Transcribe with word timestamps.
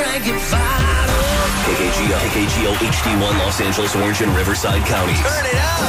crank 0.00 0.24
it 0.24 0.40
vital. 0.48 1.20
KKGO, 1.68 2.16
KKGO 2.24 2.72
HD1 2.88 3.34
Los 3.44 3.60
Angeles, 3.60 3.94
Orange, 3.94 4.22
and 4.22 4.32
Riverside 4.34 4.80
counties. 4.88 5.20
Turn 5.20 5.44
it 5.44 5.60
up. 5.60 5.84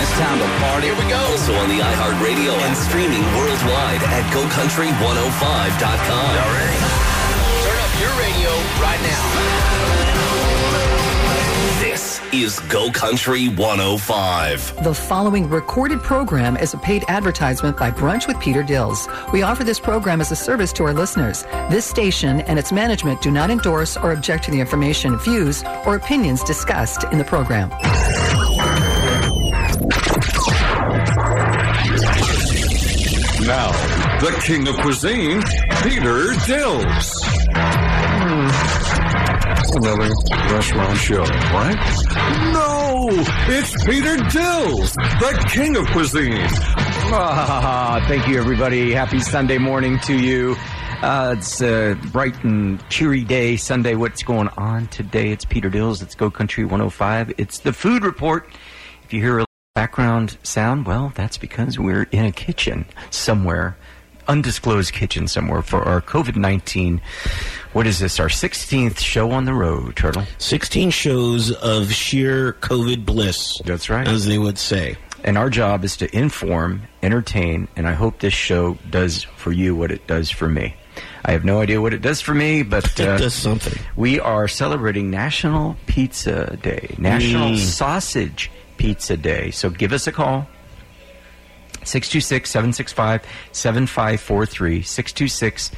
It's 0.00 0.12
time 0.16 0.38
to 0.40 0.48
party. 0.64 0.88
Here 0.88 0.96
we 0.96 1.04
go. 1.04 1.20
Also 1.28 1.52
on 1.60 1.68
the 1.68 1.80
iHeartRadio 1.80 2.56
and 2.64 2.74
streaming 2.76 3.22
worldwide 3.36 4.00
at 4.16 4.24
GoCountry105.com. 4.32 6.30
All 6.40 6.52
right. 6.56 6.80
Turn 7.68 7.78
up 7.84 7.92
your 8.00 8.12
radio 8.16 8.50
right 8.80 9.00
now. 9.04 10.55
This 12.30 12.58
is 12.58 12.60
Go 12.68 12.90
Country 12.90 13.48
105. 13.48 14.82
The 14.84 14.94
following 14.94 15.48
recorded 15.48 16.00
program 16.00 16.56
is 16.56 16.74
a 16.74 16.78
paid 16.78 17.04
advertisement 17.08 17.76
by 17.76 17.90
Brunch 17.90 18.26
with 18.26 18.38
Peter 18.40 18.62
Dills. 18.62 19.08
We 19.32 19.42
offer 19.42 19.64
this 19.64 19.78
program 19.78 20.20
as 20.20 20.32
a 20.32 20.36
service 20.36 20.72
to 20.74 20.84
our 20.84 20.92
listeners. 20.92 21.42
This 21.70 21.84
station 21.84 22.40
and 22.42 22.58
its 22.58 22.72
management 22.72 23.20
do 23.20 23.30
not 23.30 23.50
endorse 23.50 23.96
or 23.96 24.12
object 24.12 24.44
to 24.44 24.50
the 24.50 24.60
information, 24.60 25.18
views, 25.18 25.62
or 25.84 25.96
opinions 25.96 26.42
discussed 26.42 27.04
in 27.12 27.18
the 27.18 27.24
program. 27.24 27.70
Now, 33.46 33.70
the 34.20 34.36
king 34.44 34.66
of 34.68 34.76
cuisine, 34.76 35.42
Peter 35.82 36.32
Dills. 36.46 37.12
Another 39.74 40.08
restaurant 40.50 40.96
show, 40.98 41.22
right? 41.22 42.05
It's 42.98 43.84
Peter 43.84 44.16
Dills, 44.16 44.92
the 44.94 45.46
king 45.52 45.76
of 45.76 45.86
cuisine. 45.88 46.32
Ah, 47.12 48.02
thank 48.08 48.26
you, 48.26 48.38
everybody. 48.38 48.90
Happy 48.92 49.20
Sunday 49.20 49.58
morning 49.58 49.98
to 50.00 50.14
you. 50.18 50.56
Uh, 51.02 51.34
it's 51.36 51.60
a 51.60 51.94
bright 52.10 52.42
and 52.42 52.82
cheery 52.88 53.22
day, 53.22 53.58
Sunday. 53.58 53.96
What's 53.96 54.22
going 54.22 54.48
on 54.56 54.86
today? 54.86 55.30
It's 55.30 55.44
Peter 55.44 55.68
Dills. 55.68 56.00
It's 56.00 56.14
Go 56.14 56.30
Country 56.30 56.64
105. 56.64 57.34
It's 57.36 57.58
the 57.58 57.74
food 57.74 58.02
report. 58.02 58.48
If 59.04 59.12
you 59.12 59.20
hear 59.20 59.40
a 59.40 59.44
background 59.74 60.38
sound, 60.42 60.86
well, 60.86 61.12
that's 61.14 61.36
because 61.36 61.78
we're 61.78 62.04
in 62.12 62.24
a 62.24 62.32
kitchen 62.32 62.86
somewhere, 63.10 63.76
undisclosed 64.26 64.94
kitchen 64.94 65.28
somewhere 65.28 65.60
for 65.60 65.82
our 65.82 66.00
COVID 66.00 66.36
19. 66.36 67.02
What 67.76 67.86
is 67.86 67.98
this? 67.98 68.18
Our 68.18 68.28
16th 68.28 69.00
show 69.00 69.32
on 69.32 69.44
the 69.44 69.52
road, 69.52 69.96
Turtle. 69.96 70.22
16 70.38 70.88
shows 70.88 71.52
of 71.52 71.92
sheer 71.92 72.54
COVID 72.54 73.04
bliss. 73.04 73.60
That's 73.66 73.90
right. 73.90 74.08
As 74.08 74.24
they 74.24 74.38
would 74.38 74.56
say. 74.56 74.96
And 75.24 75.36
our 75.36 75.50
job 75.50 75.84
is 75.84 75.94
to 75.98 76.16
inform, 76.16 76.84
entertain, 77.02 77.68
and 77.76 77.86
I 77.86 77.92
hope 77.92 78.20
this 78.20 78.32
show 78.32 78.78
does 78.88 79.24
for 79.24 79.52
you 79.52 79.76
what 79.76 79.90
it 79.92 80.06
does 80.06 80.30
for 80.30 80.48
me. 80.48 80.74
I 81.22 81.32
have 81.32 81.44
no 81.44 81.60
idea 81.60 81.82
what 81.82 81.92
it 81.92 82.00
does 82.00 82.22
for 82.22 82.32
me, 82.32 82.62
but 82.62 82.86
It 82.98 83.06
uh, 83.06 83.18
does 83.18 83.34
something. 83.34 83.74
we 83.94 84.20
are 84.20 84.48
celebrating 84.48 85.10
National 85.10 85.76
Pizza 85.86 86.56
Day, 86.62 86.94
National 86.96 87.50
Mm. 87.50 87.58
Sausage 87.58 88.50
Pizza 88.78 89.18
Day. 89.18 89.50
So 89.50 89.68
give 89.68 89.92
us 89.92 90.06
a 90.06 90.12
call. 90.12 90.48
626 91.84 92.50
765 92.50 93.22
7543. 93.52 94.80
626 94.82 95.70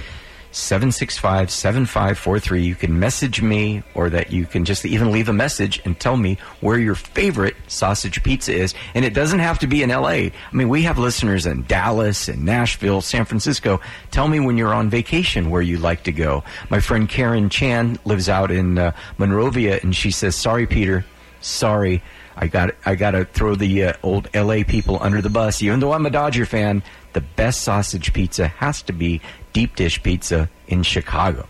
765 0.53 1.51
7543. 1.51 2.63
You 2.63 2.75
can 2.75 2.99
message 2.99 3.43
me 3.43 3.83
or 3.95 4.11
that 4.11 4.33
you 4.33 4.47
can 4.47 4.65
just 4.65 4.85
even 4.87 5.13
leave 5.13 5.29
a 5.29 5.33
message 5.33 5.81
and 5.85 5.99
tell 5.99 6.17
me 6.17 6.39
where 6.61 6.79
your 6.79 6.95
favorite 6.95 7.57
sausage 7.67 8.23
pizza 8.23 8.53
is. 8.55 8.75
And 8.95 9.05
it 9.05 9.15
doesn't 9.15 9.41
have 9.41 9.59
to 9.61 9.67
be 9.67 9.83
in 9.83 9.91
LA. 9.91 10.09
I 10.09 10.33
mean, 10.53 10.69
we 10.69 10.83
have 10.83 10.99
listeners 10.99 11.47
in 11.47 11.65
Dallas 11.65 12.29
and 12.29 12.45
Nashville, 12.45 13.01
San 13.01 13.25
Francisco. 13.25 13.81
Tell 14.11 14.29
me 14.29 14.41
when 14.41 14.57
you're 14.57 14.75
on 14.75 14.91
vacation 14.91 15.51
where 15.51 15.63
you 15.63 15.79
like 15.79 16.05
to 16.05 16.13
go. 16.13 16.45
My 16.71 16.81
friend 16.81 17.09
Karen 17.09 17.51
Chan 17.51 17.99
lives 18.05 18.29
out 18.29 18.51
in 18.51 18.79
uh, 18.79 18.93
Monrovia 19.19 19.81
and 19.83 19.95
she 19.95 20.11
says, 20.11 20.35
Sorry, 20.35 20.67
Peter. 20.67 21.05
Sorry. 21.41 22.03
I 22.41 22.47
got 22.47 22.71
I 22.87 22.95
got 22.95 23.11
to 23.13 23.25
throw 23.25 23.55
the 23.57 23.85
uh, 23.85 23.93
old 24.05 24.29
LA 24.35 24.63
people 24.67 24.99
under 25.03 25.21
the 25.21 25.29
bus. 25.31 25.61
Even 25.63 25.81
though 25.81 25.93
I'm 25.93 26.07
a 26.07 26.11
Dodger 26.11 26.47
fan, 26.47 26.83
the 27.13 27.21
best 27.21 27.63
sausage 27.63 28.13
pizza 28.13 28.47
has 28.47 28.81
to 28.83 28.93
be 28.93 29.21
deep 29.53 29.75
dish 29.77 30.01
pizza 30.03 30.49
in 30.69 30.83
Chicago. 30.85 31.47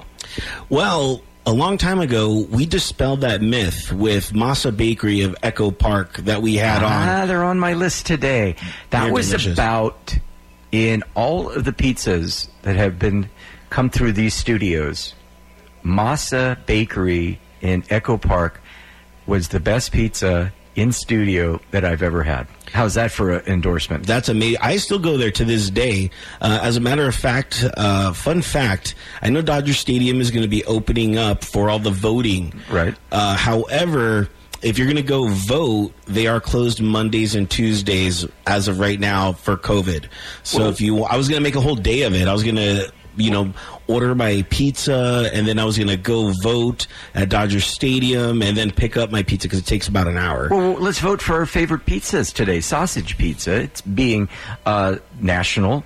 Well, 0.70 1.22
a 1.44 1.52
long 1.52 1.76
time 1.78 2.00
ago, 2.00 2.46
we 2.50 2.64
dispelled 2.66 3.20
that 3.20 3.42
myth 3.42 3.92
with 3.92 4.32
Masa 4.32 4.74
Bakery 4.74 5.22
of 5.22 5.36
Echo 5.42 5.70
Park 5.70 6.16
that 6.18 6.40
we 6.42 6.56
had 6.56 6.82
Ah, 6.82 7.22
on. 7.22 7.28
they're 7.28 7.44
on 7.44 7.58
my 7.58 7.74
list 7.74 8.06
today. 8.06 8.56
That 8.90 9.04
They're 9.04 9.12
was 9.12 9.28
delicious. 9.28 9.52
about 9.54 10.16
in 10.72 11.02
all 11.14 11.50
of 11.50 11.64
the 11.64 11.72
pizzas 11.72 12.48
that 12.62 12.76
have 12.76 12.98
been 12.98 13.28
come 13.70 13.88
through 13.90 14.12
these 14.12 14.34
studios. 14.34 15.14
Masa 15.84 16.56
Bakery 16.66 17.40
in 17.60 17.84
Echo 17.90 18.16
Park 18.18 18.60
was 19.26 19.48
the 19.48 19.60
best 19.60 19.92
pizza 19.92 20.52
in 20.78 20.92
studio 20.92 21.60
that 21.72 21.84
I've 21.84 22.02
ever 22.02 22.22
had. 22.22 22.46
How's 22.72 22.94
that 22.94 23.10
for 23.10 23.32
an 23.32 23.46
endorsement? 23.46 24.06
That's 24.06 24.28
amazing. 24.28 24.58
I 24.60 24.76
still 24.76 24.98
go 24.98 25.16
there 25.16 25.32
to 25.32 25.44
this 25.44 25.70
day. 25.70 26.10
Uh, 26.40 26.60
as 26.62 26.76
a 26.76 26.80
matter 26.80 27.06
of 27.06 27.14
fact, 27.14 27.64
uh, 27.76 28.12
fun 28.12 28.42
fact, 28.42 28.94
I 29.20 29.30
know 29.30 29.42
Dodger 29.42 29.72
Stadium 29.72 30.20
is 30.20 30.30
going 30.30 30.42
to 30.42 30.48
be 30.48 30.64
opening 30.66 31.18
up 31.18 31.42
for 31.44 31.68
all 31.68 31.78
the 31.78 31.90
voting. 31.90 32.52
Right. 32.70 32.94
Uh, 33.10 33.36
however, 33.36 34.28
if 34.62 34.78
you're 34.78 34.86
going 34.86 34.96
to 34.96 35.02
go 35.02 35.28
vote, 35.28 35.92
they 36.06 36.26
are 36.26 36.40
closed 36.40 36.80
Mondays 36.80 37.34
and 37.34 37.48
Tuesdays 37.48 38.26
as 38.46 38.68
of 38.68 38.78
right 38.78 39.00
now 39.00 39.32
for 39.32 39.56
COVID. 39.56 40.08
So 40.42 40.68
if 40.68 40.80
you, 40.80 41.04
I 41.04 41.16
was 41.16 41.28
going 41.28 41.40
to 41.40 41.44
make 41.44 41.56
a 41.56 41.60
whole 41.60 41.76
day 41.76 42.02
of 42.02 42.14
it. 42.14 42.28
I 42.28 42.32
was 42.32 42.42
going 42.42 42.56
to, 42.56 42.92
you 43.18 43.30
know, 43.30 43.52
order 43.86 44.14
my 44.14 44.44
pizza 44.48 45.30
and 45.32 45.46
then 45.46 45.58
I 45.58 45.64
was 45.64 45.76
going 45.76 45.88
to 45.88 45.96
go 45.96 46.32
vote 46.42 46.86
at 47.14 47.28
Dodger 47.28 47.60
Stadium 47.60 48.42
and 48.42 48.56
then 48.56 48.70
pick 48.70 48.96
up 48.96 49.10
my 49.10 49.22
pizza 49.22 49.48
because 49.48 49.58
it 49.58 49.66
takes 49.66 49.88
about 49.88 50.06
an 50.06 50.16
hour. 50.16 50.48
Well, 50.50 50.74
let's 50.74 51.00
vote 51.00 51.20
for 51.20 51.34
our 51.34 51.46
favorite 51.46 51.84
pizzas 51.84 52.32
today. 52.32 52.60
Sausage 52.60 53.18
pizza. 53.18 53.60
It's 53.60 53.80
being 53.80 54.28
uh, 54.64 54.96
National 55.20 55.84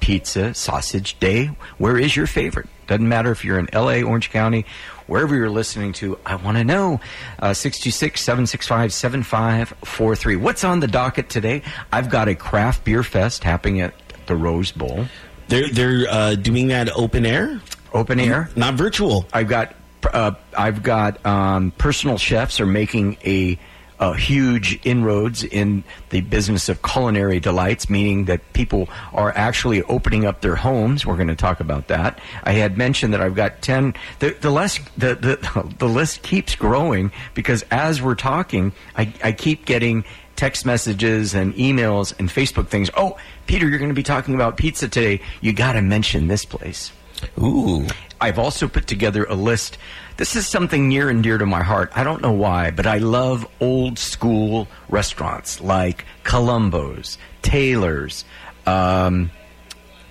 Pizza 0.00 0.52
Sausage 0.54 1.18
Day. 1.20 1.46
Where 1.78 1.96
is 1.96 2.16
your 2.16 2.26
favorite? 2.26 2.68
Doesn't 2.88 3.08
matter 3.08 3.30
if 3.30 3.44
you're 3.44 3.58
in 3.58 3.68
LA, 3.72 4.02
Orange 4.02 4.30
County, 4.30 4.66
wherever 5.06 5.34
you're 5.34 5.48
listening 5.50 5.92
to. 5.94 6.18
I 6.26 6.34
want 6.36 6.56
to 6.56 6.64
know. 6.64 7.00
Uh, 7.38 7.54
626 7.54 8.20
765 8.20 8.92
7543. 8.92 10.36
What's 10.36 10.64
on 10.64 10.80
the 10.80 10.88
docket 10.88 11.28
today? 11.28 11.62
I've 11.92 12.10
got 12.10 12.28
a 12.28 12.34
craft 12.34 12.84
beer 12.84 13.02
fest 13.02 13.44
happening 13.44 13.80
at 13.80 13.94
the 14.26 14.36
Rose 14.36 14.72
Bowl. 14.72 15.06
They're 15.52 15.68
they're 15.68 16.06
uh, 16.08 16.34
doing 16.36 16.68
that 16.68 16.88
open 16.96 17.26
air, 17.26 17.60
Open 17.92 18.18
air. 18.18 18.48
not 18.56 18.72
virtual. 18.72 19.26
I've 19.34 19.48
got 19.48 19.74
uh, 20.10 20.32
I've 20.56 20.82
got 20.82 21.24
um, 21.26 21.72
personal 21.72 22.16
chefs 22.16 22.58
are 22.58 22.64
making 22.64 23.18
a, 23.22 23.58
a 24.00 24.16
huge 24.16 24.80
inroads 24.82 25.44
in 25.44 25.84
the 26.08 26.22
business 26.22 26.70
of 26.70 26.80
culinary 26.80 27.38
delights, 27.38 27.90
meaning 27.90 28.24
that 28.24 28.54
people 28.54 28.88
are 29.12 29.30
actually 29.36 29.82
opening 29.82 30.24
up 30.24 30.40
their 30.40 30.56
homes. 30.56 31.04
We're 31.04 31.16
going 31.16 31.28
to 31.28 31.36
talk 31.36 31.60
about 31.60 31.88
that. 31.88 32.18
I 32.44 32.52
had 32.52 32.78
mentioned 32.78 33.12
that 33.12 33.20
I've 33.20 33.34
got 33.34 33.60
ten. 33.60 33.92
The 34.20 34.30
the 34.40 34.50
less 34.50 34.78
the 34.96 35.16
the, 35.16 35.74
the 35.78 35.86
list 35.86 36.22
keeps 36.22 36.56
growing 36.56 37.12
because 37.34 37.62
as 37.70 38.00
we're 38.00 38.14
talking, 38.14 38.72
I, 38.96 39.12
I 39.22 39.32
keep 39.32 39.66
getting 39.66 40.04
text 40.36 40.66
messages 40.66 41.34
and 41.34 41.54
emails 41.54 42.18
and 42.18 42.28
Facebook 42.28 42.68
things. 42.68 42.90
Oh, 42.96 43.16
Peter, 43.46 43.68
you're 43.68 43.78
going 43.78 43.90
to 43.90 43.94
be 43.94 44.02
talking 44.02 44.34
about 44.34 44.56
pizza 44.56 44.88
today. 44.88 45.20
You 45.40 45.52
got 45.52 45.74
to 45.74 45.82
mention 45.82 46.28
this 46.28 46.44
place. 46.44 46.92
Ooh, 47.38 47.86
I've 48.20 48.38
also 48.38 48.68
put 48.68 48.86
together 48.86 49.24
a 49.24 49.34
list. 49.34 49.78
This 50.16 50.36
is 50.36 50.46
something 50.46 50.88
near 50.88 51.08
and 51.08 51.22
dear 51.22 51.38
to 51.38 51.46
my 51.46 51.62
heart. 51.62 51.90
I 51.94 52.04
don't 52.04 52.22
know 52.22 52.32
why, 52.32 52.70
but 52.70 52.86
I 52.86 52.98
love 52.98 53.46
old 53.60 53.98
school 53.98 54.68
restaurants 54.88 55.60
like 55.60 56.04
Columbo's, 56.24 57.18
Taylor's, 57.42 58.24
um, 58.66 59.30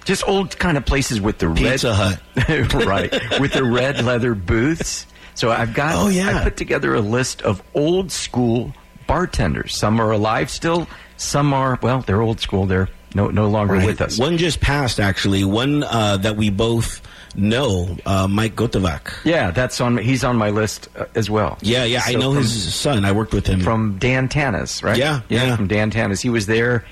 just 0.05 0.27
old 0.27 0.57
kind 0.57 0.77
of 0.77 0.85
places 0.85 1.21
with 1.21 1.37
the 1.37 1.53
Pizza 1.53 2.19
red, 2.47 2.73
right, 2.85 3.11
with 3.39 3.53
the 3.53 3.63
red 3.63 4.03
leather 4.03 4.33
booths. 4.33 5.05
So 5.35 5.51
I've 5.51 5.73
got. 5.73 5.95
Oh, 5.95 6.07
yeah. 6.07 6.39
I 6.39 6.43
put 6.43 6.57
together 6.57 6.93
a 6.93 7.01
list 7.01 7.41
of 7.43 7.61
old 7.73 8.11
school 8.11 8.73
bartenders. 9.07 9.77
Some 9.77 9.99
are 9.99 10.11
alive 10.11 10.49
still. 10.49 10.87
Some 11.17 11.53
are 11.53 11.77
well, 11.81 12.01
they're 12.01 12.21
old 12.21 12.39
school. 12.39 12.65
They're 12.65 12.89
no 13.13 13.27
no 13.29 13.47
longer 13.49 13.73
Right. 13.75 13.85
with 13.85 14.01
us. 14.01 14.17
One 14.17 14.37
just 14.37 14.59
passed, 14.61 14.99
actually. 14.99 15.43
One 15.43 15.83
uh, 15.83 16.17
that 16.17 16.35
we 16.37 16.49
both 16.49 17.01
know, 17.35 17.97
uh, 18.05 18.27
Mike 18.27 18.55
Gotovac. 18.55 19.13
Yeah, 19.23 19.51
that's 19.51 19.79
on. 19.79 19.97
He's 19.97 20.23
on 20.23 20.35
my 20.37 20.49
list 20.49 20.89
uh, 20.97 21.05
as 21.15 21.29
well. 21.29 21.57
Yeah, 21.61 21.83
yeah, 21.85 22.01
I 22.05 22.13
know 22.15 22.33
from- 22.33 22.41
his 22.43 22.73
son. 22.75 23.05
I 23.05 23.11
worked 23.11 23.33
with 23.33 23.47
him. 23.47 23.59
from 23.61 23.97
Dan 23.99 24.27
Tana's, 24.29 24.81
right? 24.83 24.97
Yeah, 24.97 25.21
yeah. 25.29 25.55
from 25.55 25.67
Dan 25.67 25.91
Tana's. 25.91 26.21
He 26.21 26.29
was 26.29 26.45
there 26.47 26.83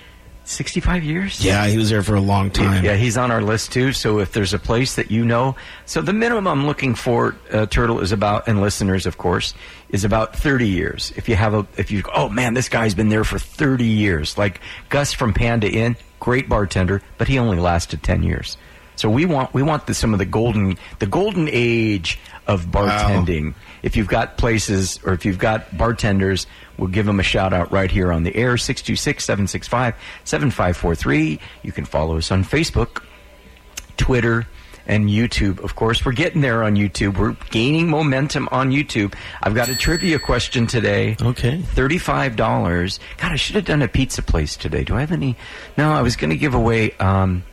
65 0.50 1.04
years. 1.04 1.46
yeah, 1.46 1.68
he 1.68 1.78
was 1.78 1.90
there 1.92 2.02
for 2.02 2.16
a 2.16 2.22
long 2.22 2.50
time. 2.50 2.84
Yeah, 2.84 2.96
he's 2.96 3.18
on 3.18 3.30
our 3.30 3.42
list 3.42 3.72
too. 3.72 3.94
So 3.94 4.20
if 4.20 4.32
there's 4.32 4.54
a 4.54 4.60
place 4.60 4.96
that 4.96 5.12
you 5.12 5.24
know, 5.24 5.56
so 5.86 6.02
the 6.02 6.12
minimum 6.14 6.48
I'm 6.48 6.66
looking 6.66 6.96
for, 6.96 7.36
uh, 7.52 7.68
Turtle, 7.68 8.00
is 8.00 8.12
about, 8.12 8.48
and 8.48 8.60
listeners, 8.60 9.06
of 9.06 9.18
course, 9.20 9.54
is 9.90 10.04
about 10.04 10.36
30 10.36 10.68
years. 10.68 11.14
If 11.16 11.30
you 11.30 11.36
have 11.36 11.54
a, 11.54 11.68
if 11.78 11.92
you, 11.92 12.04
oh 12.16 12.30
man, 12.30 12.56
this 12.56 12.68
guy's 12.68 12.96
been 12.96 13.10
there 13.10 13.24
for 13.24 13.38
30 13.38 13.86
years. 13.86 14.38
Like 14.40 14.60
Gus 14.90 15.14
from 15.14 15.34
Panda 15.34 15.70
Inn, 15.70 15.96
great 16.20 16.50
bartender, 16.50 17.04
but 17.20 17.28
he 17.28 17.38
only 17.38 17.60
lasted 17.60 18.02
10 18.02 18.24
years. 18.24 18.58
So 18.96 19.10
we 19.10 19.26
want 19.26 19.54
we 19.54 19.64
want 19.64 19.88
the, 19.88 19.94
some 19.94 20.14
of 20.14 20.20
the 20.20 20.26
golden 20.26 20.78
the 20.98 21.06
golden 21.06 21.48
age 21.50 22.20
of 22.48 22.66
bartending. 22.66 23.54
If 23.82 23.96
you've 23.96 24.08
got 24.08 24.38
places 24.38 25.00
or 25.04 25.14
if 25.14 25.26
you've 25.26 25.40
got 25.40 25.78
bartenders, 25.78 26.48
we'll 26.78 26.90
give 26.90 27.06
them 27.06 27.20
a 27.20 27.24
shout 27.24 27.54
out 27.54 27.72
right 27.72 27.92
here 27.92 28.12
on 28.12 28.24
the 28.24 28.36
air 28.36 28.56
626-765-7543. 28.56 31.40
You 31.64 31.72
can 31.72 31.86
follow 31.86 32.18
us 32.18 32.32
on 32.32 32.44
Facebook, 32.44 33.04
Twitter, 33.98 34.48
and 34.90 35.08
YouTube. 35.08 35.64
Of 35.64 35.76
course, 35.76 36.04
we're 36.04 36.14
getting 36.14 36.42
there 36.42 36.64
on 36.64 36.76
YouTube. 36.76 37.18
We're 37.18 37.38
gaining 37.52 37.90
momentum 37.90 38.50
on 38.52 38.72
YouTube. 38.72 39.14
I've 39.42 39.54
got 39.54 39.70
a 39.70 39.78
trivia 39.78 40.18
question 40.18 40.66
today. 40.66 41.16
Okay. 41.22 41.62
Thirty-five 41.62 42.36
dollars. 42.36 43.00
God, 43.18 43.32
I 43.32 43.36
should 43.36 43.56
have 43.56 43.66
done 43.66 43.84
a 43.84 43.88
pizza 43.88 44.24
place 44.24 44.58
today. 44.58 44.84
Do 44.84 44.96
I 44.96 45.02
have 45.02 45.12
any? 45.12 45.38
No, 45.78 45.94
I 45.94 46.02
was 46.02 46.16
going 46.16 46.32
to 46.32 46.38
give 46.38 46.56
away 46.56 46.92
um, 46.98 47.44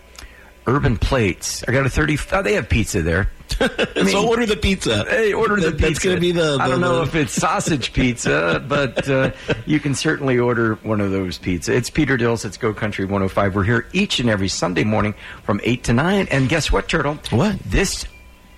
urban 0.66 0.96
plates. 0.96 1.64
I 1.66 1.72
got 1.72 1.86
a 1.86 1.90
thirty. 1.90 2.18
Oh, 2.32 2.42
they 2.42 2.54
have 2.54 2.68
pizza 2.68 3.02
there. 3.02 3.30
so 3.58 4.28
order 4.28 4.44
the 4.44 4.56
pizza. 4.60 5.04
Hey, 5.08 5.32
order 5.32 5.56
the 5.56 5.70
pizza. 5.72 5.86
That's 5.86 5.98
going 6.00 6.16
to 6.16 6.20
be 6.20 6.32
the, 6.32 6.58
I 6.60 6.68
don't 6.68 6.80
know 6.80 6.96
the- 6.96 7.02
if 7.04 7.14
it's 7.14 7.32
sausage 7.32 7.92
pizza, 7.92 8.62
but 8.68 9.08
uh, 9.08 9.30
you 9.64 9.80
can 9.80 9.94
certainly 9.94 10.38
order 10.38 10.74
one 10.82 11.00
of 11.00 11.10
those 11.10 11.38
pizza. 11.38 11.74
It's 11.74 11.88
Peter 11.88 12.16
Dills. 12.16 12.44
It's 12.44 12.56
Go 12.56 12.74
Country 12.74 13.04
105. 13.04 13.54
We're 13.54 13.62
here 13.64 13.86
each 13.92 14.18
and 14.18 14.28
every 14.28 14.48
Sunday 14.48 14.84
morning 14.84 15.14
from 15.44 15.60
eight 15.62 15.84
to 15.84 15.92
nine. 15.92 16.26
And 16.30 16.48
guess 16.48 16.70
what, 16.72 16.88
Turtle? 16.88 17.18
What? 17.30 17.58
This 17.60 18.04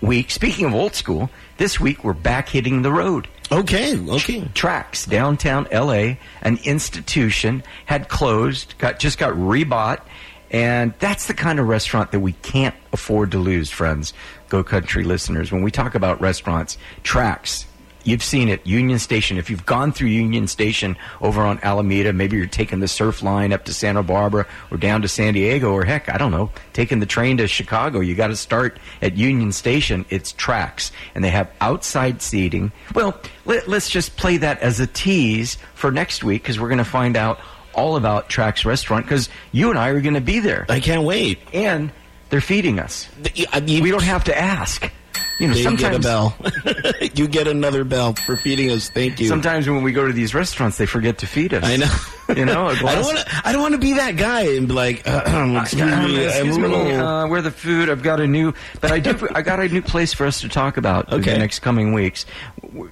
week? 0.00 0.30
Speaking 0.30 0.64
of 0.66 0.74
old 0.74 0.94
school, 0.94 1.30
this 1.58 1.78
week 1.78 2.02
we're 2.02 2.12
back 2.14 2.48
hitting 2.48 2.82
the 2.82 2.92
road. 2.92 3.28
Okay, 3.52 3.98
okay. 3.98 4.40
Traxx 4.54 5.08
downtown 5.08 5.66
LA, 5.72 6.16
an 6.42 6.58
institution 6.64 7.62
had 7.86 8.08
closed, 8.08 8.74
got 8.78 8.98
just 8.98 9.16
got 9.18 9.32
rebought, 9.34 10.00
and 10.50 10.94
that's 10.98 11.26
the 11.26 11.34
kind 11.34 11.58
of 11.58 11.68
restaurant 11.68 12.12
that 12.12 12.20
we 12.20 12.32
can't 12.32 12.74
afford 12.92 13.32
to 13.32 13.38
lose, 13.38 13.70
friends. 13.70 14.12
Go 14.48 14.64
Country 14.64 15.04
listeners, 15.04 15.52
when 15.52 15.62
we 15.62 15.70
talk 15.70 15.94
about 15.94 16.20
restaurants, 16.20 16.78
Traxx. 17.04 17.66
You've 18.04 18.22
seen 18.22 18.48
it, 18.48 18.66
Union 18.66 18.98
Station. 18.98 19.36
If 19.36 19.50
you've 19.50 19.66
gone 19.66 19.92
through 19.92 20.08
Union 20.08 20.46
Station 20.46 20.96
over 21.20 21.42
on 21.42 21.58
Alameda, 21.62 22.14
maybe 22.14 22.38
you're 22.38 22.46
taking 22.46 22.80
the 22.80 22.88
surf 22.88 23.22
line 23.22 23.52
up 23.52 23.66
to 23.66 23.74
Santa 23.74 24.02
Barbara 24.02 24.46
or 24.70 24.78
down 24.78 25.02
to 25.02 25.08
San 25.08 25.34
Diego, 25.34 25.72
or 25.72 25.84
heck, 25.84 26.08
I 26.08 26.16
don't 26.16 26.30
know, 26.30 26.50
taking 26.72 27.00
the 27.00 27.06
train 27.06 27.36
to 27.36 27.46
Chicago. 27.46 28.00
You 28.00 28.14
got 28.14 28.28
to 28.28 28.36
start 28.36 28.78
at 29.02 29.18
Union 29.18 29.52
Station. 29.52 30.06
It's 30.08 30.32
Traxx, 30.32 30.90
and 31.14 31.22
they 31.22 31.28
have 31.30 31.50
outside 31.60 32.22
seating. 32.22 32.72
Well, 32.94 33.20
let, 33.44 33.68
let's 33.68 33.90
just 33.90 34.16
play 34.16 34.38
that 34.38 34.60
as 34.60 34.80
a 34.80 34.86
tease 34.86 35.58
for 35.74 35.90
next 35.90 36.24
week 36.24 36.42
because 36.42 36.58
we're 36.58 36.68
going 36.68 36.78
to 36.78 36.84
find 36.84 37.14
out 37.14 37.40
all 37.74 37.96
about 37.96 38.28
Traxx 38.28 38.64
Restaurant 38.64 39.04
because 39.04 39.28
you 39.52 39.70
and 39.70 39.78
I 39.78 39.88
are 39.88 40.00
going 40.00 40.14
to 40.14 40.20
be 40.20 40.40
there, 40.40 40.66
I 40.68 40.80
can't 40.80 41.02
wait. 41.04 41.38
and 41.52 41.90
they're 42.30 42.40
feeding 42.40 42.78
us. 42.78 43.08
The- 43.22 43.48
I 43.52 43.60
mean, 43.60 43.82
We 43.82 43.90
don't 43.90 44.02
have 44.02 44.24
to 44.24 44.38
ask. 44.38 44.90
You 45.38 45.46
know, 45.48 45.54
They 45.54 45.62
get 45.62 45.94
a 45.94 46.02
sometimes 46.02 46.04
bell. 46.04 46.36
you 47.14 47.28
get 47.28 47.46
another 47.46 47.84
bell 47.84 48.14
for 48.14 48.36
feeding 48.36 48.70
us. 48.72 48.88
Thank 48.90 49.20
you. 49.20 49.28
Sometimes 49.28 49.68
when 49.68 49.84
we 49.84 49.92
go 49.92 50.04
to 50.06 50.12
these 50.12 50.34
restaurants, 50.34 50.78
they 50.78 50.86
forget 50.86 51.18
to 51.18 51.26
feed 51.28 51.54
us. 51.54 51.62
I 51.64 51.76
know. 51.76 52.34
You 52.36 52.44
know, 52.44 52.66
a 52.68 52.72
I 52.72 52.78
glass- 52.80 52.94
don't 53.04 53.04
want 53.14 53.18
to. 53.18 53.40
I 53.44 53.52
don't 53.52 53.62
want 53.62 53.72
to 53.74 53.78
be 53.78 53.92
that 53.94 54.16
guy 54.16 54.42
and 54.42 54.66
be 54.66 54.74
like, 54.74 54.96
excuse 55.06 55.80
Uh, 55.82 56.02
me, 56.08 56.24
excuse 56.24 56.58
me, 56.58 56.92
uh, 56.94 57.26
where 57.28 57.40
the 57.40 57.50
food? 57.52 57.88
I've 57.88 58.02
got 58.02 58.20
a 58.20 58.26
new, 58.26 58.52
but 58.80 58.90
I 58.90 58.98
do. 58.98 59.28
I 59.34 59.42
got 59.42 59.60
a 59.60 59.68
new 59.68 59.80
place 59.82 60.12
for 60.12 60.26
us 60.26 60.40
to 60.40 60.48
talk 60.48 60.76
about 60.76 61.08
in 61.12 61.20
Okay. 61.20 61.32
the 61.34 61.38
next 61.38 61.60
coming 61.60 61.92
weeks. 61.92 62.26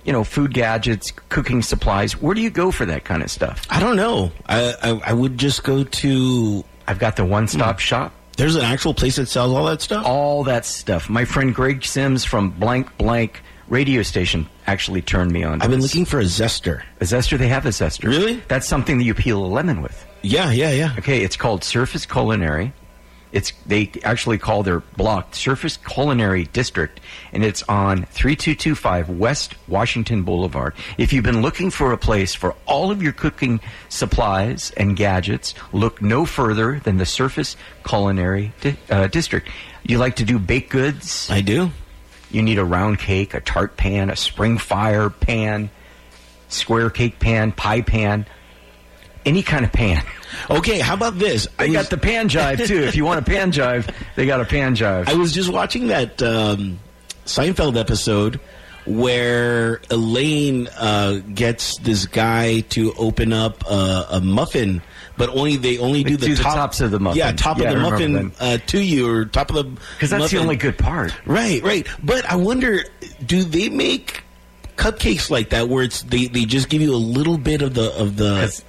You 0.04 0.12
know, 0.12 0.22
food 0.24 0.54
gadgets, 0.54 1.10
cooking 1.28 1.62
supplies. 1.62 2.20
Where 2.22 2.34
do 2.34 2.40
you 2.40 2.50
go 2.50 2.70
for 2.70 2.86
that 2.86 3.04
kind 3.04 3.22
of 3.22 3.30
stuff? 3.30 3.66
I 3.70 3.80
don't 3.80 3.96
know. 3.96 4.30
I, 4.46 4.72
I 4.82 5.00
I 5.06 5.12
would 5.12 5.36
just 5.36 5.64
go 5.64 5.82
to. 5.84 6.64
I've 6.88 7.00
got 7.00 7.16
the 7.16 7.24
one-stop 7.24 7.80
shop. 7.80 8.12
There's 8.36 8.54
an 8.56 8.62
actual 8.62 8.94
place 8.94 9.16
that 9.16 9.26
sells 9.28 9.52
all 9.52 9.64
that 9.66 9.80
stuff. 9.80 10.04
All 10.06 10.44
that 10.44 10.64
stuff. 10.66 11.08
My 11.08 11.24
friend 11.24 11.54
Greg 11.54 11.84
Sims 11.84 12.24
from 12.24 12.50
blank 12.50 12.96
blank 12.98 13.40
radio 13.68 14.02
station 14.02 14.46
actually 14.66 15.02
turned 15.02 15.32
me 15.32 15.42
on. 15.42 15.58
to 15.58 15.64
I've 15.64 15.70
been 15.70 15.80
this. 15.80 15.92
looking 15.92 16.04
for 16.04 16.20
a 16.20 16.24
zester. 16.24 16.82
A 17.00 17.04
zester. 17.04 17.38
They 17.38 17.48
have 17.48 17.66
a 17.66 17.70
zester. 17.70 18.04
Really? 18.08 18.42
That's 18.48 18.66
something 18.68 18.98
that 18.98 19.04
you 19.04 19.14
peel 19.14 19.44
a 19.44 19.46
lemon 19.46 19.82
with. 19.82 20.04
Yeah, 20.22 20.50
yeah, 20.50 20.70
yeah. 20.70 20.94
Okay, 20.98 21.22
it's 21.24 21.36
called 21.36 21.62
Surfas 21.62 22.06
Culinary. 22.10 22.72
It's 23.36 23.52
they 23.66 23.90
actually 24.02 24.38
call 24.38 24.62
their 24.62 24.80
block 24.80 25.32
Surfas 25.32 25.76
Culinary 25.84 26.44
District, 26.54 26.98
and 27.34 27.44
it's 27.44 27.62
on 27.64 28.06
3225 28.06 29.10
West 29.10 29.56
Washington 29.68 30.22
Boulevard. 30.22 30.72
If 30.96 31.12
you've 31.12 31.22
been 31.22 31.42
looking 31.42 31.70
for 31.70 31.92
a 31.92 31.98
place 31.98 32.34
for 32.34 32.54
all 32.64 32.90
of 32.90 33.02
your 33.02 33.12
cooking 33.12 33.60
supplies 33.90 34.70
and 34.78 34.96
gadgets, 34.96 35.52
look 35.70 36.00
no 36.00 36.24
further 36.24 36.80
than 36.82 36.96
the 36.96 37.04
Surfas 37.04 37.56
Culinary 37.86 38.54
Di- 38.62 38.78
uh, 38.88 39.08
District. 39.08 39.46
You 39.82 39.98
like 39.98 40.16
to 40.16 40.24
do 40.24 40.38
baked 40.38 40.70
goods? 40.70 41.28
I 41.30 41.42
do. 41.42 41.72
You 42.30 42.40
need 42.40 42.58
a 42.58 42.64
round 42.64 43.00
cake, 43.00 43.34
a 43.34 43.42
tart 43.42 43.76
pan, 43.76 44.08
a 44.08 44.14
springform 44.14 45.20
pan, 45.20 45.68
square 46.48 46.88
cake 46.88 47.18
pan, 47.18 47.52
pie 47.52 47.82
pan, 47.82 48.24
any 49.26 49.42
kind 49.42 49.64
of 49.64 49.72
pan. 49.72 50.02
Okay, 50.48 50.78
how 50.78 50.94
about 50.94 51.18
this? 51.18 51.46
They 51.58 51.66
was- 51.68 51.74
got 51.74 51.90
the 51.90 51.98
pan 51.98 52.28
jive 52.28 52.66
too. 52.66 52.82
If 52.82 52.96
you 52.96 53.04
want 53.04 53.20
a 53.20 53.22
pan 53.30 53.52
jive, 53.52 53.92
they 54.14 54.24
got 54.26 54.40
a 54.40 54.44
pan 54.44 54.74
jive. 54.76 55.08
I 55.08 55.14
was 55.14 55.32
just 55.32 55.50
watching 55.52 55.88
that 55.88 56.22
um, 56.22 56.78
Seinfeld 57.26 57.76
episode 57.78 58.40
where 58.86 59.80
Elaine 59.90 60.68
uh, 60.78 61.20
gets 61.34 61.76
this 61.78 62.06
guy 62.06 62.60
to 62.60 62.94
open 62.94 63.32
up 63.32 63.64
a, 63.68 64.06
a 64.12 64.20
muffin, 64.20 64.80
but 65.16 65.28
only 65.30 65.56
they 65.56 65.78
only 65.78 66.04
do 66.04 66.16
the, 66.16 66.26
Do 66.26 66.34
the 66.36 66.42
top, 66.42 66.54
tops 66.54 66.80
of 66.80 66.92
the 66.92 67.00
muffin. 67.00 67.18
Yeah, 67.18 67.32
top 67.32 67.58
Yeah, 67.58 67.70
of 67.70 67.74
the 67.74 67.80
muffin 67.90 68.32
uh, 68.38 68.58
to 68.68 68.80
you, 68.80 69.10
or 69.10 69.24
top 69.24 69.50
of 69.50 69.56
the 69.56 69.64
Because 69.64 70.10
that's 70.10 70.30
the 70.30 70.38
only 70.38 70.54
good 70.56 70.78
part. 70.78 71.12
Right, 71.26 71.60
right. 71.64 71.86
But 72.02 72.24
I 72.26 72.36
wonder, 72.36 72.84
do 73.24 73.42
they 73.42 73.68
make 73.68 74.22
cupcakes 74.76 75.30
like 75.30 75.48
that 75.50 75.68
where 75.68 75.82
it's 75.82 76.02
they, 76.02 76.26
they 76.26 76.44
just 76.44 76.68
give 76.68 76.82
you 76.82 76.94
a 76.94 76.96
little 76.96 77.38
bit 77.38 77.62
of 77.62 77.74
the 77.74 77.92
of 77.98 78.16
the 78.16 78.62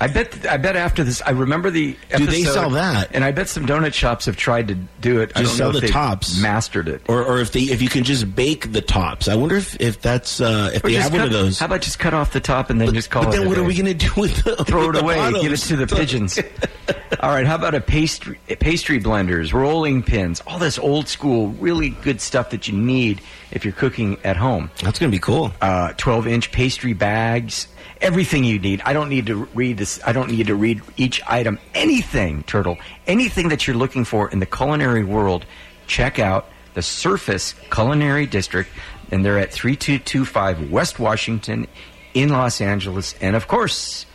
I 0.00 0.06
bet. 0.06 0.46
I 0.46 0.56
bet 0.56 0.76
after 0.76 1.02
this, 1.04 1.20
I 1.26 1.30
remember 1.30 1.70
the. 1.70 1.92
Do 2.16 2.26
they 2.26 2.40
episode, 2.42 2.52
sell 2.52 2.70
that? 2.70 3.10
And 3.12 3.24
I 3.24 3.32
bet 3.32 3.48
some 3.48 3.66
donut 3.66 3.94
shops 3.94 4.26
have 4.26 4.36
tried 4.36 4.68
to 4.68 4.74
do 5.00 5.20
it. 5.20 5.32
I 5.34 5.40
Just 5.42 5.58
don't 5.58 5.72
sell 5.72 5.76
if 5.76 5.82
the 5.82 5.88
tops. 5.92 6.38
Mastered 6.40 6.88
it. 6.88 7.02
or 7.08 7.24
or 7.24 7.40
if 7.40 7.52
they 7.52 7.60
if 7.62 7.82
you 7.82 7.88
can 7.88 8.04
just 8.04 8.34
bake 8.36 8.72
the 8.72 8.80
tops. 8.80 9.28
I 9.28 9.34
wonder 9.34 9.56
if 9.56 9.80
if 9.80 10.00
that's 10.00 10.40
uh, 10.40 10.70
if 10.74 10.84
Or 10.84 10.88
they 10.88 10.94
have 10.94 11.12
one 11.12 11.22
of 11.22 11.32
those. 11.32 11.58
How 11.58 11.66
about 11.66 11.80
just 11.82 11.98
cut 11.98 12.14
off 12.14 12.32
the 12.32 12.40
top 12.40 12.70
and 12.70 12.80
then 12.80 12.94
just 12.94 13.10
call 13.10 13.24
but 13.24 13.34
it? 13.34 13.38
then 13.38 13.46
a 13.46 13.48
what 13.48 13.58
are 13.58 13.64
we 13.64 13.74
going 13.74 13.86
to 13.98 14.06
do 14.06 14.20
with 14.20 14.42
the 14.44 14.64
throw 14.64 14.86
with 14.86 14.96
it 14.96 15.02
away. 15.02 15.16
bottoms? 15.16 15.42
Give 15.42 15.52
it 15.52 15.56
to 15.58 15.76
the 15.76 15.86
pigeons. 15.86 16.38
all 17.20 17.30
right. 17.30 17.46
How 17.46 17.56
about 17.56 17.74
a 17.74 17.80
pastry 17.80 18.38
pastry 18.60 19.00
blenders, 19.00 19.52
rolling 19.52 20.02
pins, 20.02 20.40
all 20.46 20.58
this 20.58 20.78
old 20.78 21.08
school, 21.08 21.48
really 21.52 21.90
good 21.90 22.20
stuff 22.20 22.50
that 22.50 22.68
you 22.68 22.76
need 22.76 23.20
if 23.50 23.64
you're 23.64 23.72
cooking 23.74 24.18
at 24.24 24.36
home. 24.36 24.70
That's 24.82 24.98
going 24.98 25.10
to 25.10 25.14
be 25.14 25.20
cool. 25.20 25.52
Uh, 25.60 25.92
12 25.96 26.26
inch 26.28 26.52
pastry 26.52 26.92
bags, 26.92 27.66
everything 28.00 28.44
you 28.44 28.58
need. 28.58 28.82
I 28.84 28.92
don't 28.92 29.08
need 29.08 29.26
to 29.26 29.44
read 29.54 29.78
this. 29.78 30.00
I 30.04 30.12
don't 30.12 30.30
need 30.30 30.46
to 30.48 30.54
read 30.54 30.82
each 30.96 31.20
item. 31.26 31.58
Anything, 31.74 32.42
Turtle, 32.44 32.78
anything 33.06 33.48
that 33.48 33.66
you're 33.66 33.76
looking 33.76 34.04
for 34.04 34.30
in 34.30 34.38
the 34.38 34.46
culinary 34.46 35.04
world, 35.04 35.44
check 35.86 36.18
out 36.18 36.48
the 36.74 36.80
Surfas 36.80 37.54
Culinary 37.70 38.26
District, 38.26 38.70
and 39.10 39.24
they're 39.24 39.38
at 39.38 39.52
3225 39.52 40.70
West 40.70 40.98
Washington 40.98 41.66
in 42.14 42.28
Los 42.30 42.60
Angeles. 42.60 43.14
And 43.20 43.34
of 43.36 43.48
course, 43.48 44.06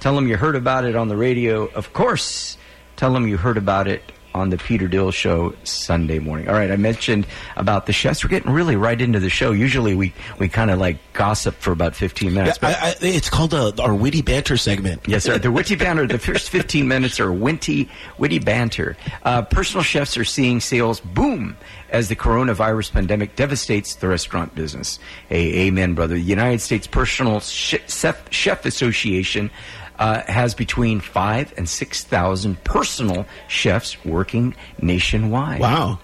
tell 0.00 0.14
them 0.14 0.26
you 0.28 0.36
heard 0.36 0.56
about 0.56 0.84
it 0.84 0.96
on 0.96 1.08
the 1.08 1.16
radio. 1.16 1.66
Of 1.66 1.92
course, 1.92 2.56
tell 2.96 3.12
them 3.12 3.28
you 3.28 3.36
heard 3.36 3.56
about 3.56 3.88
it 3.88 4.02
on 4.38 4.50
the 4.50 4.56
Peter 4.56 4.88
Dill 4.88 5.10
Show 5.10 5.54
Sunday 5.64 6.18
morning. 6.18 6.48
All 6.48 6.54
right, 6.54 6.70
I 6.70 6.76
mentioned 6.76 7.26
about 7.56 7.86
the 7.86 7.92
chefs. 7.92 8.24
We're 8.24 8.30
getting 8.30 8.52
really 8.52 8.76
right 8.76 9.00
into 9.00 9.20
the 9.20 9.28
show. 9.30 9.52
Usually 9.52 9.94
we, 9.94 10.14
we 10.38 10.48
kind 10.48 10.70
of 10.70 10.78
like 10.78 10.98
gossip 11.12 11.54
for 11.56 11.72
about 11.72 11.94
15 11.94 12.28
Yeah, 12.30 12.34
minutes. 12.34 12.58
but 12.58 12.76
I, 12.80 12.88
I, 12.90 12.94
it's 13.02 13.28
called 13.28 13.52
uh, 13.52 13.72
our 13.80 13.94
witty 13.94 14.22
banter 14.22 14.56
segment. 14.56 15.02
Yes, 15.06 15.24
sir. 15.24 15.38
The 15.38 15.50
witty 15.50 15.76
banter. 15.76 16.06
The 16.06 16.18
first 16.18 16.50
15 16.50 16.88
minutes 16.88 17.20
are 17.20 17.32
witty, 17.32 17.90
witty 18.18 18.38
banter. 18.38 18.96
Uh, 19.24 19.42
personal 19.42 19.82
chefs 19.82 20.16
are 20.16 20.24
seeing 20.24 20.60
sales 20.60 21.00
boom 21.00 21.56
as 21.90 22.08
the 22.08 22.16
coronavirus 22.16 22.92
pandemic 22.92 23.34
devastates 23.36 23.94
the 23.96 24.08
restaurant 24.08 24.54
business. 24.54 24.98
Hey, 25.28 25.66
amen, 25.66 25.94
brother. 25.94 26.14
The 26.14 26.20
United 26.20 26.60
States 26.60 26.86
Personal 26.86 27.40
Chef 27.40 28.64
Association 28.66 29.50
uh, 29.98 30.22
has 30.26 30.54
between 30.54 31.00
five 31.00 31.52
and 31.56 31.68
six 31.68 32.04
thousand 32.04 32.62
personal 32.64 33.26
chefs 33.48 34.04
working 34.04 34.54
nationwide. 34.80 35.60
Wow. 35.60 35.98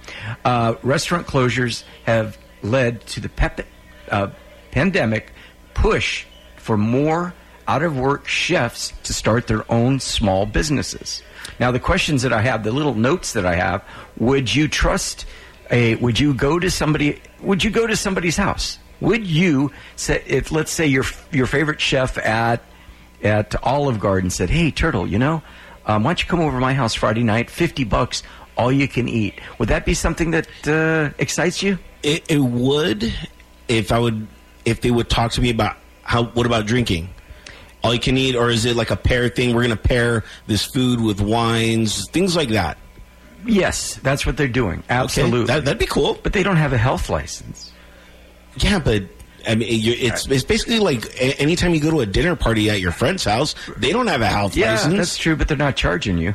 Uh, 0.44 0.74
restaurant 0.82 1.26
closures 1.26 1.84
have 2.04 2.38
led 2.62 3.06
to 3.06 3.20
the 3.20 3.28
pep- 3.28 3.66
uh, 4.10 4.28
pandemic 4.70 5.32
push 5.74 6.26
for 6.56 6.76
more 6.76 7.34
out 7.66 7.82
of 7.82 7.96
work 7.96 8.26
chefs 8.26 8.92
to 9.04 9.12
start 9.12 9.46
their 9.46 9.70
own 9.70 10.00
small 10.00 10.46
businesses. 10.46 11.22
Now, 11.58 11.70
the 11.70 11.80
questions 11.80 12.22
that 12.22 12.32
I 12.32 12.40
have, 12.40 12.64
the 12.64 12.72
little 12.72 12.94
notes 12.94 13.32
that 13.34 13.46
I 13.46 13.54
have, 13.54 13.84
would 14.18 14.54
you 14.54 14.68
trust 14.68 15.26
a, 15.70 15.94
would 15.96 16.18
you 16.18 16.34
go 16.34 16.58
to 16.58 16.70
somebody, 16.70 17.20
would 17.40 17.64
you 17.64 17.70
go 17.70 17.86
to 17.86 17.96
somebody's 17.96 18.36
house? 18.36 18.78
Would 19.00 19.26
you 19.26 19.72
say, 19.96 20.22
if 20.26 20.52
let's 20.52 20.70
say 20.70 20.86
your, 20.86 21.04
your 21.32 21.46
favorite 21.46 21.80
chef 21.80 22.18
at, 22.18 22.62
at 23.24 23.54
Olive 23.64 23.98
Garden 23.98 24.30
said, 24.30 24.50
Hey, 24.50 24.70
Turtle, 24.70 25.06
you 25.06 25.18
know, 25.18 25.42
um, 25.86 26.04
why 26.04 26.10
don't 26.10 26.22
you 26.22 26.28
come 26.28 26.40
over 26.40 26.52
to 26.52 26.60
my 26.60 26.74
house 26.74 26.94
Friday 26.94 27.22
night? 27.22 27.50
50 27.50 27.84
bucks 27.84 28.22
all 28.56 28.70
you 28.70 28.88
can 28.88 29.08
eat. 29.08 29.40
Would 29.58 29.68
that 29.68 29.84
be 29.84 29.94
something 29.94 30.30
that 30.30 30.46
uh, 30.68 31.14
excites 31.18 31.62
you? 31.62 31.78
It, 32.02 32.30
it 32.30 32.38
would 32.38 33.12
if 33.68 33.90
I 33.90 33.98
would 33.98 34.26
if 34.64 34.80
they 34.80 34.90
would 34.90 35.08
talk 35.08 35.32
to 35.32 35.40
me 35.40 35.50
about 35.50 35.76
how 36.02 36.24
what 36.24 36.46
about 36.46 36.66
drinking? 36.66 37.08
All 37.82 37.92
you 37.92 38.00
can 38.00 38.16
eat, 38.16 38.34
or 38.34 38.48
is 38.48 38.64
it 38.64 38.76
like 38.76 38.90
a 38.90 38.96
pair 38.96 39.28
thing? 39.28 39.54
We're 39.54 39.62
going 39.62 39.76
to 39.76 39.82
pair 39.82 40.24
this 40.46 40.64
food 40.64 41.00
with 41.00 41.20
wines, 41.20 42.08
things 42.10 42.34
like 42.34 42.48
that. 42.50 42.78
Yes, 43.44 43.96
that's 43.96 44.24
what 44.24 44.38
they're 44.38 44.48
doing. 44.48 44.82
Absolutely. 44.88 45.40
Okay, 45.40 45.46
that, 45.52 45.64
that'd 45.66 45.78
be 45.78 45.84
cool. 45.84 46.18
but 46.22 46.32
they 46.32 46.42
don't 46.42 46.56
have 46.56 46.72
a 46.72 46.78
health 46.78 47.10
license. 47.10 47.72
Yeah, 48.56 48.78
but 48.78 49.02
I 49.46 49.54
mean, 49.54 49.80
you 49.80 49.92
it's 49.96 50.26
it's 50.26 50.44
basically 50.44 50.78
like 50.78 51.06
a- 51.20 51.40
anytime 51.40 51.74
you 51.74 51.80
go 51.80 51.90
to 51.90 52.00
a 52.00 52.06
dinner 52.06 52.36
party 52.36 52.70
at 52.70 52.80
your 52.80 52.92
friend's 52.92 53.24
house, 53.24 53.54
they 53.76 53.92
don't 53.92 54.06
have 54.06 54.20
a 54.22 54.26
health 54.26 54.56
Yeah, 54.56 54.72
license. 54.72 54.96
that's 54.96 55.16
true, 55.18 55.36
but 55.36 55.48
they're 55.48 55.56
not 55.56 55.76
charging 55.76 56.18
you. 56.18 56.34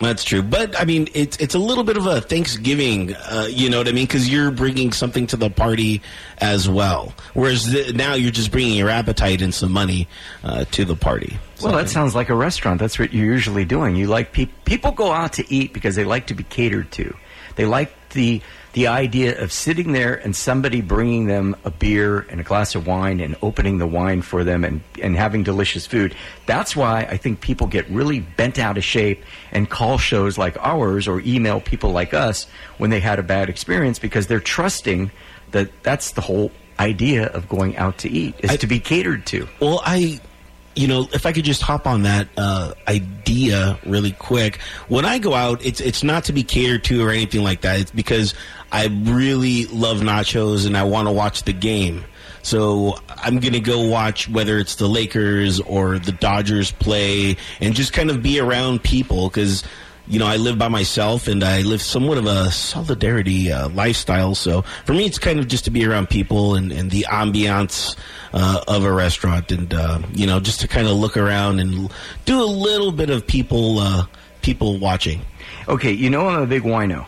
That's 0.00 0.24
true, 0.24 0.40
but 0.42 0.80
I 0.80 0.86
mean, 0.86 1.08
it's 1.12 1.36
it's 1.36 1.54
a 1.54 1.58
little 1.58 1.84
bit 1.84 1.98
of 1.98 2.06
a 2.06 2.22
Thanksgiving, 2.22 3.14
uh, 3.14 3.48
you 3.50 3.68
know 3.68 3.76
what 3.76 3.86
I 3.86 3.92
mean? 3.92 4.06
Because 4.06 4.30
you're 4.30 4.50
bringing 4.50 4.92
something 4.92 5.26
to 5.26 5.36
the 5.36 5.50
party 5.50 6.00
as 6.38 6.70
well. 6.70 7.12
Whereas 7.34 7.66
th- 7.70 7.92
now 7.94 8.14
you're 8.14 8.30
just 8.30 8.50
bringing 8.50 8.78
your 8.78 8.88
appetite 8.88 9.42
and 9.42 9.52
some 9.54 9.70
money 9.72 10.08
uh, 10.42 10.64
to 10.70 10.86
the 10.86 10.96
party. 10.96 11.38
Well, 11.62 11.74
that 11.74 11.90
sounds 11.90 12.14
like 12.14 12.30
a 12.30 12.34
restaurant. 12.34 12.80
That's 12.80 12.98
what 12.98 13.12
you're 13.12 13.26
usually 13.26 13.66
doing. 13.66 13.94
You 13.94 14.06
like 14.06 14.32
pe- 14.32 14.48
people 14.64 14.92
go 14.92 15.12
out 15.12 15.34
to 15.34 15.54
eat 15.54 15.74
because 15.74 15.96
they 15.96 16.04
like 16.04 16.28
to 16.28 16.34
be 16.34 16.44
catered 16.44 16.90
to. 16.92 17.14
They 17.56 17.66
like 17.66 17.92
the 18.10 18.40
the 18.72 18.86
idea 18.86 19.40
of 19.42 19.52
sitting 19.52 19.92
there 19.92 20.14
and 20.14 20.34
somebody 20.36 20.80
bringing 20.80 21.26
them 21.26 21.56
a 21.64 21.70
beer 21.70 22.20
and 22.30 22.40
a 22.40 22.44
glass 22.44 22.74
of 22.74 22.86
wine 22.86 23.18
and 23.20 23.36
opening 23.42 23.78
the 23.78 23.86
wine 23.86 24.22
for 24.22 24.44
them 24.44 24.64
and, 24.64 24.80
and 25.02 25.16
having 25.16 25.42
delicious 25.42 25.86
food. 25.86 26.14
That's 26.46 26.76
why 26.76 27.00
I 27.10 27.16
think 27.16 27.40
people 27.40 27.66
get 27.66 27.88
really 27.90 28.20
bent 28.20 28.58
out 28.58 28.78
of 28.78 28.84
shape 28.84 29.24
and 29.50 29.68
call 29.68 29.98
shows 29.98 30.38
like 30.38 30.56
ours 30.60 31.08
or 31.08 31.20
email 31.20 31.60
people 31.60 31.90
like 31.90 32.14
us 32.14 32.46
when 32.78 32.90
they 32.90 33.00
had 33.00 33.18
a 33.18 33.24
bad 33.24 33.48
experience 33.48 33.98
because 33.98 34.28
they're 34.28 34.38
trusting 34.38 35.10
that 35.50 35.68
that's 35.82 36.12
the 36.12 36.20
whole 36.20 36.52
idea 36.78 37.26
of 37.26 37.48
going 37.48 37.76
out 37.76 37.98
to 37.98 38.08
eat 38.08 38.34
is 38.38 38.50
I- 38.50 38.56
to 38.56 38.66
be 38.68 38.78
catered 38.78 39.26
to. 39.26 39.48
Well, 39.58 39.82
I, 39.84 40.20
you 40.76 40.86
know, 40.86 41.08
if 41.12 41.26
I 41.26 41.32
could 41.32 41.44
just 41.44 41.60
hop 41.60 41.86
on 41.86 42.02
that 42.02 42.28
uh, 42.36 42.74
idea 42.86 43.78
really 43.84 44.12
quick. 44.12 44.60
When 44.88 45.04
I 45.04 45.18
go 45.18 45.34
out, 45.34 45.64
it's 45.66 45.80
it's 45.80 46.02
not 46.02 46.24
to 46.24 46.32
be 46.32 46.42
catered 46.44 46.84
to 46.84 47.04
or 47.04 47.10
anything 47.10 47.42
like 47.42 47.62
that. 47.62 47.80
It's 47.80 47.90
because 47.90 48.34
I 48.72 48.86
really 48.86 49.66
love 49.66 49.98
nachos 49.98 50.66
and 50.66 50.76
I 50.76 50.84
want 50.84 51.08
to 51.08 51.12
watch 51.12 51.42
the 51.42 51.52
game. 51.52 52.04
So 52.42 52.98
I'm 53.08 53.38
going 53.38 53.52
to 53.52 53.60
go 53.60 53.86
watch 53.86 54.28
whether 54.28 54.58
it's 54.58 54.76
the 54.76 54.88
Lakers 54.88 55.60
or 55.60 55.98
the 55.98 56.12
Dodgers 56.12 56.70
play 56.72 57.36
and 57.60 57.74
just 57.74 57.92
kind 57.92 58.10
of 58.10 58.22
be 58.22 58.40
around 58.40 58.82
people 58.82 59.28
because 59.28 59.64
you 60.10 60.18
know, 60.18 60.26
I 60.26 60.38
live 60.38 60.58
by 60.58 60.66
myself 60.66 61.28
and 61.28 61.44
I 61.44 61.62
live 61.62 61.80
somewhat 61.80 62.18
of 62.18 62.26
a 62.26 62.50
solidarity 62.50 63.52
uh, 63.52 63.68
lifestyle. 63.68 64.34
So 64.34 64.62
for 64.84 64.92
me, 64.92 65.06
it's 65.06 65.20
kind 65.20 65.38
of 65.38 65.46
just 65.46 65.66
to 65.66 65.70
be 65.70 65.86
around 65.86 66.10
people 66.10 66.56
and, 66.56 66.72
and 66.72 66.90
the 66.90 67.06
ambiance 67.08 67.96
uh, 68.32 68.60
of 68.66 68.84
a 68.84 68.92
restaurant 68.92 69.52
and, 69.52 69.72
uh, 69.72 70.00
you 70.12 70.26
know, 70.26 70.40
just 70.40 70.60
to 70.60 70.68
kind 70.68 70.88
of 70.88 70.94
look 70.94 71.16
around 71.16 71.60
and 71.60 71.92
do 72.24 72.42
a 72.42 72.44
little 72.44 72.90
bit 72.90 73.08
of 73.08 73.24
people, 73.24 73.78
uh, 73.78 74.06
people 74.42 74.80
watching. 74.80 75.22
Okay, 75.68 75.92
you 75.92 76.10
know 76.10 76.26
I'm 76.28 76.42
a 76.42 76.46
big 76.46 76.62
wino. 76.62 77.06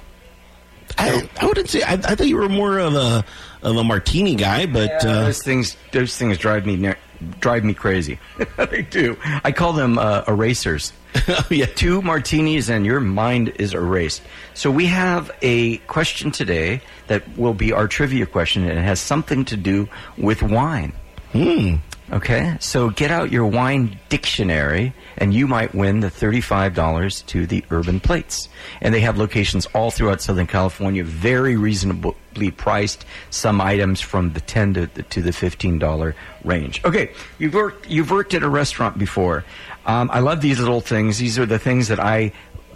I, 0.99 1.29
I 1.41 1.47
wouldn't 1.47 1.71
say, 1.71 1.83
I, 1.83 1.93
I 1.93 2.15
thought 2.15 2.27
you 2.29 2.37
were 2.37 2.49
more 2.49 2.79
of 2.79 2.95
a, 2.95 3.25
of 3.63 3.77
a 3.77 3.85
martini 3.85 4.35
guy, 4.35 4.67
but, 4.67 5.05
uh, 5.05 5.25
those 5.25 5.43
things, 5.43 5.77
those 5.93 6.17
things 6.17 6.39
drive 6.39 6.67
me 6.67 6.77
ne- 6.77 6.97
drive 7.41 7.65
me 7.65 7.75
crazy. 7.75 8.19
they 8.57 8.83
do. 8.83 9.17
I 9.45 9.53
call 9.53 9.73
them 9.73 9.99
uh, 9.99 10.25
erasers. 10.27 10.93
yeah. 11.51 11.67
Two 11.67 12.03
martinis 12.03 12.71
and 12.71 12.87
your 12.87 13.01
mind 13.01 13.53
is 13.57 13.75
erased. 13.75 14.23
So 14.55 14.71
we 14.71 14.87
have 14.87 15.31
a 15.43 15.79
question 15.79 16.31
today 16.31 16.81
that 17.09 17.37
will 17.37 17.55
be 17.55 17.73
our 17.73 17.87
trivia 17.87 18.27
question, 18.27 18.63
and 18.69 18.79
it 18.79 18.83
has 18.83 19.01
something 19.01 19.45
to 19.47 19.57
do 19.57 19.89
with 20.17 20.43
wine. 20.43 20.93
Hmm. 21.33 21.77
Okay, 22.11 22.57
so 22.61 22.91
get 22.91 23.11
out 23.11 23.33
your 23.33 23.47
wine 23.47 23.99
dictionary, 24.11 24.93
and 25.17 25.33
you 25.33 25.47
might 25.47 25.75
win 25.75 26.01
the 26.01 26.11
thirty-five 26.11 26.75
dollars 26.75 27.23
to 27.23 27.47
the 27.47 27.65
Urban 27.71 28.01
Plates. 28.01 28.49
And 28.83 28.95
they 28.95 29.01
have 29.01 29.17
locations 29.17 29.67
all 29.67 29.91
throughout 29.91 30.21
Southern 30.21 30.47
California, 30.47 31.05
very 31.05 31.57
reasonably 31.57 32.51
priced. 32.51 33.07
Some 33.31 33.61
items 33.63 34.01
from 34.01 34.35
the 34.35 34.41
ten 34.41 34.75
to 34.75 34.87
the, 34.89 35.05
to 35.05 35.23
the 35.23 35.33
fifteen 35.33 35.79
dollar 35.79 36.15
range. 36.45 36.85
Okay, 36.85 37.13
you've 37.39 37.55
worked 37.55 37.89
you've 37.89 38.11
worked 38.11 38.35
at 38.35 38.43
a 38.43 38.49
restaurant 38.49 38.99
before. 38.99 39.45
Um, 39.87 40.11
I 40.13 40.21
love 40.21 40.43
these 40.43 40.59
little 40.59 40.83
things. 40.83 41.19
These 41.19 41.39
are 41.39 41.47
the 41.47 41.59
things 41.59 41.89
that 41.89 42.01
I 42.01 42.33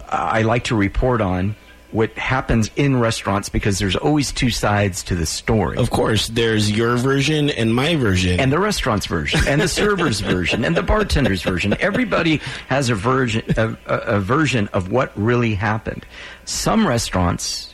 I 0.09 0.41
like 0.41 0.63
to 0.65 0.75
report 0.75 1.21
on. 1.21 1.55
What 1.91 2.11
happens 2.17 2.69
in 2.75 2.99
restaurants 2.99 3.47
because 3.47 3.79
there's 3.79 3.95
always 3.95 4.33
two 4.33 4.49
sides 4.49 5.03
to 5.03 5.15
the 5.15 5.25
story 5.25 5.77
Of 5.77 5.89
course, 5.89 6.27
there's 6.27 6.69
your 6.69 6.97
version 6.97 7.49
and 7.49 7.73
my 7.73 7.95
version. 7.95 8.39
and 8.39 8.51
the 8.51 8.59
restaurant's 8.59 9.05
version, 9.05 9.39
and 9.47 9.61
the 9.61 9.69
server's 9.69 10.19
version, 10.35 10.65
and 10.65 10.75
the 10.75 10.83
bartender's 10.83 11.41
version. 11.41 11.75
Everybody 11.79 12.41
has 12.67 12.89
a 12.89 12.95
version, 12.95 13.43
a, 13.55 13.77
a, 13.85 14.19
version 14.19 14.67
of 14.73 14.91
what 14.91 15.11
really 15.15 15.55
happened. 15.55 16.05
Some 16.43 16.85
restaurants 16.85 17.73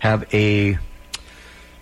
have 0.00 0.26
a 0.34 0.78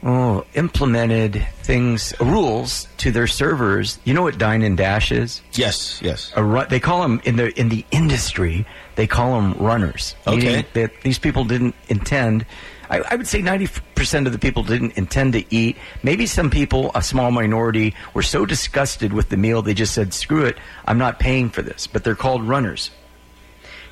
oh, 0.05 0.45
implemented 0.55 1.47
things, 1.62 2.15
rules 2.21 2.89
to 2.99 3.11
their 3.11 3.27
servers. 3.27 3.99
You 4.05 4.15
know 4.15 4.23
what 4.23 4.39
dine 4.39 4.62
and 4.62 4.77
dash 4.77 5.12
is? 5.12 5.43
yes, 5.53 6.01
yes. 6.03 6.33
a 6.37 6.67
they 6.69 6.81
call 6.81 7.03
them 7.03 7.21
in 7.25 7.37
the 7.37 7.59
in 7.59 7.69
the 7.69 7.85
industry 7.91 8.67
they 8.97 9.07
call 9.07 9.35
them 9.41 9.55
runners 9.55 10.15
Okay. 10.27 10.65
that 10.75 10.91
these 11.03 11.19
people 11.19 11.45
didn't 11.45 11.75
intend 11.89 12.45
I, 12.91 12.99
I 13.11 13.15
would 13.17 13.27
say 13.27 13.41
90% 13.41 14.27
of 14.27 14.33
the 14.33 14.39
people 14.39 14.63
didn't 14.65 14.99
intend 14.99 15.33
to 15.33 15.45
eat 15.55 15.77
maybe 16.03 16.27
some 16.27 16.51
people 16.51 16.91
a 16.95 17.03
small 17.03 17.31
minority 17.31 17.95
were 18.15 18.23
so 18.23 18.45
disgusted 18.45 19.13
with 19.13 19.29
the 19.31 19.37
meal 19.37 19.63
they 19.63 19.75
just 19.75 19.95
said 19.95 20.13
screw 20.13 20.45
it 20.45 20.57
i'm 20.87 20.99
not 20.99 21.19
paying 21.19 21.49
for 21.51 21.63
this 21.63 21.87
but 21.87 22.05
they're 22.05 22.15
called 22.15 22.43
runners 22.47 22.91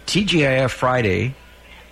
tgif 0.07 0.71
friday 0.71 1.35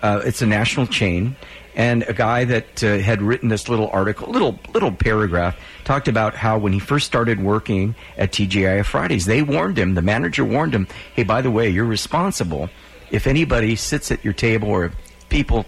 uh, 0.02 0.20
it's 0.24 0.42
a 0.42 0.46
national 0.46 0.86
chain 0.86 1.34
and 1.74 2.02
a 2.08 2.12
guy 2.12 2.44
that 2.44 2.82
uh, 2.82 2.98
had 2.98 3.22
written 3.22 3.48
this 3.50 3.68
little 3.68 3.88
article, 3.90 4.28
little 4.32 4.58
little 4.74 4.90
paragraph, 4.90 5.56
talked 5.84 6.08
about 6.08 6.34
how 6.34 6.58
when 6.58 6.72
he 6.72 6.80
first 6.80 7.06
started 7.06 7.40
working 7.40 7.94
at 8.16 8.32
TGIF 8.32 8.84
Fridays, 8.84 9.26
they 9.26 9.42
warned 9.42 9.78
him. 9.78 9.94
The 9.94 10.02
manager 10.02 10.44
warned 10.44 10.74
him, 10.74 10.88
"Hey, 11.14 11.22
by 11.22 11.40
the 11.40 11.52
way, 11.52 11.68
you're 11.68 11.84
responsible. 11.84 12.68
If 13.10 13.26
anybody 13.26 13.76
sits 13.76 14.10
at 14.10 14.24
your 14.24 14.32
table 14.34 14.68
or 14.68 14.92
people, 15.28 15.66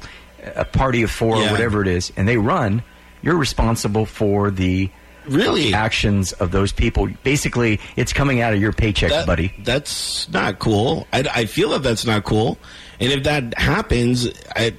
a 0.54 0.64
party 0.64 1.02
of 1.02 1.10
four 1.10 1.36
Yeah. 1.36 1.48
or 1.48 1.52
whatever 1.52 1.82
it 1.82 1.88
is, 1.88 2.12
and 2.16 2.26
they 2.28 2.36
run, 2.36 2.82
you're 3.22 3.36
responsible 3.36 4.06
for 4.06 4.50
the." 4.50 4.90
Really? 5.28 5.74
actions 5.74 6.32
of 6.32 6.50
those 6.50 6.72
people. 6.72 7.06
Basically, 7.22 7.78
it's 7.94 8.12
coming 8.12 8.40
out 8.40 8.54
of 8.54 8.60
your 8.60 8.72
paycheck, 8.72 9.10
That- 9.10 9.26
buddy. 9.26 9.52
That's 9.62 10.26
not 10.30 10.58
cool. 10.58 11.06
I, 11.12 11.24
I 11.32 11.44
feel 11.44 11.68
that 11.70 11.82
that's 11.82 12.06
not 12.06 12.24
cool. 12.24 12.58
And 12.98 13.12
if 13.12 13.22
that 13.24 13.56
happens, 13.58 14.28
I 14.56 14.72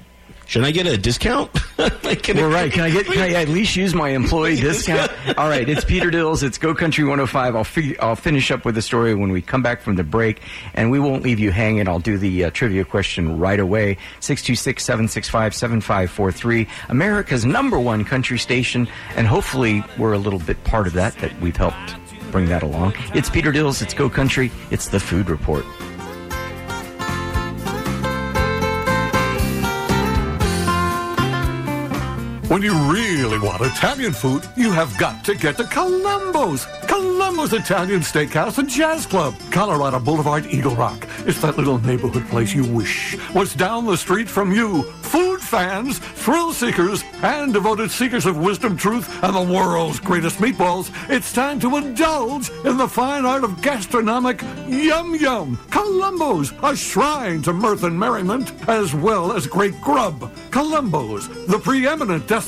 should 0.51 0.65
I 0.65 0.71
get 0.71 0.85
a 0.85 0.97
discount? 0.97 1.49
Like, 2.03 2.21
can 2.23 2.37
Well, 2.37 2.49
right. 2.51 2.71
Can 2.71 2.83
I 2.83 2.91
get? 2.91 3.05
Can 3.07 3.19
I 3.19 3.29
at 3.41 3.47
least 3.57 3.75
use 3.75 3.95
my 3.95 4.09
employee 4.09 4.55
discount? 4.61 5.11
All 5.37 5.49
right. 5.49 5.67
It's 5.67 5.83
Peter 5.83 6.11
Dills. 6.11 6.43
It's 6.43 6.57
Go 6.59 6.75
Country 6.75 7.03
105. 7.05 7.55
I'll 7.55 7.63
fig- 7.63 7.97
I'll 7.99 8.15
finish 8.15 8.51
up 8.51 8.65
with 8.65 8.75
the 8.75 8.83
story 8.83 9.15
when 9.15 9.31
we 9.31 9.41
come 9.41 9.63
back 9.63 9.81
from 9.81 9.95
the 9.95 10.03
break, 10.03 10.41
and 10.75 10.91
we 10.91 10.99
won't 10.99 11.23
leave 11.23 11.39
you 11.39 11.49
hanging. 11.51 11.87
I'll 11.87 11.99
do 11.99 12.17
the 12.19 12.45
uh, 12.45 12.49
trivia 12.51 12.85
question 12.85 13.39
right 13.39 13.59
away. 13.59 13.97
Six 14.19 14.43
two 14.43 14.55
six 14.55 14.83
seven 14.83 15.07
six 15.07 15.27
five 15.27 15.55
seven 15.55 15.81
five 15.81 16.11
four 16.11 16.31
three. 16.31 16.67
America's 16.89 17.45
number 17.45 17.79
one 17.79 18.03
country 18.03 18.37
station, 18.37 18.87
and 19.15 19.25
hopefully 19.25 19.83
we're 19.97 20.13
a 20.13 20.19
little 20.19 20.39
bit 20.39 20.61
part 20.65 20.85
of 20.85 20.93
that. 20.93 21.15
That 21.19 21.39
we've 21.41 21.57
helped 21.57 21.95
bring 22.31 22.45
that 22.47 22.61
along. 22.61 22.93
It's 23.15 23.29
Peter 23.29 23.51
Dills. 23.51 23.81
It's 23.81 23.93
Go 23.95 24.07
Country. 24.09 24.51
It's 24.69 24.89
the 24.89 24.99
Food 24.99 25.29
Report. 25.31 25.65
When 32.51 32.61
you 32.61 32.73
really 32.91 33.39
want 33.39 33.61
Italian 33.61 34.11
food, 34.11 34.43
you 34.57 34.73
have 34.73 34.97
got 34.97 35.23
to 35.23 35.35
get 35.35 35.55
to 35.55 35.63
Columbo's. 35.63 36.65
Columbo's 36.85 37.53
Italian 37.53 38.01
Steakhouse 38.01 38.57
and 38.57 38.67
Jazz 38.67 39.05
Club, 39.05 39.35
Colorado 39.51 40.01
Boulevard, 40.01 40.45
Eagle 40.47 40.75
Rock. 40.75 41.07
It's 41.19 41.39
that 41.39 41.57
little 41.57 41.77
neighborhood 41.77 42.27
place 42.27 42.53
you 42.53 42.65
wish 42.65 43.15
was 43.33 43.53
down 43.53 43.85
the 43.85 43.95
street 43.95 44.27
from 44.27 44.51
you. 44.51 44.83
Food 44.83 45.39
fans, 45.39 45.99
thrill 45.99 46.51
seekers, 46.51 47.05
and 47.23 47.53
devoted 47.53 47.89
seekers 47.89 48.25
of 48.25 48.35
wisdom, 48.35 48.75
truth, 48.75 49.23
and 49.23 49.33
the 49.33 49.53
world's 49.53 50.01
greatest 50.01 50.39
meatballs, 50.39 50.91
it's 51.09 51.31
time 51.31 51.57
to 51.61 51.77
indulge 51.77 52.49
in 52.65 52.75
the 52.75 52.87
fine 52.87 53.25
art 53.25 53.45
of 53.45 53.61
gastronomic 53.61 54.41
yum 54.67 55.15
yum. 55.15 55.57
Columbo's, 55.69 56.51
a 56.63 56.75
shrine 56.75 57.41
to 57.43 57.53
mirth 57.53 57.83
and 57.83 57.97
merriment, 57.97 58.51
as 58.67 58.93
well 58.93 59.31
as 59.31 59.47
great 59.47 59.79
grub. 59.79 60.29
Columbo's, 60.51 61.29
the 61.47 61.59
preeminent 61.59 62.27
destination 62.27 62.40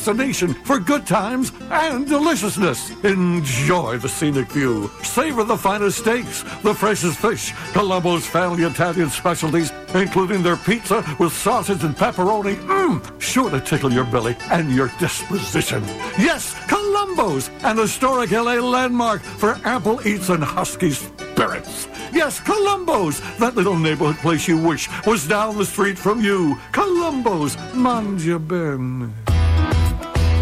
for 0.66 0.80
good 0.80 1.06
times 1.06 1.52
and 1.70 2.08
deliciousness. 2.08 2.90
Enjoy 3.04 3.98
the 3.98 4.10
scenic 4.10 4.52
view. 4.52 4.90
Savor 5.04 5.44
the 5.44 5.58
finest 5.58 6.00
steaks, 6.00 6.44
the 6.62 6.74
freshest 6.74 7.20
fish, 7.20 7.52
Columbo's 7.74 8.26
family 8.26 8.64
Italian 8.64 9.10
specialties, 9.10 9.72
including 9.94 10.44
their 10.44 10.58
pizza 10.58 11.04
with 11.20 11.34
sausage 11.34 11.84
and 11.84 11.96
pepperoni. 11.96 12.56
Mmm, 12.56 13.22
sure 13.22 13.50
to 13.50 13.60
tickle 13.60 13.92
your 13.92 14.06
belly 14.06 14.36
and 14.52 14.72
your 14.72 14.90
disposition. 15.00 15.84
Yes, 16.18 16.54
Columbo's, 16.68 17.50
an 17.64 17.78
historic 17.78 18.32
LA 18.32 18.56
landmark 18.56 19.22
for 19.22 19.60
ample 19.64 20.06
eats 20.08 20.30
and 20.30 20.44
husky 20.44 20.92
spirits. 20.92 21.88
Yes, 22.12 22.40
Columbo's, 22.40 23.20
that 23.38 23.56
little 23.56 23.78
neighborhood 23.78 24.18
place 24.18 24.48
you 24.48 24.58
wish 24.58 24.88
was 25.06 25.28
down 25.28 25.58
the 25.58 25.66
street 25.66 25.98
from 25.98 26.22
you. 26.22 26.60
Columbo's, 26.72 27.58
manja 27.74 28.40
ben. 28.40 29.23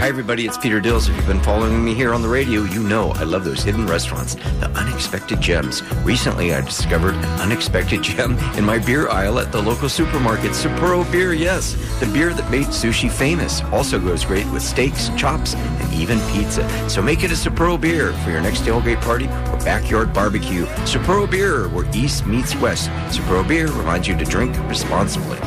Hi, 0.01 0.07
everybody. 0.07 0.47
It's 0.47 0.57
Peter 0.57 0.81
Dills. 0.81 1.07
If 1.07 1.15
you've 1.15 1.27
been 1.27 1.43
following 1.43 1.85
me 1.85 1.93
here 1.93 2.11
on 2.11 2.23
the 2.23 2.27
radio, 2.27 2.63
you 2.63 2.81
know 2.81 3.11
I 3.11 3.23
love 3.23 3.45
those 3.45 3.61
hidden 3.61 3.85
restaurants, 3.85 4.33
the 4.33 4.67
unexpected 4.75 5.39
gems. 5.39 5.83
Recently, 5.97 6.55
I 6.55 6.61
discovered 6.61 7.13
an 7.13 7.39
unexpected 7.39 8.01
gem 8.01 8.35
in 8.57 8.65
my 8.65 8.79
beer 8.79 9.09
aisle 9.09 9.37
at 9.37 9.51
the 9.51 9.61
local 9.61 9.89
supermarket. 9.89 10.53
Sapporo 10.53 11.03
Beer, 11.11 11.33
yes, 11.33 11.75
the 11.99 12.07
beer 12.07 12.33
that 12.33 12.49
made 12.49 12.65
sushi 12.65 13.11
famous. 13.11 13.61
Also 13.65 13.99
goes 13.99 14.25
great 14.25 14.47
with 14.47 14.63
steaks, 14.63 15.09
chops, 15.09 15.53
and 15.53 15.93
even 15.93 16.19
pizza. 16.31 16.67
So 16.89 17.03
make 17.03 17.23
it 17.23 17.29
a 17.29 17.35
Sapporo 17.35 17.79
Beer 17.79 18.11
for 18.23 18.31
your 18.31 18.41
next 18.41 18.61
tailgate 18.61 19.01
party 19.01 19.27
or 19.27 19.63
backyard 19.63 20.13
barbecue. 20.13 20.65
Sapporo 20.87 21.29
Beer, 21.29 21.69
where 21.69 21.87
East 21.93 22.25
meets 22.25 22.55
West. 22.55 22.89
Sapporo 23.15 23.47
Beer 23.47 23.67
reminds 23.67 24.07
you 24.07 24.17
to 24.17 24.25
drink 24.25 24.57
responsibly. 24.67 25.37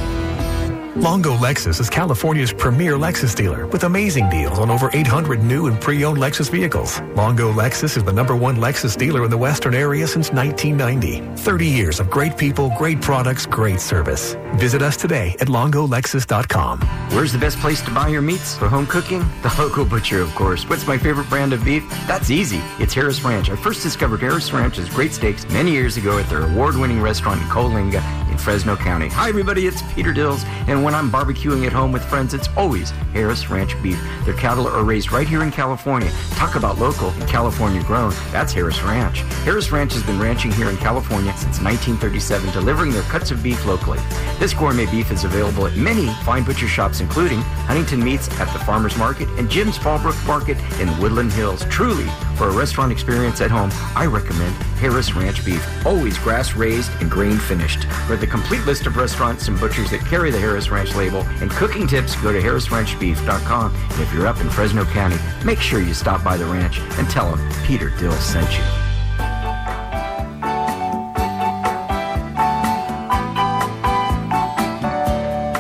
Longo 0.97 1.37
Lexus 1.37 1.81
is 1.81 1.91
California's 1.91 2.53
premier 2.53 2.93
Lexus 2.93 3.35
dealer 3.35 3.67
with 3.67 3.83
amazing 3.83 4.31
deals 4.31 4.61
on 4.61 4.71
over 4.71 4.91
800 4.93 5.43
new 5.43 5.67
and 5.67 5.81
pre-owned 5.81 6.19
Lexus 6.19 6.49
vehicles. 6.49 7.01
Longo 7.17 7.53
Lexus 7.53 7.97
is 7.97 8.05
the 8.05 8.13
number 8.13 8.37
one 8.37 8.59
Lexus 8.59 8.97
dealer 8.97 9.25
in 9.25 9.31
the 9.31 9.37
Western 9.37 9.75
area 9.75 10.07
since 10.07 10.31
1990. 10.31 11.43
30 11.43 11.67
years 11.67 11.99
of 11.99 12.09
great 12.09 12.39
people, 12.39 12.73
great 12.79 13.01
products, 13.01 13.45
great 13.45 13.81
service. 13.81 14.37
Visit 14.55 14.83
us 14.83 14.97
today 14.97 15.35
at 15.41 15.49
longolexus.com. 15.49 16.79
Where's 17.11 17.33
the 17.33 17.39
best 17.39 17.59
place 17.59 17.83
to 17.83 17.91
buy 17.91 18.07
your 18.07 18.23
meats 18.23 18.57
for 18.57 18.69
home 18.69 18.87
cooking? 18.87 19.19
The 19.43 19.53
local 19.59 19.85
butcher, 19.85 20.21
of 20.21 20.33
course. 20.37 20.63
What's 20.69 20.87
my 20.87 20.97
favorite 20.97 21.29
brand 21.29 21.53
of 21.53 21.65
beef? 21.65 21.83
That's 22.07 22.31
easy. 22.31 22.61
It's 22.79 22.95
Harris 22.95 23.21
Ranch. 23.25 23.51
I 23.51 23.57
first 23.57 23.83
discovered 23.83 24.21
Harris 24.21 24.53
Ranch's 24.53 24.89
great 24.91 25.13
steaks 25.13 25.45
many 25.49 25.73
years 25.73 25.97
ago 25.97 26.21
at 26.21 26.31
their 26.31 26.43
award-winning 26.43 27.03
restaurant 27.03 27.43
in 27.43 27.49
Coalinga 27.49 28.24
in 28.35 28.39
Fresno 28.39 28.77
County. 28.77 29.09
Hi, 29.09 29.29
everybody. 29.29 29.67
It's 29.67 29.81
Peter 29.95 30.13
Dills, 30.13 30.45
and 30.67 30.83
when 30.83 30.95
I'm 30.95 31.11
barbecuing 31.11 31.67
at 31.67 31.73
home 31.73 31.93
with 31.93 32.05
friends, 32.05 32.35
it's 32.35 32.49
always 32.57 32.91
Harris 33.13 33.49
Ranch 33.49 33.81
beef. 33.83 34.01
Their 34.25 34.35
cattle 34.35 34.67
are 34.67 34.83
raised 34.83 35.13
right 35.13 35.27
here 35.27 35.43
in 35.43 35.53
California. 35.53 36.11
Talk 36.31 36.57
about 36.57 36.79
local 36.79 37.11
and 37.11 37.29
California 37.29 37.83
grown. 37.85 38.13
That's 38.33 38.53
Harris 38.53 38.83
Ranch. 38.83 39.19
Harris 39.45 39.71
Ranch 39.71 39.93
has 39.93 40.03
been 40.03 40.19
ranching 40.19 40.51
here 40.53 40.69
in 40.69 40.77
California 40.79 41.33
since 41.37 41.61
1937, 41.61 42.51
delivering 42.53 42.93
their 42.93 43.03
cuts 43.03 43.31
of 43.31 43.43
beef 43.43 43.65
locally. 43.67 44.01
This 44.39 44.53
gourmet 44.53 44.87
beef 44.87 45.13
is 45.13 45.25
available 45.25 45.67
at 45.67 45.77
many 45.77 46.09
fine 46.25 46.43
butcher 46.43 46.69
shops, 46.69 47.01
including 47.01 47.41
Huntington 47.69 48.03
Meats 48.03 48.29
at 48.41 48.53
the 48.53 48.59
Farmers 48.65 48.97
Market 48.97 49.29
and 49.39 49.49
Jim's 49.49 49.79
Fallbrook 49.79 50.27
Market 50.27 50.59
in 50.81 50.89
Woodland 50.99 51.33
Hills. 51.33 51.65
Truly, 51.67 52.09
for 52.37 52.49
a 52.49 52.53
restaurant 52.53 52.91
experience 52.91 53.41
at 53.41 53.51
home, 53.51 53.71
I 53.95 54.07
recommend 54.07 54.55
Harris 54.79 55.15
Ranch 55.15 55.45
beef. 55.45 55.65
Always 55.87 56.19
grass 56.19 56.57
raised 56.57 56.91
and 57.01 57.09
grain 57.09 57.39
finished. 57.39 57.85
For 58.07 58.17
the 58.25 58.31
complete 58.31 58.65
list 58.65 58.87
of 58.87 58.97
restaurants 58.97 59.49
and 59.49 59.61
butchers 59.61 59.91
that 59.91 60.01
carry 60.01 60.31
the 60.31 60.39
Harris 60.39 60.71
Ranch 60.71 60.95
label 60.95 61.21
and 61.43 61.51
cooking 61.51 61.87
tips, 61.87 62.17
go 62.23 62.33
to 62.33 62.41
harrisranchbeef.com. 62.41 63.75
And 63.75 64.01
if 64.01 64.15
you're 64.15 64.27
up 64.27 64.41
in 64.41 64.49
Fresno 64.49 64.87
County, 64.87 65.19
make 65.45 65.61
sure 65.61 65.81
you 65.81 65.93
stop 65.93 66.25
by 66.25 66.39
the 66.39 66.47
ranch 66.47 66.79
and 66.99 67.09
tell 67.11 67.37
them 67.37 67.65
Peter 67.67 67.91
Dill 67.99 68.13
sent 68.13 68.51
you. 68.57 68.84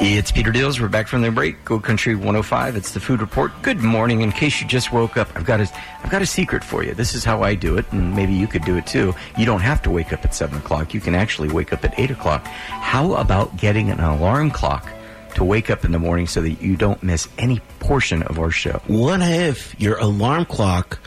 It's 0.06 0.30
Peter 0.30 0.52
Dills. 0.52 0.78
We're 0.78 0.88
back 0.88 1.08
from 1.08 1.22
the 1.22 1.30
break. 1.30 1.64
Go 1.64 1.80
Country 1.80 2.14
105. 2.14 2.76
It's 2.76 2.92
the 2.92 3.00
Food 3.00 3.22
Report. 3.22 3.50
Good 3.62 3.78
morning. 3.78 4.20
In 4.20 4.32
case 4.32 4.60
you 4.60 4.68
just 4.68 4.92
woke 4.92 5.16
up, 5.16 5.28
I've 5.34 5.46
got 5.46 5.60
a, 5.60 5.70
I've 6.02 6.10
got 6.10 6.20
a 6.20 6.26
secret 6.26 6.62
for 6.62 6.84
you. 6.84 6.92
This 6.92 7.14
is 7.14 7.24
how 7.24 7.42
I 7.42 7.54
do 7.54 7.78
it, 7.78 7.90
and 7.90 8.14
maybe 8.14 8.34
you 8.34 8.46
could 8.46 8.66
do 8.66 8.76
it 8.76 8.86
too. 8.86 9.14
You 9.38 9.46
don't 9.46 9.62
have 9.62 9.80
to 9.82 9.90
wake 9.90 10.12
up 10.12 10.22
at 10.22 10.34
7 10.34 10.58
o'clock. 10.58 10.92
You 10.92 11.00
can 11.00 11.14
actually 11.14 11.48
wake 11.48 11.72
up 11.72 11.86
at 11.86 11.98
8 11.98 12.10
o'clock. 12.10 12.44
How 12.44 13.14
about 13.14 13.56
getting 13.56 13.90
an 13.90 13.98
alarm 13.98 14.50
clock 14.50 14.92
to 15.36 15.44
wake 15.44 15.70
up 15.70 15.86
in 15.86 15.92
the 15.92 15.98
morning 15.98 16.26
so 16.26 16.42
that 16.42 16.60
you 16.60 16.76
don't 16.76 17.02
miss 17.02 17.26
any 17.38 17.60
portion 17.80 18.22
of 18.24 18.38
our 18.38 18.50
show? 18.50 18.82
What 18.86 19.22
if 19.22 19.74
your 19.80 19.96
alarm 19.96 20.44
clock, 20.44 20.98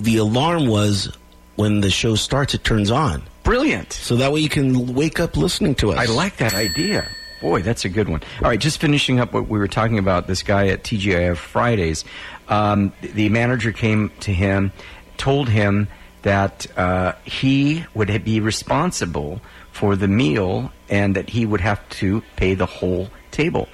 the 0.00 0.16
alarm 0.16 0.66
was 0.66 1.16
when 1.54 1.80
the 1.80 1.90
show 1.90 2.16
starts, 2.16 2.54
it 2.54 2.64
turns 2.64 2.90
on. 2.90 3.22
Brilliant. 3.44 3.92
So 3.92 4.16
that 4.16 4.32
way 4.32 4.40
you 4.40 4.48
can 4.48 4.94
wake 4.94 5.20
up 5.20 5.36
listening 5.36 5.76
to 5.76 5.92
us. 5.92 5.98
I 5.98 6.12
like 6.12 6.38
that 6.38 6.54
idea. 6.54 7.08
Boy, 7.40 7.62
that's 7.62 7.84
a 7.84 7.88
good 7.88 8.08
one. 8.08 8.22
All 8.42 8.48
right, 8.48 8.58
just 8.58 8.80
finishing 8.80 9.20
up 9.20 9.32
what 9.32 9.48
we 9.48 9.58
were 9.58 9.68
talking 9.68 9.98
about. 9.98 10.26
This 10.26 10.42
guy 10.42 10.68
at 10.68 10.82
TGIF 10.84 11.36
Fridays, 11.36 12.04
um, 12.48 12.92
the 13.00 13.28
manager 13.28 13.72
came 13.72 14.10
to 14.20 14.32
him, 14.32 14.72
told 15.18 15.48
him 15.48 15.88
that 16.22 16.66
uh, 16.78 17.12
he 17.24 17.84
would 17.94 18.24
be 18.24 18.40
responsible 18.40 19.40
for 19.70 19.96
the 19.96 20.08
meal 20.08 20.72
and 20.88 21.14
that 21.14 21.28
he 21.28 21.44
would 21.44 21.60
have 21.60 21.86
to 21.90 22.22
pay 22.36 22.54
the 22.54 22.66
whole 22.66 23.10
table. 23.30 23.68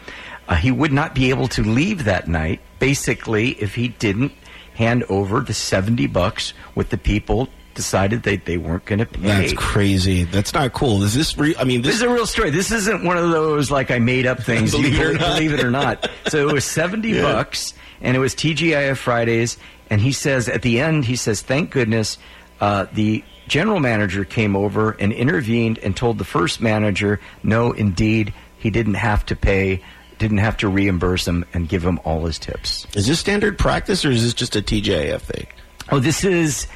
Uh, 0.49 0.57
he 0.57 0.71
would 0.71 0.93
not 0.93 1.15
be 1.15 1.31
able 1.31 1.47
to 1.49 1.63
leave 1.63 2.05
that 2.05 2.27
night, 2.27 2.61
basically, 2.81 3.51
if 3.63 3.77
he 3.77 3.89
didn't 3.89 4.33
hand 4.75 5.05
over 5.05 5.41
the 5.41 5.55
70 5.55 6.09
bucks 6.09 6.53
with 6.75 6.91
the 6.91 6.99
people 6.99 7.49
decided 7.75 8.23
that 8.25 8.45
they 8.45 8.59
weren't 8.59 8.85
going 8.85 8.99
to 8.99 9.07
pay. 9.07 9.21
That's 9.21 9.53
crazy. 9.55 10.25
That's 10.25 10.53
not 10.55 10.73
cool. 10.73 11.03
Is 11.03 11.15
this 11.15 11.37
real? 11.39 11.55
I 11.59 11.65
mean, 11.65 11.83
This 11.83 11.93
this 11.93 11.97
is 11.97 12.03
a 12.03 12.09
real 12.09 12.27
story. 12.27 12.51
This 12.51 12.71
isn't 12.73 13.05
one 13.05 13.17
of 13.17 13.31
those 13.31 13.71
like 13.71 13.91
I 13.91 13.99
made 13.99 14.27
up 14.27 14.43
things. 14.43 14.73
Believe 14.73 14.95
you 14.95 15.01
it 15.03 15.07
or 15.11 15.13
not. 15.19 15.35
believe 15.37 15.53
it 15.53 15.65
or 15.65 15.71
not. 15.71 16.11
So 16.29 16.49
it 16.49 16.53
was 16.53 16.65
seventy 16.65 17.11
Yeah. 17.11 17.23
bucks, 17.23 17.75
and 18.01 18.17
it 18.17 18.21
was 18.21 18.35
TGIF 18.35 18.97
Fridays. 18.97 19.59
And 19.91 20.01
he 20.01 20.13
says 20.13 20.49
at 20.49 20.63
the 20.63 20.81
end, 20.81 21.05
he 21.05 21.17
says, 21.17 21.43
"Thank 21.43 21.71
goodness 21.71 22.19
uh, 22.61 22.87
the 22.93 23.23
general 23.49 23.81
manager 23.81 24.25
came 24.25 24.55
over 24.57 24.93
and 24.93 25.13
intervened 25.13 25.79
and 25.79 25.97
told 25.97 26.19
the 26.19 26.25
first 26.25 26.61
manager, 26.61 27.21
no, 27.43 27.73
indeed, 27.73 28.33
he 28.59 28.71
didn't 28.71 28.95
have 28.95 29.25
to 29.27 29.37
pay." 29.37 29.83
Didn't 30.19 30.39
have 30.39 30.59
to 30.59 30.69
reimburse 30.69 31.27
him 31.27 31.45
and 31.53 31.69
give 31.69 31.85
him 31.85 31.99
all 32.05 32.25
his 32.27 32.39
tips. 32.39 32.87
is 32.95 33.09
this 33.09 33.19
standard 33.19 33.59
practice 33.59 34.05
or 34.05 34.11
is 34.13 34.23
this 34.23 34.35
just 34.35 34.55
a 34.55 34.63
TJF 34.63 35.21
thing? 35.21 35.49
Oh, 35.91 35.99
this 35.99 36.23
is 36.23 36.69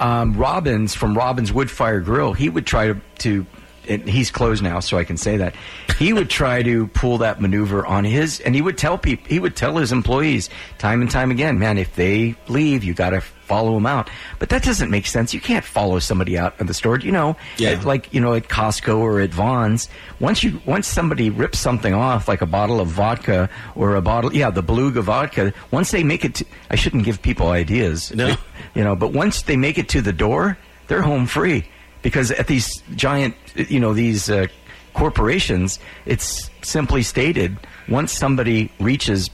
um, 0.00 0.36
Robbins 0.36 0.94
from 0.94 1.16
Robbins 1.16 1.52
Woodfire 1.52 2.04
Grill. 2.04 2.32
He 2.32 2.48
would 2.48 2.66
try 2.66 2.88
to, 2.88 3.00
to 3.18 3.46
he's 3.88 4.30
closed 4.30 4.62
now, 4.62 4.80
so 4.80 4.98
I 4.98 5.04
can 5.04 5.16
say 5.16 5.38
that. 5.38 5.54
He 5.98 6.12
would 6.12 6.30
try 6.30 6.62
to 6.62 6.86
pull 6.88 7.18
that 7.18 7.40
maneuver 7.40 7.86
on 7.86 8.04
his, 8.04 8.40
and 8.40 8.54
he 8.54 8.62
would 8.62 8.78
tell 8.78 8.98
people, 8.98 9.26
he 9.28 9.38
would 9.38 9.56
tell 9.56 9.76
his 9.76 9.92
employees 9.92 10.50
time 10.78 11.00
and 11.00 11.10
time 11.10 11.30
again, 11.30 11.58
man, 11.58 11.78
if 11.78 11.94
they 11.94 12.36
leave, 12.48 12.84
you 12.84 12.94
got 12.94 13.10
to 13.10 13.22
follow 13.48 13.74
them 13.74 13.86
out. 13.86 14.10
But 14.38 14.50
that 14.50 14.62
doesn't 14.62 14.90
make 14.90 15.06
sense. 15.06 15.32
You 15.34 15.40
can't 15.40 15.64
follow 15.64 15.98
somebody 15.98 16.36
out 16.38 16.60
of 16.60 16.66
the 16.66 16.74
store. 16.74 16.98
You 17.00 17.12
know, 17.12 17.36
Yeah. 17.56 17.70
at, 17.70 17.84
like 17.84 18.12
you 18.14 18.20
know, 18.20 18.34
at 18.34 18.48
Costco 18.48 18.98
or 18.98 19.20
at 19.20 19.30
Vons. 19.30 19.88
Once 20.20 20.44
you 20.44 20.60
once 20.66 20.86
somebody 20.86 21.30
rips 21.30 21.58
something 21.58 21.94
off, 21.94 22.28
like 22.28 22.42
a 22.42 22.46
bottle 22.46 22.78
of 22.80 22.88
vodka 22.88 23.48
or 23.74 23.96
a 23.96 24.02
bottle, 24.02 24.32
yeah, 24.34 24.50
the 24.50 24.62
Beluga 24.62 25.02
vodka. 25.02 25.52
Once 25.70 25.90
they 25.90 26.04
make 26.04 26.24
it, 26.24 26.34
to, 26.36 26.44
I 26.70 26.76
shouldn't 26.76 27.04
give 27.04 27.22
people 27.22 27.48
ideas. 27.48 28.14
No. 28.14 28.36
you 28.74 28.84
know, 28.84 28.94
but 28.94 29.12
once 29.12 29.42
they 29.42 29.56
make 29.56 29.78
it 29.78 29.88
to 29.90 30.00
the 30.02 30.12
door, 30.12 30.58
they're 30.88 31.02
home 31.02 31.26
free 31.26 31.64
because 32.02 32.30
at 32.30 32.46
these 32.46 32.82
giant, 32.96 33.34
you 33.54 33.80
know, 33.80 33.92
these 33.94 34.28
uh, 34.30 34.46
corporations, 34.94 35.78
it's 36.06 36.50
simply 36.62 37.02
stated 37.02 37.56
once 37.88 38.12
somebody 38.12 38.70
reaches 38.80 39.30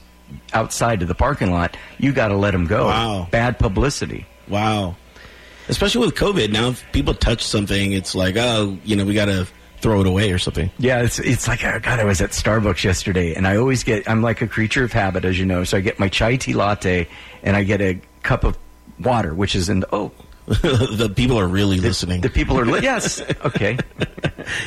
outside 0.53 0.99
to 0.99 1.05
the 1.05 1.15
parking 1.15 1.51
lot, 1.51 1.77
you 1.97 2.11
got 2.11 2.29
to 2.29 2.35
let 2.35 2.51
them 2.51 2.65
go. 2.67 2.87
Wow. 2.87 3.27
Bad 3.31 3.59
publicity. 3.59 4.25
Wow. 4.47 4.95
Especially 5.67 6.05
with 6.05 6.15
COVID, 6.15 6.51
now 6.51 6.69
if 6.69 6.83
people 6.91 7.13
touch 7.13 7.43
something, 7.43 7.91
it's 7.91 8.13
like, 8.13 8.35
oh, 8.37 8.77
you 8.83 8.95
know, 8.95 9.05
we 9.05 9.13
got 9.15 9.25
to 9.25 9.47
throw 9.85 10.01
it 10.01 10.07
away 10.07 10.31
or 10.31 10.39
something. 10.39 10.71
Yeah, 10.79 11.03
it's 11.03 11.19
it's 11.19 11.47
like 11.47 11.63
oh 11.63 11.79
God, 11.79 11.99
I 11.99 12.05
was 12.05 12.19
at 12.19 12.31
Starbucks 12.31 12.83
yesterday, 12.83 13.35
and 13.35 13.47
I 13.47 13.57
always 13.57 13.83
get 13.83 14.09
I'm 14.09 14.23
like 14.23 14.41
a 14.41 14.47
creature 14.47 14.83
of 14.83 14.91
habit, 14.91 15.25
as 15.25 15.37
you 15.37 15.45
know. 15.45 15.63
So 15.63 15.77
I 15.77 15.81
get 15.81 15.99
my 15.99 16.09
chai 16.09 16.37
tea 16.37 16.53
latte, 16.53 17.07
and 17.43 17.55
I 17.55 17.63
get 17.63 17.81
a 17.81 17.99
cup 18.23 18.43
of 18.43 18.57
water, 18.99 19.33
which 19.35 19.55
is 19.55 19.69
in 19.69 19.81
the 19.81 19.87
oh 19.93 20.11
the 20.47 21.11
people 21.15 21.39
are 21.39 21.47
really 21.47 21.79
listening. 21.79 22.21
the 22.21 22.29
people 22.29 22.59
are 22.59 22.65
li- 22.65 22.79
yes 22.83 23.21
okay. 23.43 23.77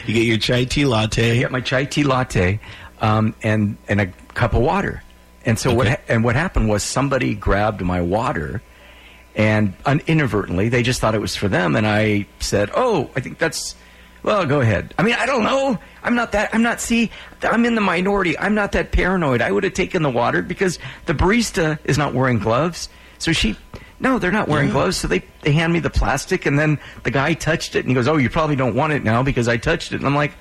you 0.06 0.14
get 0.14 0.24
your 0.24 0.38
chai 0.38 0.64
tea 0.64 0.84
latte. 0.84 1.32
I 1.32 1.38
get 1.38 1.50
my 1.50 1.60
chai 1.60 1.84
tea 1.84 2.04
latte, 2.04 2.60
um, 3.00 3.34
and 3.42 3.76
and 3.88 4.00
a 4.00 4.06
cup 4.34 4.54
of 4.54 4.62
water. 4.62 5.02
And 5.46 5.58
so 5.58 5.72
what 5.72 5.86
Okay. 5.86 5.96
ha- 5.96 6.02
and 6.12 6.24
what 6.24 6.36
happened 6.36 6.68
was 6.68 6.82
somebody 6.82 7.34
grabbed 7.34 7.80
my 7.80 8.00
water, 8.00 8.60
and 9.34 9.72
inadvertently 10.06 10.68
they 10.68 10.82
just 10.82 11.00
thought 11.00 11.14
it 11.14 11.20
was 11.20 11.36
for 11.36 11.48
them, 11.48 11.76
and 11.76 11.86
I 11.86 12.26
said, 12.40 12.70
"Oh, 12.74 13.10
I 13.16 13.20
think 13.20 13.38
that's." 13.38 13.74
Well, 14.24 14.44
go 14.46 14.60
ahead. 14.60 14.92
I 14.98 15.04
mean, 15.04 15.14
I 15.18 15.26
don't 15.26 15.44
know. 15.44 15.78
I'm 16.02 16.16
not 16.16 16.32
that. 16.32 16.50
I'm 16.52 16.62
not. 16.62 16.80
See, 16.80 17.10
I'm 17.42 17.64
in 17.64 17.76
the 17.76 17.80
minority. 17.80 18.36
I'm 18.38 18.54
not 18.54 18.72
that 18.72 18.90
paranoid. 18.90 19.40
I 19.40 19.52
would 19.52 19.62
have 19.64 19.74
taken 19.74 20.02
the 20.02 20.10
water 20.10 20.42
because 20.42 20.78
the 21.06 21.14
barista 21.14 21.78
is 21.84 21.96
not 21.96 22.14
wearing 22.14 22.40
gloves. 22.40 22.88
So 23.18 23.32
she, 23.32 23.56
no, 24.00 24.18
they're 24.18 24.32
not 24.32 24.48
wearing 24.48 24.70
gloves. 24.70 24.96
So 24.96 25.06
they 25.08 25.22
they 25.42 25.52
hand 25.52 25.72
me 25.72 25.78
the 25.78 25.88
plastic, 25.90 26.46
and 26.46 26.58
then 26.58 26.80
the 27.04 27.12
guy 27.12 27.34
touched 27.34 27.76
it, 27.76 27.80
and 27.80 27.88
he 27.88 27.94
goes, 27.94 28.08
"Oh, 28.08 28.16
you 28.16 28.28
probably 28.28 28.56
don't 28.56 28.74
want 28.74 28.92
it 28.92 29.04
now 29.04 29.22
because 29.22 29.46
I 29.46 29.56
touched 29.56 29.92
it." 29.92 29.96
And 29.96 30.06
I'm 30.06 30.16
like, 30.16 30.32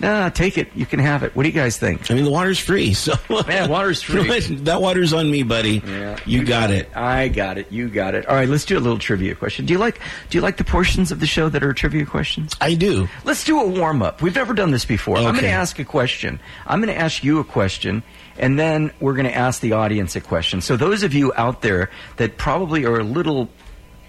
"Nah, 0.00 0.28
take 0.30 0.56
it. 0.58 0.68
You 0.74 0.86
can 0.86 1.00
have 1.00 1.22
it. 1.22 1.34
What 1.36 1.42
do 1.42 1.48
you 1.48 1.54
guys 1.54 1.76
think?" 1.76 2.10
I 2.10 2.14
mean, 2.14 2.24
the 2.24 2.30
water's 2.30 2.58
free, 2.58 2.92
so 2.94 3.14
Yeah, 3.28 3.66
water's 3.66 4.00
free. 4.02 4.38
that 4.64 4.80
water's 4.80 5.12
on 5.12 5.30
me, 5.30 5.42
buddy. 5.42 5.82
Yeah, 5.86 6.18
you 6.26 6.44
got 6.44 6.70
it. 6.70 6.88
I 6.96 7.28
got 7.28 7.58
it. 7.58 7.70
You 7.72 7.88
got 7.88 8.14
it. 8.14 8.26
All 8.26 8.34
right, 8.36 8.48
let's 8.48 8.64
do 8.64 8.76
a 8.76 8.80
little 8.80 8.98
trivia 8.98 9.34
question. 9.34 9.66
Do 9.66 9.72
you 9.72 9.78
like 9.78 10.00
do 10.30 10.38
you 10.38 10.42
like 10.42 10.56
the 10.56 10.64
portions 10.64 11.10
of 11.12 11.20
the 11.20 11.26
show 11.26 11.48
that 11.48 11.62
are 11.62 11.72
trivia 11.72 12.06
questions? 12.06 12.54
I 12.60 12.74
do. 12.74 13.08
Let's 13.24 13.44
do 13.44 13.60
a 13.60 13.66
warm 13.66 14.02
up. 14.02 14.22
We've 14.22 14.34
never 14.34 14.54
done 14.54 14.70
this 14.70 14.84
before. 14.84 15.16
I'm 15.16 15.22
going 15.24 15.34
to 15.36 15.40
Okay. 15.40 15.50
ask 15.50 15.78
a 15.78 15.84
question. 15.84 16.38
I'm 16.66 16.80
going 16.80 16.94
to 16.94 17.00
ask 17.00 17.22
you 17.24 17.38
a 17.38 17.44
question, 17.44 18.02
and 18.38 18.58
then 18.58 18.90
we're 19.00 19.14
going 19.14 19.26
to 19.26 19.34
ask 19.36 19.60
the 19.60 19.72
audience 19.72 20.14
a 20.16 20.20
question. 20.20 20.60
So 20.60 20.76
those 20.76 21.02
of 21.02 21.14
you 21.14 21.32
out 21.36 21.62
there 21.62 21.90
that 22.16 22.36
probably 22.36 22.84
are 22.84 22.98
a 23.00 23.04
little 23.04 23.48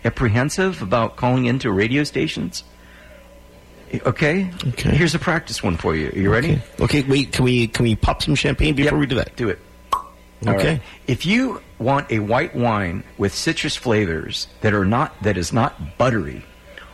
apprehensive 0.06 0.82
about 0.82 1.16
calling 1.18 1.46
into 1.46 1.72
radio 1.72 2.04
stations, 2.04 2.64
okay? 4.06 4.50
Okay. 4.70 4.90
Here's 4.92 5.16
a 5.16 5.20
practice 5.20 5.62
one 5.64 5.78
for 5.78 5.96
you. 5.96 6.10
Are 6.10 6.18
you 6.20 6.32
ready? 6.32 6.62
Okay. 6.80 7.00
Okay, 7.00 7.04
wait. 7.04 7.32
Can 7.32 7.46
we 7.46 7.68
can 7.68 7.84
we 7.84 7.96
pop 7.96 8.22
some 8.24 8.36
champagne 8.36 8.76
before 8.76 8.94
Yep. 8.98 9.00
we 9.00 9.06
do 9.08 9.16
that? 9.16 9.36
Do 9.36 9.50
it. 9.50 9.60
Okay. 10.48 10.70
right. 10.74 10.82
If 11.08 11.26
you 11.26 11.62
want 11.80 12.10
a 12.12 12.20
white 12.20 12.56
wine 12.56 13.04
with 13.18 13.34
citrus 13.34 13.76
flavors 13.76 14.48
that 14.62 14.74
are 14.74 14.86
not 14.86 15.22
that 15.24 15.38
is 15.38 15.52
not 15.52 15.98
buttery, 15.98 16.44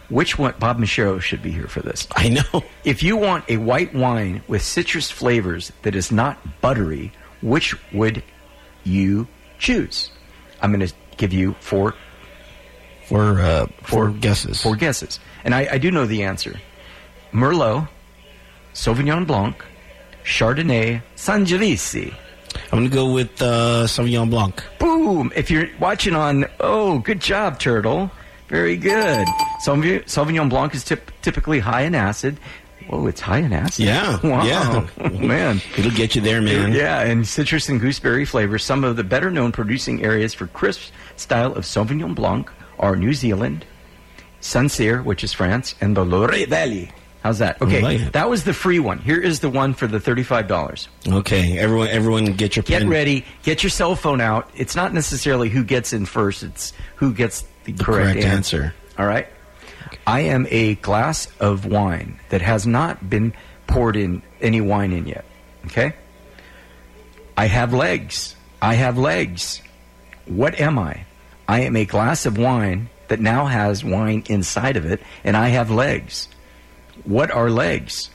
which 0.10 0.38
one? 0.40 0.54
Bob 0.60 0.80
Michero 0.80 1.22
should 1.22 1.44
be 1.44 1.52
here 1.52 1.68
for 1.68 1.82
this. 1.82 2.08
I 2.16 2.30
know. 2.30 2.64
If 2.84 3.04
you 3.04 3.18
want 3.18 3.46
a 3.50 3.58
white 3.58 3.94
wine 3.94 4.42
with 4.48 4.62
citrus 4.64 5.10
flavors 5.12 5.72
that 5.84 5.96
is 5.96 6.12
not 6.12 6.38
buttery, 6.62 7.12
which 7.42 7.76
would 7.94 8.24
you 8.84 9.28
choose? 9.60 10.10
I'm 10.62 10.72
going 10.72 10.88
to 10.88 10.94
give 11.18 11.34
you 11.34 11.54
four 11.60 11.94
Four 13.06 13.40
uh, 13.40 13.68
four 13.84 14.10
guesses. 14.10 14.64
four 14.64 14.76
guesses, 14.76 15.20
and 15.44 15.54
I, 15.54 15.68
I 15.74 15.78
do 15.78 15.92
know 15.92 16.08
the 16.08 16.24
answer: 16.24 16.60
Merlot, 17.34 17.88
Sauvignon 18.74 19.26
Blanc, 19.28 19.56
Chardonnay, 20.24 21.02
Sangiovese. 21.16 22.14
I'm 22.72 22.80
gonna 22.80 22.90
go 22.90 23.12
with 23.12 23.42
uh, 23.42 23.86
Sauvignon 23.86 24.30
Blanc. 24.30 24.64
Boom! 24.80 25.32
If 25.36 25.52
you're 25.52 25.68
watching 25.80 26.16
on, 26.16 26.46
oh, 26.60 27.00
good 27.00 27.20
job, 27.20 27.60
Turtle. 27.60 28.10
Very 28.48 28.78
good. 28.78 29.28
Sauvignon, 29.66 30.04
Sauvignon 30.06 30.50
Blanc 30.50 30.74
is 30.74 30.84
typ- 30.84 31.12
typically 31.22 31.60
high 31.60 31.82
in 31.82 31.96
acid. 31.96 32.38
Oh, 32.92 33.08
it's 33.08 33.20
high 33.20 33.40
in 33.40 33.52
acid. 33.52 33.84
Yeah, 33.86 34.20
Wow. 34.24 34.46
yeah. 34.46 34.88
Oh, 35.00 35.10
man. 35.10 35.60
It'll 35.76 35.90
get 35.92 36.14
you 36.16 36.22
there, 36.22 36.40
man. 36.40 36.72
Yeah, 36.72 37.02
and 37.02 37.28
citrus 37.28 37.68
and 37.68 37.82
gooseberry 37.82 38.26
flavors. 38.26 38.64
Some 38.64 38.84
of 38.84 38.96
the 38.96 39.04
better 39.04 39.32
known 39.32 39.52
producing 39.52 40.04
areas 40.04 40.36
for 40.36 40.46
crisp 40.48 40.92
style 41.16 41.54
of 41.54 41.64
Sauvignon 41.66 42.14
Blanc 42.14 42.50
are 42.78 42.96
New 42.96 43.14
Zealand, 43.16 43.66
Sancerre, 44.40 45.02
which 45.02 45.24
is 45.24 45.34
France, 45.34 45.74
and 45.82 45.98
the 45.98 46.06
Loire 46.06 46.46
Valley. 46.46 46.92
How's 47.26 47.40
that? 47.40 47.60
Okay, 47.60 47.82
like 47.82 48.12
that 48.12 48.30
was 48.30 48.44
the 48.44 48.54
free 48.54 48.78
one. 48.78 49.00
Here 49.00 49.20
is 49.20 49.40
the 49.40 49.50
one 49.50 49.74
for 49.74 49.88
the 49.88 50.00
thirty-five 50.00 50.48
dollars. 50.48 50.88
Okay, 51.08 51.58
everyone, 51.58 51.88
everyone, 51.88 52.26
get 52.34 52.56
your 52.56 52.62
Get 52.62 52.82
pen. 52.82 52.90
ready. 52.90 53.26
Get 53.42 53.64
your 53.64 53.72
cell 53.72 53.96
phone 53.96 54.22
out. 54.22 54.48
It's 54.56 54.76
not 54.76 54.94
necessarily 54.94 55.50
who 55.50 55.64
gets 55.64 55.92
in 55.92 56.06
first. 56.06 56.44
It's 56.44 56.72
who 56.98 57.16
gets 57.16 57.44
the, 57.64 57.74
correct, 57.74 58.12
correct 58.12 58.18
answer. 58.20 58.62
answer. 58.66 58.76
All 59.00 59.08
right. 59.08 59.28
I 60.06 60.20
am 60.20 60.46
a 60.52 60.76
glass 60.76 61.28
of 61.40 61.66
wine 61.66 62.20
that 62.30 62.44
has 62.44 62.68
not 62.68 63.10
been 63.10 63.34
poured 63.66 63.96
in 63.96 64.22
any 64.40 64.62
wine 64.62 64.94
in 64.94 65.08
yet. 65.08 65.26
Okay. 65.66 65.94
I 67.36 67.48
have 67.48 67.74
legs. 67.74 68.36
I 68.62 68.76
have 68.76 69.00
legs. 69.00 69.64
What 70.28 70.60
am 70.60 70.78
I? 70.78 71.06
I 71.48 71.62
am 71.62 71.76
a 71.76 71.86
glass 71.86 72.28
of 72.28 72.38
wine 72.38 72.90
that 73.08 73.20
now 73.20 73.48
has 73.48 73.84
wine 73.84 74.22
inside 74.30 74.78
of 74.78 74.86
it, 74.86 75.02
and 75.24 75.36
I 75.36 75.48
have 75.48 75.72
legs. 75.72 76.28
What 77.04 77.32
are 77.32 77.50
legs? 77.50 78.10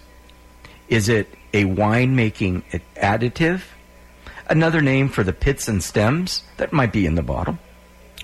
Is 0.88 1.09
it 1.09 1.29
a 1.53 1.64
wine 1.66 2.16
making 2.16 2.62
additive? 2.97 3.61
Another 4.49 4.81
name 4.81 5.09
for 5.09 5.23
the 5.23 5.33
pits 5.33 5.69
and 5.69 5.83
stems 5.83 6.43
that 6.57 6.73
might 6.73 6.93
be 6.93 7.07
in 7.07 7.14
the 7.14 7.23
bottle. 7.23 7.59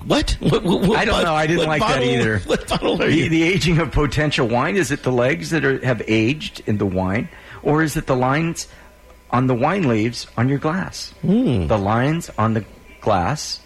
What? 0.04 0.36
What, 0.40 0.62
what, 0.64 0.82
what 0.88 0.98
I 0.98 1.04
don't 1.04 1.22
know. 1.22 1.34
I 1.34 1.46
didn't 1.46 1.66
like 1.68 1.80
that 1.82 2.02
either. 2.02 2.38
What 2.46 2.68
bottle 2.68 3.00
are 3.00 3.06
The, 3.06 3.14
you? 3.16 3.28
the 3.28 3.42
aging 3.44 3.78
of 3.78 3.92
potential 3.92 4.46
wine 4.48 4.76
is 4.76 4.90
it 4.90 5.02
the 5.04 5.12
legs 5.12 5.50
that 5.50 5.64
are, 5.64 5.78
have 5.84 6.02
aged 6.06 6.62
in 6.66 6.78
the 6.78 6.86
wine, 6.86 7.28
or 7.62 7.82
is 7.82 7.96
it 7.96 8.06
the 8.06 8.16
lines 8.16 8.68
on 9.30 9.46
the 9.46 9.54
wine 9.54 9.88
leaves 9.88 10.26
on 10.36 10.48
your 10.48 10.58
glass? 10.58 11.12
Hmm. 11.22 11.66
The 11.68 11.78
lines 11.78 12.30
on 12.36 12.54
the 12.54 12.64
glass, 13.00 13.60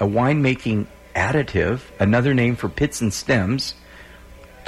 a 0.00 0.06
wine 0.06 0.40
making 0.40 0.86
additive, 1.14 1.80
another 1.98 2.32
name 2.32 2.54
for 2.56 2.68
pits 2.68 3.00
and 3.00 3.12
stems. 3.12 3.74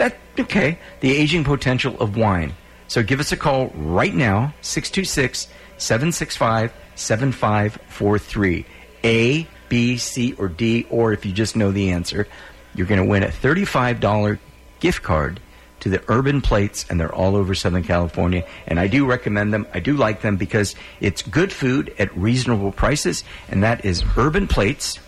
That 0.01 0.17
okay. 0.39 0.79
The 1.01 1.15
aging 1.15 1.45
potential 1.45 1.95
of 2.01 2.17
wine. 2.17 2.55
So 2.89 3.03
give 3.03 3.21
us 3.21 3.33
a 3.33 3.37
call 3.37 3.67
right 3.75 4.15
now 4.15 4.55
626 4.63 5.47
765 5.77 6.73
7543. 6.95 8.65
A, 9.05 9.47
B, 9.69 9.99
C, 9.99 10.33
or 10.39 10.49
D, 10.49 10.87
or 10.89 11.13
if 11.13 11.27
you 11.27 11.33
just 11.33 11.55
know 11.55 11.71
the 11.71 11.91
answer, 11.91 12.27
you're 12.75 12.87
going 12.87 13.03
to 13.03 13.07
win 13.07 13.23
a 13.23 13.29
$35 13.29 14.39
gift 14.81 15.03
card 15.03 15.39
to 15.81 15.91
the 15.91 16.03
Urban 16.09 16.41
Plates, 16.41 16.87
and 16.89 16.99
they're 16.99 17.15
all 17.15 17.37
over 17.37 17.55
Southern 17.55 17.85
California. 17.85 18.47
And 18.67 18.81
I 18.81 18.87
do 18.87 19.05
recommend 19.05 19.53
them. 19.53 19.67
I 19.75 19.81
do 19.81 19.99
like 19.99 20.23
them 20.23 20.39
because 20.39 20.77
it's 21.03 21.21
good 21.21 21.53
food 21.53 21.95
at 21.99 22.17
reasonable 22.17 22.73
prices, 22.73 23.23
and 23.51 23.63
that 23.65 23.85
is 23.85 24.03
Urban 24.17 24.49
Plates, 24.49 24.99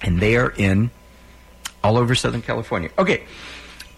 and 0.00 0.20
they 0.20 0.36
are 0.36 0.54
in 0.56 0.90
all 1.84 1.98
over 1.98 2.14
Southern 2.14 2.42
California. 2.42 2.90
Okay. 2.98 3.24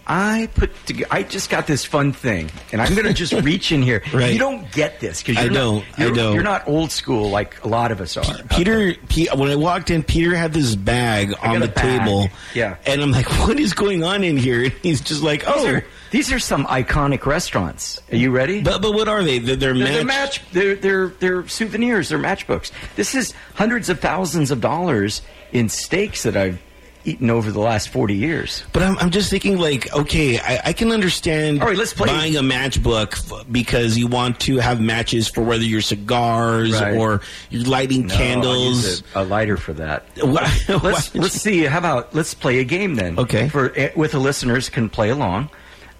I 0.07 0.49
put 0.55 0.71
together. 0.85 1.07
I 1.11 1.23
just 1.23 1.49
got 1.49 1.67
this 1.67 1.85
fun 1.85 2.11
thing, 2.11 2.49
and 2.71 2.81
I'm 2.81 2.93
going 2.95 3.07
to 3.07 3.13
just 3.13 3.33
reach 3.43 3.71
in 3.71 3.81
here. 3.81 4.03
Right. 4.13 4.33
You 4.33 4.39
don't 4.39 4.69
get 4.71 4.99
this 4.99 5.21
because 5.21 5.43
I 5.43 5.47
don't. 5.47 5.85
I 5.97 6.09
don't. 6.09 6.33
You're 6.33 6.43
not 6.43 6.67
old 6.67 6.91
school 6.91 7.29
like 7.29 7.63
a 7.63 7.67
lot 7.67 7.91
of 7.91 8.01
us 8.01 8.17
are. 8.17 8.43
Peter, 8.49 8.93
Pe- 9.09 9.27
when 9.35 9.49
I 9.49 9.55
walked 9.55 9.89
in, 9.91 10.03
Peter 10.03 10.35
had 10.35 10.53
this 10.53 10.75
bag 10.75 11.33
I 11.41 11.53
on 11.53 11.61
the 11.61 11.67
bag. 11.67 11.99
table. 11.99 12.27
Yeah. 12.53 12.77
And 12.85 13.01
I'm 13.01 13.11
like, 13.11 13.29
what 13.47 13.59
is 13.59 13.73
going 13.73 14.03
on 14.03 14.23
in 14.23 14.37
here? 14.37 14.63
And 14.63 14.73
he's 14.81 15.01
just 15.01 15.21
like, 15.23 15.41
These, 15.45 15.53
oh. 15.55 15.67
are, 15.75 15.85
these 16.11 16.31
are 16.31 16.39
some 16.39 16.65
iconic 16.65 17.25
restaurants. 17.25 18.01
Are 18.11 18.15
you 18.17 18.31
ready? 18.31 18.61
But, 18.61 18.81
but 18.81 18.93
what 18.93 19.07
are 19.07 19.23
they? 19.23 19.39
They're, 19.39 19.55
they're, 19.55 19.77
They're, 19.77 20.03
match. 20.03 20.41
They're, 20.51 20.75
they're 20.75 21.07
they're 21.07 21.47
souvenirs. 21.47 22.09
They're 22.09 22.19
matchbooks. 22.19 22.71
This 22.95 23.15
is 23.15 23.33
hundreds 23.53 23.89
of 23.89 23.99
thousands 23.99 24.51
of 24.51 24.61
dollars 24.61 25.21
in 25.51 25.69
steaks 25.69 26.23
that 26.23 26.35
I've 26.35 26.59
eaten 27.05 27.29
over 27.29 27.51
the 27.51 27.59
last 27.59 27.89
forty 27.89 28.15
years. 28.15 28.63
But 28.73 28.83
I'm, 28.83 28.97
I'm 28.99 29.09
just 29.11 29.29
thinking, 29.29 29.57
like, 29.57 29.93
okay, 29.93 30.39
I, 30.39 30.59
I 30.65 30.73
can 30.73 30.91
understand 30.91 31.61
All 31.61 31.67
right, 31.67 31.77
let's 31.77 31.93
play- 31.93 32.07
buying 32.07 32.35
a 32.37 32.41
matchbook 32.41 33.51
because 33.51 33.97
you 33.97 34.07
want 34.07 34.39
to 34.41 34.57
have 34.57 34.79
matches 34.81 35.27
for 35.27 35.41
whether 35.41 35.63
your 35.63 35.81
cigars 35.81 36.73
Right. 36.73 36.95
or 36.97 37.21
you're 37.49 37.63
lighting 37.63 38.07
No, 38.07 38.15
candles. 38.15 39.03
a, 39.15 39.21
a 39.21 39.23
lighter 39.23 39.57
for 39.57 39.73
that. 39.73 40.05
Let's 40.21 41.13
let's 41.15 41.33
see. 41.35 41.63
How 41.63 41.77
about 41.79 42.13
let's 42.15 42.33
play 42.33 42.59
a 42.59 42.63
game 42.63 42.95
then? 42.95 43.17
Okay. 43.19 43.49
For 43.49 43.73
eh, 43.75 43.91
with 43.95 44.11
the 44.11 44.19
listeners 44.19 44.69
can 44.69 44.89
play 44.89 45.09
along. 45.09 45.49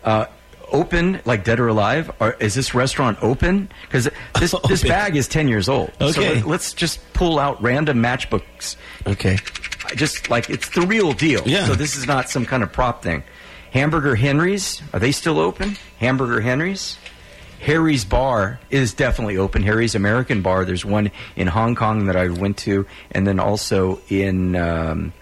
Uh, 0.03 0.25
open 0.71 1.19
like 1.25 1.43
dead 1.43 1.59
or 1.59 1.67
alive. 1.67 2.09
Or 2.19 2.33
is 2.39 2.53
this 2.55 2.73
restaurant 2.73 3.17
open? 3.21 3.69
Because 3.83 4.09
this 4.39 4.55
this 4.67 4.83
bag 4.83 5.15
is 5.15 5.27
ten 5.27 5.47
years 5.47 5.67
old. 5.67 5.91
So 5.99 6.07
Okay. 6.07 6.35
let- 6.35 6.47
let's 6.47 6.73
just 6.73 6.99
pull 7.13 7.39
out 7.39 7.61
random 7.61 8.01
matchbooks. 8.01 8.75
Okay. 9.07 9.37
Just 9.96 10.30
like 10.30 10.50
it's 10.50 10.70
the 10.70 10.82
real 10.82 11.13
deal. 11.13 11.44
Yeah. 11.46 11.65
So 11.65 11.76
this 11.76 11.96
is 11.96 12.08
not 12.08 12.30
some 12.30 12.46
kind 12.46 12.63
of 12.63 12.72
prop 12.72 13.04
thing. 13.04 13.24
Hamburger 13.72 14.15
Henry's 14.15 14.82
are 14.94 15.00
they 15.00 15.12
still 15.12 15.39
open? 15.39 15.78
Hamburger 16.00 16.41
Henry's. 16.41 16.98
Harry's 17.62 18.06
Bar 18.06 18.60
is 18.72 18.94
definitely 18.94 19.38
open. 19.38 19.62
Harry's 19.62 19.94
American 19.94 20.41
Bar. 20.41 20.65
There's 20.65 20.84
one 20.84 21.12
in 21.36 21.48
Hong 21.48 21.76
Kong 21.76 22.08
that 22.08 22.15
I 22.15 22.28
went 22.30 22.58
to, 22.60 22.88
and 23.12 23.28
then 23.28 23.39
also 23.39 24.02
in 24.10 24.56
um, 24.56 25.13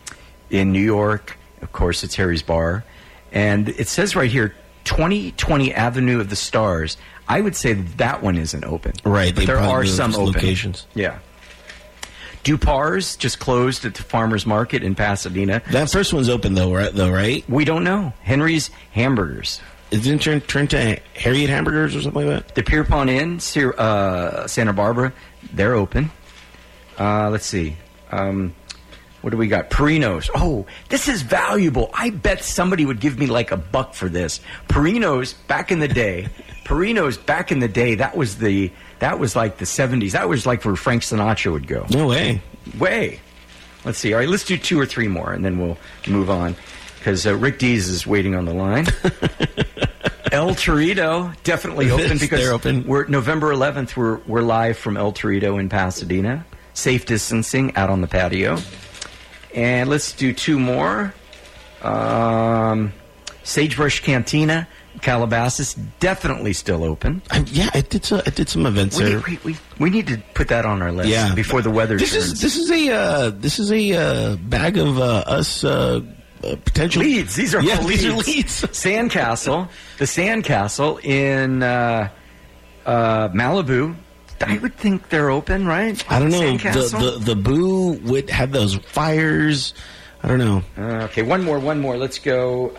in 0.49 0.71
New 0.71 0.83
York. 0.83 1.37
Of 1.61 1.73
course, 1.73 2.03
it's 2.03 2.15
Harry's 2.15 2.41
Bar, 2.41 2.85
and 3.33 3.67
it 3.67 3.89
says 3.89 4.15
right 4.15 4.31
here, 4.31 4.55
2020 4.85 5.73
Avenue 5.73 6.21
of 6.21 6.29
the 6.29 6.35
Stars. 6.37 6.97
I 7.27 7.41
would 7.41 7.55
say 7.55 7.73
that, 7.73 7.97
that 7.97 8.23
one 8.23 8.37
isn't 8.37 8.63
open. 8.63 8.93
Right, 9.03 9.35
but 9.35 9.45
there 9.45 9.59
are 9.59 9.85
some 9.85 10.15
open 10.15 10.33
locations. 10.33 10.87
Yeah. 10.95 11.19
Dupar's 12.43 13.15
just 13.15 13.39
closed 13.39 13.85
at 13.85 13.95
the 13.95 14.03
farmers 14.03 14.45
market 14.45 14.83
in 14.83 14.95
Pasadena. 14.95 15.61
That 15.71 15.89
first 15.89 16.13
one's 16.13 16.29
open 16.29 16.53
though, 16.53 16.73
right? 16.73 16.93
Though, 16.93 17.11
right? 17.11 17.47
We 17.49 17.65
don't 17.65 17.83
know. 17.83 18.13
Henry's 18.21 18.69
Hamburgers. 18.91 19.59
It 19.91 20.03
didn't 20.03 20.21
turn 20.21 20.41
turn 20.41 20.67
to 20.67 20.99
Harriet 21.15 21.49
Hamburgers 21.49 21.95
or 21.95 22.01
something 22.01 22.27
like 22.27 22.45
that. 22.45 22.55
The 22.55 22.63
Pierpont 22.63 23.09
Inn, 23.09 23.39
Sir- 23.39 23.73
uh, 23.77 24.47
Santa 24.47 24.73
Barbara, 24.73 25.13
they're 25.53 25.73
open. 25.73 26.11
Uh, 26.97 27.29
let's 27.29 27.45
see. 27.45 27.75
Um, 28.11 28.53
what 29.21 29.31
do 29.31 29.37
we 29.37 29.47
got? 29.47 29.69
Perino's. 29.69 30.29
Oh, 30.33 30.65
this 30.89 31.07
is 31.07 31.23
valuable. 31.23 31.89
I 31.93 32.09
bet 32.09 32.43
somebody 32.43 32.85
would 32.85 32.99
give 32.99 33.19
me 33.19 33.25
like 33.25 33.51
a 33.51 33.57
buck 33.57 33.93
for 33.93 34.07
this. 34.07 34.39
Perino's 34.67 35.33
back 35.33 35.71
in 35.71 35.79
the 35.79 35.87
day. 35.87 36.29
Perino's 36.65 37.17
back 37.17 37.51
in 37.51 37.59
the 37.59 37.67
day. 37.67 37.95
That 37.95 38.15
was 38.15 38.37
the 38.37 38.71
that 38.99 39.19
was 39.19 39.35
like 39.35 39.57
the 39.57 39.65
seventies. 39.65 40.13
That 40.13 40.29
was 40.29 40.45
like 40.45 40.63
where 40.65 40.75
Frank 40.75 41.03
Sinatra 41.03 41.51
would 41.51 41.67
go. 41.67 41.85
No 41.89 42.07
way. 42.07 42.41
Way. 42.77 43.19
Let's 43.85 43.97
see. 43.97 44.13
All 44.13 44.19
right, 44.19 44.27
let's 44.29 44.43
do 44.45 44.57
two 44.57 44.79
or 44.79 44.85
three 44.85 45.07
more, 45.07 45.31
and 45.31 45.43
then 45.43 45.57
we'll 45.57 45.77
move 46.07 46.29
on 46.29 46.55
because 46.97 47.25
uh, 47.25 47.35
Rick 47.35 47.59
Dees 47.59 47.87
is 47.87 48.05
waiting 48.05 48.35
on 48.35 48.45
the 48.45 48.53
line. 48.53 48.85
El 50.31 50.49
Torito 50.49 51.35
definitely 51.43 51.89
open 51.89 52.17
because 52.19 52.39
they're 52.39 52.53
open. 52.53 52.85
We're 52.85 53.07
November 53.07 53.53
11th. 53.53 53.95
We're 53.95 54.17
we're 54.27 54.41
live 54.41 54.77
from 54.77 54.95
El 54.95 55.11
Torito 55.11 55.59
in 55.59 55.69
Pasadena. 55.69 56.45
Safe 56.73 57.05
distancing 57.05 57.75
out 57.75 57.89
on 57.89 58.01
the 58.01 58.07
patio, 58.07 58.59
and 59.55 59.89
let's 59.89 60.13
do 60.13 60.33
two 60.33 60.59
more. 60.59 61.13
Um, 61.81 62.93
Sagebrush 63.43 64.01
Cantina, 64.01 64.67
Calabasas, 65.01 65.75
definitely 65.99 66.53
still 66.53 66.83
open. 66.83 67.21
I, 67.31 67.39
yeah, 67.47 67.69
I 67.73 67.81
did. 67.81 68.03
Some, 68.03 68.21
I 68.25 68.29
did 68.31 68.49
some 68.49 68.65
events 68.65 68.97
We, 68.97 69.05
there. 69.05 69.19
we, 69.21 69.39
we, 69.45 69.57
we 69.79 69.89
need 69.89 70.07
to 70.07 70.17
put 70.33 70.47
that 70.49 70.65
on 70.65 70.81
our 70.81 70.91
list 70.91 71.09
yeah, 71.09 71.33
before 71.35 71.61
the 71.61 71.69
weather 71.69 71.97
This 71.97 72.11
turns. 72.11 72.25
is 72.33 72.41
this 72.41 72.57
is 72.57 72.69
a 72.71 72.91
uh, 72.93 73.29
this 73.29 73.59
is 73.59 73.71
a 73.71 73.93
uh, 73.93 74.35
bag 74.37 74.77
of 74.77 74.97
uh, 74.99 75.23
us 75.27 75.63
uh, 75.63 76.01
uh, 76.43 76.55
potential 76.65 77.01
leads. 77.01 77.35
These 77.35 77.55
are 77.55 77.61
yeah, 77.61 77.77
all 77.77 77.83
these 77.87 78.05
are 78.05 78.11
leads. 78.13 78.61
Sandcastle, 78.61 79.69
the 79.99 80.05
Sandcastle 80.05 81.03
in 81.03 81.63
uh, 81.63 82.09
uh, 82.85 83.29
Malibu. 83.29 83.95
I 84.41 84.57
would 84.57 84.75
think 84.75 85.09
they're 85.09 85.29
open, 85.29 85.65
right? 85.65 86.01
I 86.09 86.17
don't 86.19 86.31
know. 86.31 86.39
Sandcastle? 86.41 86.91
The, 86.99 87.11
the 87.19 87.35
the 87.35 87.35
boo 87.35 87.93
would 88.03 88.29
have 88.29 88.51
those 88.51 88.75
fires. 88.75 89.73
I 90.23 90.27
don't 90.27 90.39
know. 90.39 90.63
Uh, 90.77 91.03
okay, 91.05 91.21
one 91.21 91.43
more, 91.43 91.59
one 91.59 91.79
more. 91.79 91.95
Let's 91.97 92.19
go. 92.19 92.69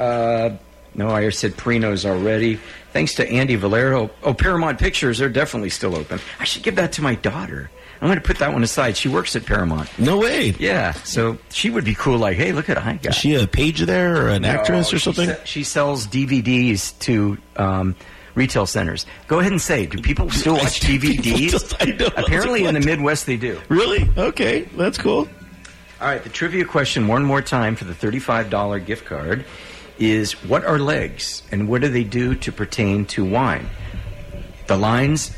No, 0.95 1.11
I 1.11 1.29
said 1.31 1.57
Perino's 1.57 2.05
already. 2.05 2.59
Thanks 2.93 3.15
to 3.15 3.29
Andy 3.31 3.55
Valero. 3.55 4.11
Oh, 4.23 4.35
Paramount 4.35 4.79
Pictures, 4.79 5.19
they're 5.19 5.29
definitely 5.29 5.71
still 5.71 5.95
open. 5.97 6.19
I 6.41 6.45
should 6.45 6.63
give 6.65 6.77
that 6.77 6.93
to 6.93 7.03
my 7.03 7.15
daughter. 7.15 7.71
I'm 8.03 8.09
going 8.09 8.19
to 8.19 8.25
put 8.27 8.39
that 8.39 8.53
one 8.53 8.63
aside. 8.63 8.97
She 8.97 9.09
works 9.11 9.37
at 9.37 9.45
Paramount. 9.45 9.89
No 9.99 10.19
way. 10.19 10.55
Yeah, 10.59 10.93
so 10.93 11.37
she 11.51 11.69
would 11.71 11.85
be 11.85 11.95
cool. 11.95 12.17
Like, 12.19 12.37
hey, 12.39 12.53
look 12.53 12.71
at 12.71 12.79
I 12.79 12.95
got. 12.95 13.07
Is 13.11 13.15
she 13.17 13.35
a 13.35 13.47
page 13.47 13.81
there 13.83 14.17
or 14.17 14.29
an 14.31 14.45
actress 14.47 14.91
No, 14.91 14.97
or 14.97 14.99
she 14.99 15.05
something? 15.05 15.29
se- 15.29 15.41
She, 15.45 15.63
sells 15.65 16.07
DVDs 16.07 16.99
to 17.01 17.37
um, 17.57 17.95
retail 18.35 18.65
centers. 18.65 19.05
Go 19.29 19.39
ahead 19.41 19.53
and 19.53 19.61
say, 19.61 19.85
do 19.87 20.01
people 20.01 20.31
still 20.31 20.55
watch 20.55 20.81
DVDs? 20.81 21.99
know. 22.01 22.07
Apparently, 22.17 22.65
in 22.65 22.73
the 22.75 22.81
Midwest, 22.81 23.27
they 23.27 23.37
do. 23.37 23.61
Really? 23.69 24.09
Okay, 24.17 24.63
that's 24.77 24.97
cool. 24.99 25.29
All 26.01 26.09
right, 26.09 26.23
the 26.25 26.31
trivia 26.31 26.65
question 26.65 27.07
one 27.07 27.23
more 27.25 27.43
time 27.43 27.77
for 27.77 27.85
the 27.85 27.93
$35 27.93 28.87
gift 28.87 29.05
card 29.05 29.45
is 30.01 30.33
what 30.49 30.65
are 30.65 30.79
legs 30.79 31.43
and 31.53 31.69
what 31.69 31.83
do 31.83 31.89
they 31.89 32.03
do 32.05 32.35
to 32.35 32.51
pertain 32.51 33.05
to 33.07 33.25
wine? 33.25 33.69
The 34.67 34.77
lines, 34.77 35.31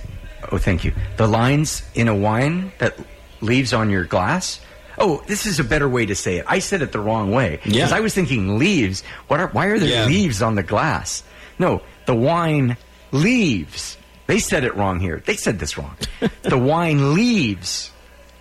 oh, 0.50 0.58
thank 0.58 0.84
you. 0.84 0.92
The 1.16 1.26
lines 1.26 1.82
in 1.94 2.08
a 2.08 2.14
wine 2.14 2.72
that 2.78 2.96
leaves 3.40 3.72
on 3.72 3.90
your 3.90 4.04
glass. 4.04 4.60
Oh, 4.98 5.22
this 5.26 5.46
is 5.46 5.58
a 5.58 5.64
better 5.64 5.88
way 5.88 6.06
to 6.06 6.14
say 6.14 6.36
it. 6.36 6.44
I 6.48 6.58
said 6.60 6.80
it 6.82 6.92
the 6.92 7.00
wrong 7.00 7.32
way. 7.32 7.58
Yeah. 7.64 7.72
Because 7.86 7.92
I 7.92 8.00
was 8.00 8.14
thinking 8.14 8.58
leaves. 8.58 9.02
What 9.28 9.40
are, 9.40 9.48
why 9.48 9.66
are 9.66 9.78
there 9.78 9.88
Yeah. 9.88 10.06
leaves 10.06 10.42
on 10.42 10.54
the 10.54 10.62
glass? 10.62 11.24
No, 11.58 11.82
the 12.06 12.14
wine 12.14 12.76
leaves. 13.10 13.96
They 14.26 14.38
said 14.38 14.64
it 14.64 14.76
wrong 14.76 15.00
here. 15.00 15.22
They 15.26 15.36
said 15.36 15.58
this 15.58 15.76
wrong. 15.76 15.96
the 16.42 16.58
wine 16.58 17.14
leaves 17.14 17.90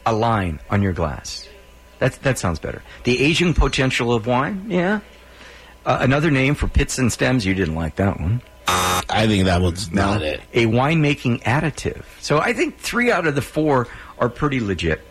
a 0.05 0.13
line 0.13 0.59
on 0.69 0.81
your 0.81 0.93
glass. 0.93 1.47
That 1.99 2.13
that 2.23 2.37
sounds 2.37 2.59
better. 2.59 2.81
The 3.03 3.19
aging 3.21 3.53
potential 3.53 4.13
of 4.13 4.25
wine, 4.27 4.65
yeah. 4.69 4.99
Uh, 5.85 5.97
another 6.01 6.29
name 6.29 6.55
for 6.55 6.67
pits 6.67 6.97
and 6.97 7.11
stems. 7.11 7.45
You 7.45 7.53
didn't 7.53 7.75
like 7.75 7.95
that 7.95 8.19
one. 8.19 8.41
I 8.67 9.27
think 9.27 9.45
that 9.45 9.61
was 9.61 9.91
not 9.91 10.21
it. 10.21 10.41
A 10.53 10.65
winemaking 10.65 11.43
additive. 11.43 12.03
So 12.19 12.39
I 12.39 12.53
think 12.53 12.77
three 12.77 13.11
out 13.11 13.27
of 13.27 13.35
the 13.35 13.41
four 13.41 13.87
are 14.19 14.29
pretty 14.29 14.59
legit. 14.59 15.01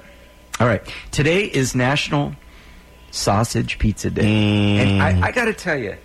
All 0.59 0.66
right. 0.66 0.83
Today 1.11 1.44
is 1.44 1.74
National 1.74 2.35
Sausage 3.11 3.78
Pizza 3.78 4.11
Day, 4.11 4.78
and 4.78 5.02
I, 5.02 5.28
I 5.28 5.33
got 5.33 5.46
to 5.46 5.54
tell 5.54 5.76
you, 5.76 5.96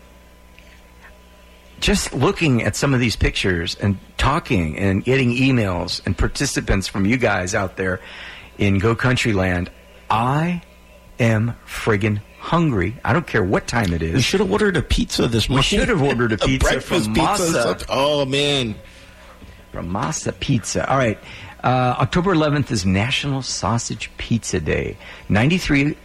just 1.80 2.13
looking 2.13 2.63
at 2.63 2.75
some 2.75 2.93
of 2.93 2.99
these 2.99 3.15
pictures 3.15 3.75
and 3.75 3.99
talking 4.17 4.78
and 4.80 5.04
getting 5.04 5.32
emails 5.32 6.01
and 6.06 6.17
participants 6.17 6.88
from 6.88 7.06
you 7.06 7.17
guys 7.17 7.54
out 7.54 7.78
there 7.78 8.01
in 8.58 8.80
Go 8.80 8.95
Country 8.95 9.34
Land, 9.34 9.69
I 10.10 10.63
am 11.19 11.56
friggin' 11.67 12.21
hungry. 12.45 12.95
I 13.03 13.12
don't 13.12 13.25
care 13.27 13.43
what 13.43 13.67
time 13.67 13.91
it 13.93 14.01
is. 14.01 14.13
We 14.13 14.21
should 14.21 14.39
have 14.39 14.51
ordered 14.51 14.77
a 14.77 14.81
pizza 14.81 15.27
this 15.27 15.49
morning. 15.49 15.60
We 15.60 15.63
should 15.63 15.89
have 15.89 16.01
ordered 16.01 16.31
a 16.34 16.38
pizza 16.45 16.69
breakfast 16.69 17.05
from 17.05 17.13
pizza. 17.15 17.43
Masa. 17.43 17.63
something. 17.63 17.88
Oh 17.89 18.25
man, 18.25 18.75
From 19.71 19.89
Masa 19.91 20.39
Pizza. 20.39 20.89
All 20.89 20.97
right. 20.97 21.17
Uh, 21.63 21.95
October 21.99 22.36
11th 22.36 22.69
is 22.71 22.86
National 22.86 23.41
Sausage 23.41 24.12
Pizza 24.17 24.60
Day. 24.60 24.97
93% 25.29 25.95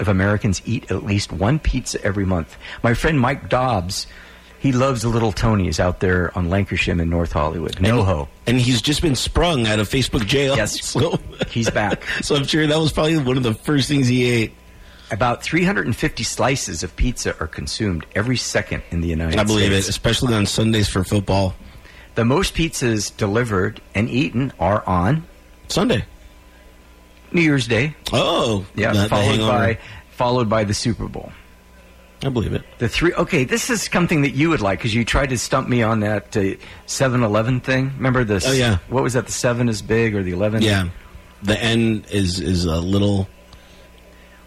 of 0.00 0.08
Americans 0.08 0.62
eat 0.64 0.90
at 0.90 1.04
least 1.04 1.32
one 1.32 1.58
pizza 1.58 2.02
every 2.04 2.24
month. 2.24 2.56
My 2.82 2.94
friend 2.94 3.20
Mike 3.20 3.48
Dobbs, 3.48 4.06
he 4.60 4.70
loves 4.70 5.02
the 5.02 5.08
Little 5.08 5.32
Tony's 5.32 5.80
out 5.80 5.98
there 6.00 6.30
on 6.38 6.48
Lankershim 6.48 7.02
in 7.02 7.10
North 7.10 7.32
Hollywood. 7.32 7.74
NoHo. 7.76 8.28
and 8.46 8.60
he's 8.60 8.80
just 8.80 9.02
been 9.02 9.16
sprung 9.16 9.66
out 9.66 9.80
of 9.80 9.88
Facebook 9.88 10.24
jail. 10.26 10.56
Yes. 10.56 10.80
so 10.84 11.18
He's 11.50 11.68
back. 11.70 12.02
so 12.22 12.36
I'm 12.36 12.44
sure 12.44 12.64
that 12.66 12.78
was 12.78 12.92
probably 12.92 13.18
one 13.18 13.36
of 13.36 13.42
the 13.42 13.54
first 13.54 13.88
things 13.88 14.06
he 14.06 14.24
ate. 14.30 14.52
About 15.10 15.42
350 15.42 16.24
slices 16.24 16.82
of 16.82 16.96
pizza 16.96 17.38
are 17.38 17.46
consumed 17.46 18.06
every 18.14 18.36
second 18.36 18.82
in 18.90 19.00
the 19.00 19.08
United 19.08 19.32
States. 19.32 19.42
I 19.42 19.44
believe 19.44 19.72
it, 19.72 19.88
especially 19.88 20.34
on 20.34 20.46
Sundays 20.46 20.88
for 20.88 21.04
football. 21.04 21.54
The 22.14 22.24
most 22.24 22.54
pizzas 22.54 23.14
delivered 23.16 23.80
and 23.94 24.08
eaten 24.08 24.52
are 24.58 24.86
on 24.86 25.24
Sunday. 25.68 26.04
New 27.32 27.42
Year's 27.42 27.66
Day. 27.66 27.94
Oh, 28.12 28.64
Yeah, 28.76 29.08
followed 29.08 29.40
by 29.40 29.78
followed 30.10 30.48
by 30.48 30.64
the 30.64 30.74
Super 30.74 31.08
Bowl. 31.08 31.32
I 32.24 32.28
believe 32.30 32.54
it. 32.54 32.62
The 32.78 32.88
three. 32.88 33.12
Okay, 33.14 33.44
this 33.44 33.68
is 33.68 33.82
something 33.82 34.22
that 34.22 34.30
you 34.30 34.48
would 34.50 34.60
like 34.62 34.78
because 34.78 34.94
you 34.94 35.04
tried 35.04 35.30
to 35.30 35.38
stump 35.38 35.68
me 35.68 35.82
on 35.82 36.00
that 36.00 36.36
uh, 36.36 36.54
Eleven 37.00 37.60
thing. 37.60 37.92
Remember 37.96 38.24
this? 38.24 38.48
Oh, 38.48 38.52
yeah. 38.52 38.78
What 38.88 39.02
was 39.02 39.12
that? 39.12 39.26
The 39.26 39.32
seven 39.32 39.68
is 39.68 39.82
big 39.82 40.14
or 40.14 40.22
the 40.22 40.32
eleven? 40.32 40.62
Yeah, 40.62 40.88
the 41.42 41.60
N 41.60 42.04
is 42.10 42.40
is 42.40 42.64
a 42.64 42.76
little. 42.76 43.28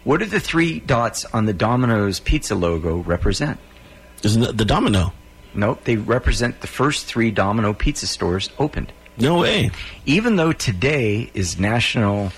What 0.08 0.20
do 0.20 0.24
the 0.24 0.40
three 0.40 0.80
dots 0.80 1.26
on 1.34 1.44
the 1.44 1.52
Domino's 1.52 2.18
pizza 2.18 2.54
logo 2.54 3.00
represent? 3.00 3.60
Isn't 4.22 4.42
it 4.42 4.56
the 4.56 4.64
domino? 4.64 5.12
Nope, 5.52 5.84
they 5.84 5.96
represent 5.96 6.62
the 6.62 6.66
first 6.66 7.04
three 7.04 7.30
Domino 7.30 7.74
pizza 7.74 8.06
stores 8.06 8.48
opened. 8.58 8.90
No 9.18 9.40
way. 9.40 9.70
Even 10.06 10.36
though 10.36 10.54
today 10.54 11.30
is 11.34 11.60
National 11.60 12.32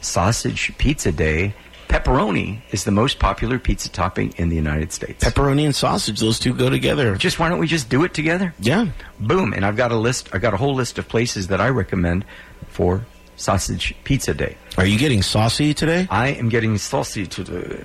Sausage 0.00 0.70
Pizza 0.78 1.10
Day, 1.10 1.52
pepperoni 1.88 2.60
is 2.70 2.84
the 2.84 2.92
most 2.92 3.18
popular 3.18 3.58
pizza 3.58 3.90
topping 3.90 4.32
in 4.36 4.48
the 4.48 4.54
United 4.54 4.92
States. 4.92 5.24
Pepperoni 5.24 5.64
and 5.64 5.74
sausage; 5.74 6.20
those 6.20 6.38
two 6.38 6.54
go 6.54 6.70
together. 6.70 7.16
just 7.16 7.40
why 7.40 7.48
don't 7.48 7.58
we 7.58 7.66
just 7.66 7.88
do 7.88 8.04
it 8.04 8.14
together? 8.14 8.54
Yeah. 8.60 8.86
Boom. 9.18 9.52
And 9.52 9.66
I've 9.66 9.76
got 9.76 9.90
a 9.90 9.96
list, 9.96 10.28
I've 10.32 10.42
got 10.42 10.54
a 10.54 10.58
whole 10.58 10.76
list 10.76 10.96
of 10.96 11.08
places 11.08 11.48
that 11.48 11.60
I 11.60 11.70
recommend 11.70 12.24
for 12.68 13.04
Sausage 13.40 13.94
Pizza 14.04 14.34
Day. 14.34 14.56
Are 14.76 14.84
you 14.84 14.98
getting 14.98 15.22
saucy 15.22 15.72
today? 15.72 16.06
I 16.10 16.28
am 16.28 16.50
getting 16.50 16.76
saucy 16.76 17.26
today. 17.26 17.82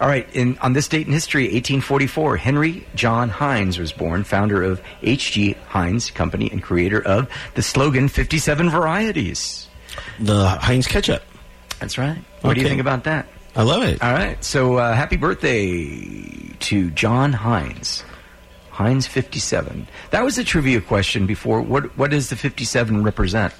All 0.00 0.08
right, 0.08 0.28
in, 0.34 0.56
on 0.58 0.72
this 0.72 0.88
date 0.88 1.06
in 1.06 1.12
history, 1.12 1.44
1844, 1.44 2.36
Henry 2.36 2.86
John 2.94 3.28
Heinz 3.28 3.78
was 3.78 3.92
born, 3.92 4.24
founder 4.24 4.62
of 4.62 4.80
H.G. 5.02 5.52
Heinz 5.68 6.10
Company 6.10 6.50
and 6.50 6.62
creator 6.62 7.00
of 7.04 7.28
the 7.54 7.62
slogan 7.62 8.08
57 8.08 8.70
Varieties. 8.70 9.68
The 10.18 10.48
Heinz 10.48 10.86
ketchup. 10.86 11.22
That's 11.78 11.98
right. 11.98 12.18
What 12.40 12.54
do 12.54 12.60
you 12.60 12.68
think 12.68 12.80
about 12.80 13.04
that? 13.04 13.26
I 13.54 13.62
love 13.62 13.82
it. 13.82 14.02
All 14.02 14.12
right, 14.12 14.42
so 14.42 14.76
uh, 14.76 14.94
happy 14.94 15.16
birthday 15.16 16.54
to 16.60 16.90
John 16.90 17.32
Heinz. 17.32 18.04
Heinz 18.70 19.06
57. 19.06 19.86
That 20.10 20.24
was 20.24 20.38
a 20.38 20.44
trivia 20.44 20.80
question 20.80 21.26
before. 21.26 21.60
What 21.60 21.96
What 21.98 22.10
does 22.10 22.30
the 22.30 22.36
57 22.36 23.02
represent? 23.04 23.52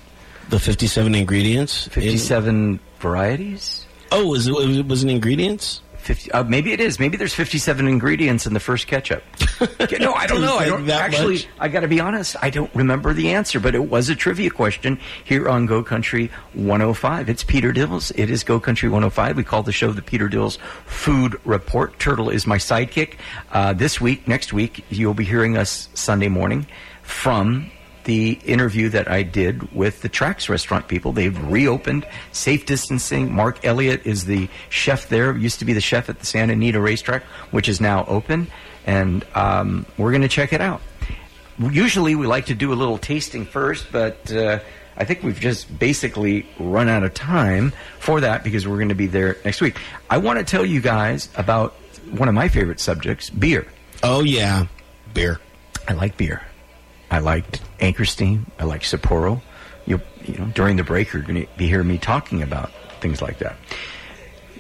The 0.53 0.61
fifty-seven 0.61 1.15
ingredients. 1.15 1.87
in- 1.87 1.93
57 1.95 2.79
varieties? 3.01 3.87
oh, 4.13 4.27
was 4.27 4.47
it 4.47 4.53
was 4.53 4.77
it 4.77 4.87
was 4.87 5.03
it 5.03 5.09
ingredients? 5.09 5.81
50, 5.97 6.31
uh, 6.33 6.45
maybe 6.45 6.73
it 6.75 6.81
is. 6.81 6.99
Maybe 7.01 7.17
there's 7.17 7.33
57 7.33 7.89
ingredients 7.89 8.45
in 8.47 8.53
the 8.53 8.61
first 8.61 8.87
ketchup. 8.87 9.23
no, 9.99 10.13
I 10.13 10.27
don't 10.27 10.43
know. 10.43 10.59
I 10.59 10.67
don't 10.67 10.91
actually. 10.91 11.37
much? 11.37 11.49
I 11.59 11.69
got 11.69 11.81
to 11.81 11.89
be 11.89 12.01
honest. 12.01 12.37
I 12.43 12.51
don't 12.51 12.71
remember 12.75 13.15
the 13.15 13.31
answer, 13.31 13.61
but 13.61 13.75
it 13.75 13.89
was 13.89 14.11
a 14.11 14.15
trivia 14.15 14.51
question 14.51 15.01
here 15.25 15.49
on 15.49 15.65
Go 15.65 15.83
Country 15.83 16.31
105. 16.53 17.31
It's 17.31 17.45
Peter 17.45 17.73
Dills. 17.73 18.11
It 18.11 18.29
is 18.29 18.45
Go 18.45 18.61
Country 18.61 18.91
105. 18.91 19.39
We 19.39 19.45
call 19.45 19.63
the 19.63 19.73
show 19.73 19.91
the 19.91 20.03
Peter 20.03 20.29
Dills 20.29 20.59
Food 20.85 21.41
Report. 21.47 21.99
Turtle 21.99 22.29
is 22.29 22.47
my 22.47 22.59
sidekick. 22.59 23.15
Uh, 23.53 23.73
this 23.73 24.03
week, 24.03 24.29
next 24.29 24.53
week, 24.53 24.85
you'll 24.91 25.15
be 25.15 25.25
hearing 25.25 25.57
us 25.57 25.89
Sunday 25.95 26.29
morning 26.29 26.67
from 27.05 27.71
the 28.05 28.33
interview 28.45 28.89
that 28.91 29.11
I 29.11 29.23
did 29.23 29.73
with 29.75 30.03
the 30.03 30.09
Traxx 30.09 30.49
restaurant 30.49 30.89
people. 30.89 31.13
They've 31.13 31.37
reopened, 31.51 32.07
safe 32.33 32.67
distancing. 32.67 33.33
Mark 33.33 33.65
Elliott 33.65 34.07
is 34.07 34.25
the 34.25 34.49
chef 34.69 35.09
there. 35.09 35.37
Used 35.37 35.59
to 35.61 35.65
be 35.65 35.73
the 35.73 35.81
chef 35.81 36.09
at 36.09 36.19
the 36.19 36.27
Santa 36.27 36.55
Anita 36.55 36.81
racetrack, 36.81 37.23
which 37.51 37.69
is 37.69 37.81
now 37.81 38.05
open, 38.07 38.49
and 38.87 39.25
um, 39.35 39.87
we're 39.97 40.11
going 40.11 40.23
to 40.23 40.29
check 40.29 40.53
it 40.53 40.61
out. 40.61 40.81
Usually, 41.59 42.15
we 42.15 42.27
like 42.27 42.47
to 42.47 42.55
do 42.55 42.73
a 42.73 42.75
little 42.75 42.99
tasting 42.99 43.45
first, 43.45 43.93
but 43.93 44.33
uh, 44.33 44.59
I 44.97 45.05
think 45.05 45.23
we've 45.23 45.39
just 45.39 45.79
basically 45.79 46.47
run 46.59 46.89
out 46.89 47.03
of 47.03 47.15
time 47.15 47.73
for 47.99 48.21
that 48.21 48.43
because 48.43 48.67
we're 48.67 48.79
going 48.79 48.89
to 48.89 48.95
be 48.95 49.07
there 49.07 49.37
next 49.45 49.61
week. 49.61 49.77
I 50.11 50.19
want 50.19 50.39
to 50.39 50.45
tell 50.45 50.65
you 50.65 50.81
guys 50.81 51.29
about 51.37 51.75
one 52.11 52.29
of 52.29 52.35
my 52.35 52.49
favorite 52.49 52.81
subjects, 52.81 53.31
beer. 53.31 53.67
Oh 54.03 54.23
yeah, 54.23 54.67
beer. 55.15 55.41
I 55.89 55.93
like 55.93 56.17
beer. 56.17 56.43
I 57.13 57.19
liked 57.19 57.61
Anchor 57.79 58.07
Steam. 58.07 58.47
I 58.59 58.65
like 58.65 58.81
Sapporo. 58.81 59.43
You, 59.85 60.01
you 60.25 60.39
know, 60.39 60.47
during 60.47 60.77
the 60.77 60.83
break, 60.83 61.13
you're 61.13 61.21
going 61.21 61.43
to 61.43 61.47
be 61.59 61.69
hearing 61.69 61.87
me 61.87 61.99
talking 61.99 62.43
about 62.43 62.73
things 63.01 63.21
like 63.21 63.39
that. 63.39 63.57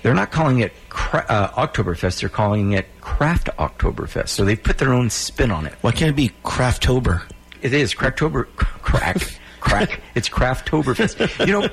They're 0.02 0.12
not 0.12 0.32
calling 0.32 0.58
it 0.58 0.72
cra- 0.90 1.24
uh, 1.30 1.66
Oktoberfest. 1.66 2.20
They're 2.20 2.28
calling 2.28 2.72
it 2.72 2.86
Craft 3.00 3.48
Oktoberfest. 3.58 4.28
So 4.28 4.44
they've 4.44 4.62
put 4.62 4.76
their 4.76 4.92
own 4.92 5.08
spin 5.08 5.50
on 5.50 5.64
it. 5.64 5.72
Why 5.80 5.92
can't 5.92 6.10
it 6.10 6.16
be 6.16 6.30
Craftober? 6.44 7.22
It 7.62 7.72
is 7.72 7.94
Cracktober. 7.94 8.46
Crack. 8.56 9.38
crack. 9.60 10.00
It's 10.14 10.28
Crafttoberfest. 10.28 11.46
You 11.46 11.52
know, 11.54 11.68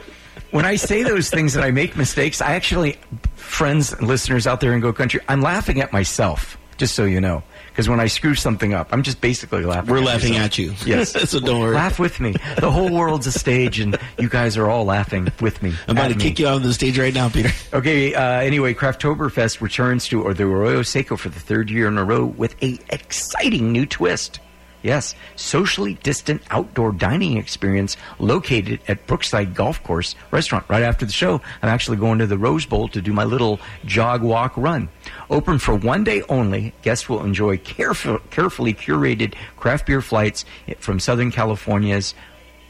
when 0.52 0.64
I 0.64 0.78
say 0.78 1.04
those 1.04 1.30
things 1.30 1.58
and 1.58 1.66
I 1.66 1.72
make 1.72 1.98
mistakes, 1.98 2.40
I 2.40 2.54
actually, 2.54 2.98
friends 3.36 3.92
and 3.92 4.08
listeners 4.08 4.48
out 4.48 4.62
there 4.62 4.72
in 4.72 4.80
Go 4.80 4.94
Country, 4.94 5.20
I'm 5.28 5.42
laughing 5.42 5.82
at 5.82 5.92
myself, 5.92 6.58
just 6.78 6.96
so 6.96 7.04
you 7.04 7.20
know. 7.20 7.44
Because 7.80 7.88
when 7.88 8.02
I 8.02 8.08
screw 8.08 8.36
something 8.36 8.74
up, 8.74 8.90
I'm 8.92 9.04
just 9.04 9.22
basically 9.22 9.64
laughing. 9.64 9.90
We're 9.90 10.00
at 10.00 10.04
laughing 10.04 10.34
myself. 10.34 10.46
at 10.48 10.58
you. 10.58 10.74
Yes. 10.86 11.14
so 11.32 11.40
don't 11.40 11.62
worry. 11.62 11.76
Laugh 11.76 11.98
with 11.98 12.20
me. 12.20 12.36
The 12.58 12.70
whole 12.70 12.92
world's 12.92 13.26
a 13.26 13.32
stage, 13.32 13.80
and 13.80 13.98
you 14.18 14.28
guys 14.28 14.58
are 14.58 14.70
all 14.70 14.84
laughing 14.84 15.32
with 15.40 15.64
me. 15.64 15.74
I'm 15.88 15.96
about 15.96 16.10
to 16.10 16.18
me. 16.18 16.22
kick 16.22 16.40
you 16.40 16.48
out 16.50 16.58
of 16.58 16.64
the 16.64 16.74
stage 16.74 17.00
right 17.00 17.14
now, 17.14 17.30
Peter. 17.30 17.52
Okay, 17.74 18.14
uh, 18.14 18.42
anyway, 18.42 18.74
Crafttoberfest 18.74 19.62
returns 19.62 20.10
to 20.10 20.22
or 20.22 20.34
the 20.34 20.44
Arroyo 20.44 20.82
Seco 20.82 21.16
for 21.16 21.30
the 21.30 21.40
third 21.40 21.70
year 21.70 21.88
in 21.88 21.98
a 21.98 22.04
row 22.04 22.26
with 22.26 22.62
a 22.62 22.78
exciting 22.90 23.72
new 23.72 23.86
twist. 23.86 24.42
Yes, 24.82 25.14
socially 25.36 25.96
distant 25.96 26.42
outdoor 26.50 26.94
dining 26.94 27.38
experience 27.38 27.98
located 28.18 28.80
at 28.88 29.06
Brookside 29.08 29.54
Golf 29.54 29.84
Course 29.84 30.16
Restaurant. 30.32 30.64
Right 30.70 30.84
after 30.84 31.06
the 31.06 31.12
show, 31.12 31.42
I'm 31.62 31.70
actually 31.70 31.98
going 31.98 32.20
to 32.20 32.28
the 32.28 32.38
Rose 32.38 32.66
Bowl 32.66 32.88
to 32.90 33.02
do 33.02 33.12
my 33.12 33.26
little 33.26 33.60
jog, 33.86 34.22
walk, 34.22 34.56
run. 34.56 34.88
Open 35.30 35.60
for 35.60 35.76
one 35.76 36.06
day 36.06 36.22
only, 36.30 36.74
guests 36.82 37.10
will 37.10 37.24
enjoy 37.24 37.58
careful, 37.58 38.20
carefully 38.30 38.74
curated 38.74 39.34
craft 39.58 39.86
beer 39.86 40.02
flights 40.02 40.46
from 40.80 41.00
Southern 41.00 41.32
California's 41.32 42.14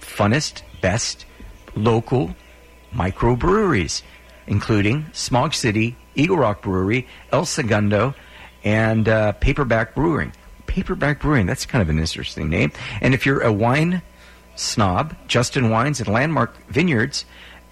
funnest, 0.02 0.63
best 0.82 1.26
local 1.76 2.36
microbreweries, 2.91 4.02
including 4.48 5.06
Smog 5.13 5.54
City, 5.54 5.95
Eagle 6.15 6.38
Rock 6.38 6.63
Brewery, 6.63 7.08
El 7.32 7.45
Segundo, 7.45 8.15
and 8.63 9.08
uh, 9.08 9.34
Paperback 9.34 9.93
Brewing. 9.93 10.34
Paperback 10.70 11.20
Brewing, 11.20 11.48
that's 11.48 11.66
kind 11.66 11.82
of 11.82 11.90
an 11.90 11.98
interesting 11.98 12.48
name. 12.48 12.72
And 13.02 13.16
if 13.16 13.26
you're 13.26 13.42
a 13.42 13.52
wine 13.52 14.04
snob, 14.56 15.16
Justin 15.28 15.72
Wines 15.72 16.00
and 16.00 16.08
Landmark 16.08 16.56
Vineyards, 16.68 17.26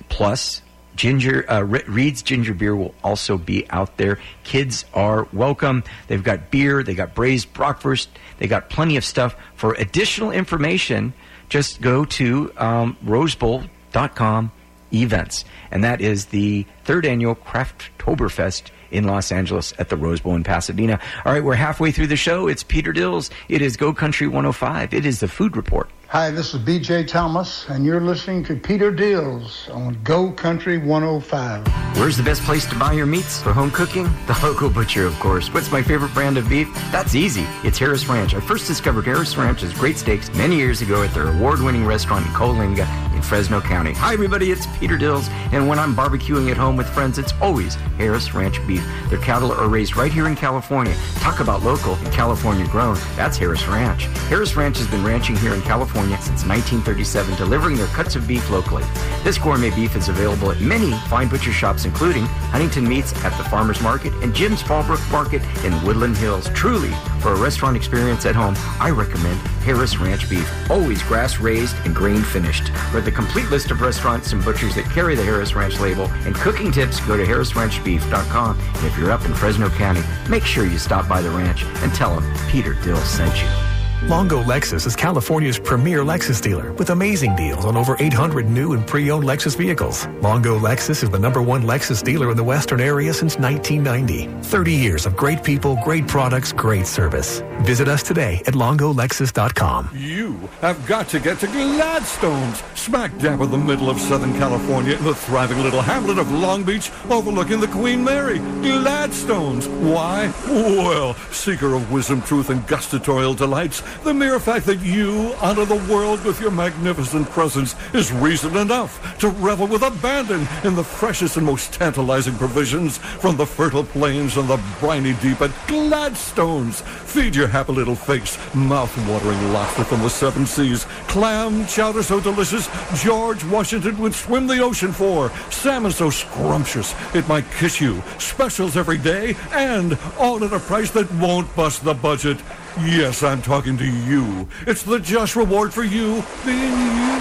plus 0.10 0.64
Ginger 0.96 1.46
uh, 1.48 1.62
Reed's 1.62 2.24
Ginger 2.24 2.56
Beer 2.56 2.76
will 2.76 2.96
also 3.04 3.38
be 3.38 3.70
out 3.70 3.98
there. 3.98 4.18
Kids 4.44 4.84
are 4.96 5.28
welcome. 5.32 5.84
They've 6.08 6.24
got 6.24 6.50
beer, 6.50 6.82
they 6.82 6.96
got 6.96 7.14
braised 7.14 7.54
bratwurst, 7.54 8.08
they 8.40 8.48
got 8.48 8.72
plenty 8.72 8.98
of 8.98 9.06
stuff. 9.06 9.36
For 9.54 9.76
additional 9.76 10.32
information, 10.32 11.14
just 11.50 11.82
go 11.82 12.04
to 12.04 12.52
um, 12.58 12.98
rosebowl.com 13.06 14.52
events, 14.92 15.46
and 15.70 15.84
that 15.84 16.02
is 16.02 16.26
the 16.26 16.66
third 16.84 17.06
annual 17.06 17.36
Crafttoberfest 17.36 18.72
in 18.92 19.06
Los 19.06 19.32
Angeles 19.32 19.74
at 19.80 19.90
the 19.90 19.98
Rose 19.98 20.20
Bowl 20.20 20.36
in 20.36 20.44
Pasadena. 20.44 21.00
All 21.26 21.34
right, 21.34 21.44
we're 21.44 21.56
halfway 21.56 21.92
through 21.92 22.08
the 22.08 22.16
show. 22.16 22.48
It's 22.48 22.64
Peter 22.64 22.92
Dills. 22.92 23.30
It 23.50 23.62
is 23.62 23.78
Go 23.78 23.94
Country 23.94 24.28
105. 24.28 24.94
It 24.94 25.06
is 25.06 25.20
the 25.20 25.28
Food 25.28 25.56
Report. 25.58 25.90
Hi, 26.10 26.32
this 26.32 26.54
is 26.54 26.62
BJ 26.62 27.06
Thomas, 27.06 27.68
and 27.68 27.86
you're 27.86 28.00
listening 28.00 28.42
to 28.46 28.56
Peter 28.56 28.92
Dills 28.92 29.68
on 29.68 30.02
Go 30.06 30.32
Country 30.32 30.78
105. 30.78 31.68
Where's 31.98 32.16
the 32.16 32.24
best 32.24 32.44
place 32.44 32.66
to 32.68 32.80
buy 32.80 32.94
your 32.94 33.06
meats 33.06 33.42
for 33.42 33.52
home 33.52 33.72
cooking? 33.72 34.06
The 34.26 34.40
local 34.42 34.70
butcher, 34.70 35.06
of 35.06 35.20
course. 35.20 35.54
What's 35.54 35.70
my 35.70 35.82
favorite 35.82 36.14
brand 36.14 36.38
of 36.38 36.48
beef? 36.48 36.74
That's 36.94 37.14
easy. 37.14 37.46
It's 37.66 37.78
Harris 37.78 38.08
Ranch. 38.08 38.34
I 38.36 38.40
first 38.40 38.68
discovered 38.68 39.04
Harris 39.04 39.36
Ranch's 39.36 39.74
great 39.74 39.98
steaks 39.98 40.34
many 40.34 40.56
years 40.56 40.82
ago 40.82 41.04
at 41.04 41.14
their 41.14 41.28
award-winning 41.28 41.86
restaurant 41.86 42.26
in 42.26 42.32
Coalinga 42.32 42.88
in 43.18 43.24
Fresno 43.24 43.60
County. 43.60 43.94
Hi, 43.94 44.14
everybody. 44.14 44.52
It's 44.52 44.68
Peter 44.78 44.96
Dills, 44.96 45.28
and 45.52 45.68
when 45.68 45.80
I'm 45.80 45.96
barbecuing 45.96 46.52
at 46.52 46.58
home 46.58 46.78
with 46.78 46.88
friends, 46.88 47.18
it's 47.18 47.34
always 47.42 47.74
Harris 47.98 48.34
Ranch 48.36 48.66
beef. 48.68 48.86
Their 49.10 49.20
cattle 49.20 49.52
are 49.52 49.68
raised 49.68 49.98
right 49.98 50.14
here 50.14 50.28
in 50.28 50.36
California. 50.36 50.96
Talk 51.16 51.40
about 51.40 51.64
local 51.64 51.96
and 51.96 52.14
California 52.14 52.68
grown. 52.68 52.96
That's 53.16 53.36
Harris 53.36 53.68
Ranch. 53.68 54.04
Harris 54.30 54.56
Ranch 54.56 54.78
has 54.78 54.88
been 54.88 55.04
ranching 55.04 55.36
here 55.36 55.56
in 55.56 55.62
California 55.64 56.16
since 56.18 56.46
1937, 56.46 57.36
delivering 57.38 57.76
their 57.76 57.88
cuts 57.88 58.16
of 58.16 58.28
beef 58.28 58.50
locally. 58.52 58.84
This 59.24 59.40
gourmet 59.40 59.72
beef 59.72 59.96
is 59.96 60.10
available 60.10 60.52
at 60.52 60.62
many 60.62 60.92
fine 61.10 61.28
butcher 61.28 61.52
shops, 61.52 61.86
including 61.86 62.26
Huntington 62.54 62.88
Meats 62.88 63.14
at 63.26 63.36
the 63.38 63.50
Farmers 63.50 63.82
Market 63.82 64.14
and 64.22 64.34
Jim's 64.34 64.62
Fallbrook 64.62 65.12
Market 65.12 65.42
in 65.66 65.74
Woodland 65.84 66.18
Hills. 66.18 66.50
Truly, 66.54 66.92
for 67.20 67.34
a 67.34 67.36
restaurant 67.36 67.76
experience 67.76 68.28
at 68.28 68.36
home, 68.36 68.54
I 68.80 68.92
recommend 68.92 69.40
Harris 69.66 69.98
Ranch 69.98 70.30
beef, 70.30 70.50
always 70.70 71.02
grass 71.04 71.40
raised 71.40 71.76
and 71.84 71.96
grain 71.96 72.22
finished. 72.22 72.72
The 73.08 73.12
complete 73.14 73.50
list 73.50 73.72
of 73.72 73.80
restaurants 73.80 74.34
and 74.34 74.44
butchers 74.44 74.76
that 74.76 74.84
carry 74.92 75.16
the 75.16 75.24
Harris 75.24 75.56
Ranch 75.56 75.80
label 75.80 76.08
and 76.26 76.36
cooking 76.36 76.74
tips, 76.74 77.00
go 77.06 77.16
to 77.16 77.24
harrisranchbeef.com. 77.24 78.60
And 78.60 78.86
if 78.86 78.98
you're 78.98 79.12
up 79.12 79.24
in 79.24 79.34
Fresno 79.34 79.70
County, 79.70 80.02
make 80.30 80.44
sure 80.44 80.66
you 80.66 80.78
stop 80.78 81.08
by 81.08 81.22
the 81.22 81.30
ranch 81.30 81.64
and 81.64 81.94
tell 81.94 82.20
them 82.20 82.50
Peter 82.50 82.74
Dill 82.84 82.98
sent 82.98 83.42
you. 83.42 83.77
Longo 84.04 84.44
Lexus 84.44 84.86
is 84.86 84.96
California's 84.96 85.58
premier 85.58 86.02
Lexus 86.02 86.40
dealer 86.40 86.72
with 86.74 86.92
amazing 86.92 87.36
deals 87.36 87.66
on 87.66 87.76
over 87.76 87.98
800 88.00 88.48
new 88.48 88.74
and 88.74 88.86
pre-owned 88.86 89.24
Lexus 89.24 89.58
vehicles. 89.58 90.06
Longo 90.22 90.58
Lexus 90.60 91.02
is 91.02 91.10
the 91.10 91.18
number 91.18 91.42
one 91.42 91.64
Lexus 91.64 92.04
dealer 92.04 92.30
in 92.30 92.38
the 92.38 92.44
Western 92.44 92.80
area 92.80 93.12
since 93.12 93.40
1990. 93.40 94.28
30 94.44 94.72
years 94.72 95.06
of 95.08 95.18
great 95.18 95.44
people, 95.44 95.80
great 95.84 96.08
products, 96.08 96.54
great 96.54 96.86
service. 96.86 97.42
Visit 97.62 97.88
us 97.88 98.04
today 98.04 98.44
at 98.46 98.54
longolexus.com. 98.54 99.90
You 99.96 100.34
have 100.62 100.86
got 100.86 101.10
to 101.10 101.20
get 101.20 101.40
to 101.40 101.48
Gladstone's, 101.48 102.62
smack 102.76 103.18
dab 103.18 103.42
in 103.42 103.50
the 103.50 103.58
middle 103.58 103.90
of 103.90 104.00
Southern 104.00 104.34
California, 104.34 104.96
in 104.96 105.04
the 105.04 105.16
thriving 105.16 105.64
little 105.64 105.82
hamlet 105.82 106.20
of 106.20 106.32
Long 106.32 106.64
Beach, 106.64 106.92
overlooking 107.10 107.60
the 107.60 107.68
Queen 107.68 108.04
Mary. 108.04 108.38
Gladstone's. 108.62 109.68
Why? 109.68 110.32
Well, 110.48 111.16
seeker 111.32 111.74
of 111.74 111.92
wisdom, 111.92 112.22
truth, 112.22 112.52
and 112.52 112.62
gustatorial 112.68 113.36
delights, 113.36 113.82
the 114.04 114.14
mere 114.14 114.40
fact 114.40 114.66
that 114.66 114.80
you 114.80 115.34
honor 115.42 115.66
the 115.66 115.84
world 115.92 116.24
with 116.24 116.40
your 116.40 116.52
magnificent 116.52 117.30
presence 117.30 117.76
is 117.94 118.12
reason 118.12 118.56
enough 118.58 119.18
to 119.20 119.30
revel 119.30 119.68
with 119.68 119.84
abandon 119.84 120.48
in 120.64 120.76
the 120.76 120.84
freshest 120.84 121.38
and 121.38 121.46
most 121.46 121.74
tantalizing 121.74 122.36
provisions 122.36 122.98
from 122.98 123.38
the 123.38 123.46
fertile 123.46 123.84
plains 123.84 124.38
and 124.38 124.48
the 124.48 124.62
briny 124.80 125.14
deep 125.22 125.42
at 125.42 125.52
Gladstone's. 125.68 126.82
Feed 126.82 127.36
your 127.36 127.48
happy 127.48 127.74
little 127.74 127.96
face, 127.96 128.38
mouth-watering 128.54 129.54
lobster 129.54 129.84
from 129.84 130.02
the 130.02 130.10
seven 130.10 130.46
seas, 130.46 130.86
clam 131.08 131.66
chowder 131.68 132.04
so 132.04 132.20
delicious 132.20 132.70
George 133.04 133.44
Washington 133.46 133.98
would 133.98 134.14
swim 134.14 134.48
the 134.48 134.60
ocean 134.60 134.92
for, 134.92 135.32
salmon 135.50 135.92
so 135.92 136.10
scrumptious 136.10 136.94
it 137.14 137.28
might 137.28 137.50
kiss 137.52 137.82
you, 137.82 138.02
specials 138.20 138.78
every 138.78 138.98
day, 138.98 139.36
and 139.52 139.98
all 140.18 140.44
at 140.44 140.54
a 140.54 140.60
price 140.60 140.92
that 140.92 141.12
won't 141.14 141.54
bust 141.56 141.84
the 141.84 141.94
budget. 141.94 142.38
Yes, 142.86 143.24
I'm 143.24 143.42
talking 143.42 143.78
to 143.78 143.86
you. 143.86 144.48
It's 144.66 144.84
the 144.84 145.00
just 145.00 145.36
reward 145.36 145.74
for 145.74 145.84
you 145.84 146.24
being 146.46 146.72
you. 146.72 147.18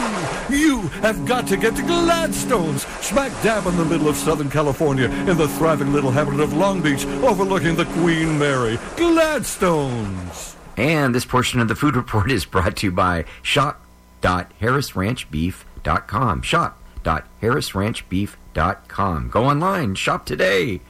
You 0.49 0.83
have 1.03 1.27
got 1.27 1.49
to 1.49 1.57
get 1.57 1.75
to 1.77 1.83
Gladstone's, 1.83 2.83
smack 3.01 3.33
dab 3.43 3.67
in 3.67 3.77
the 3.77 3.85
middle 3.85 4.09
of 4.09 4.15
Southern 4.17 4.49
California, 4.49 5.07
in 5.07 5.37
the 5.37 5.49
thriving 5.49 5.93
little 5.93 6.13
hamlet 6.13 6.39
of 6.41 6.53
Long 6.53 6.81
Beach, 6.81 7.05
overlooking 7.25 7.75
the 7.75 7.87
Queen 7.87 8.39
Mary. 8.39 8.79
Gladstone's. 8.97 10.55
And 10.77 11.13
this 11.15 11.25
portion 11.25 11.59
of 11.61 11.69
the 11.69 11.75
food 11.75 11.97
report 11.97 12.31
is 12.31 12.45
brought 12.45 12.77
to 12.77 12.87
you 12.87 12.93
by 12.93 13.25
shop.harrisranchbeef.com. 13.43 16.43
Shop.harrisranchbeef.com. 16.43 19.31
Go 19.31 19.45
online, 19.45 19.95
shop 19.95 20.27
today. 20.27 20.81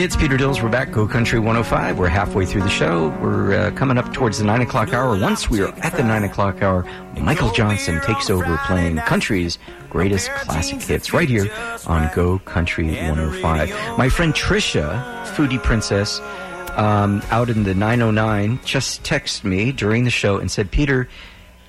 It's 0.03 0.17
Peter 0.17 0.39
Dills. 0.39 0.63
We're 0.63 0.71
back, 0.71 0.93
Go 0.93 1.07
Country 1.07 1.39
105. 1.39 1.99
We're 1.99 2.09
halfway 2.09 2.47
through 2.47 2.63
the 2.63 2.71
show. 2.71 3.11
We're 3.21 3.53
uh, 3.53 3.71
coming 3.73 3.99
up 3.99 4.15
towards 4.15 4.39
the 4.39 4.45
9 4.45 4.63
o'clock 4.63 4.95
hour. 4.95 5.15
Once 5.15 5.51
we 5.51 5.61
are 5.61 5.69
at 5.83 5.93
the 5.93 6.03
9 6.03 6.25
o'clock 6.25 6.63
hour, 6.63 6.87
Michael 7.19 7.51
Johnson 7.51 8.01
takes 8.01 8.31
over 8.31 8.57
playing 8.65 8.97
country's 8.97 9.59
greatest 9.91 10.31
classic 10.31 10.81
hits 10.81 11.13
right 11.13 11.29
here 11.29 11.53
on 11.87 12.11
Go 12.15 12.39
Country 12.39 12.87
105. 12.87 13.99
My 13.99 14.09
friend 14.09 14.33
Trisha, 14.33 15.05
Foodie 15.35 15.63
Princess, 15.63 16.19
um, 16.79 17.23
out 17.31 17.51
in 17.51 17.65
the 17.65 17.75
909, 17.75 18.59
just 18.65 19.03
texted 19.03 19.45
me 19.45 19.71
during 19.71 20.05
the 20.05 20.11
show 20.11 20.39
and 20.39 20.51
said, 20.51 20.71
Peter, 20.71 21.11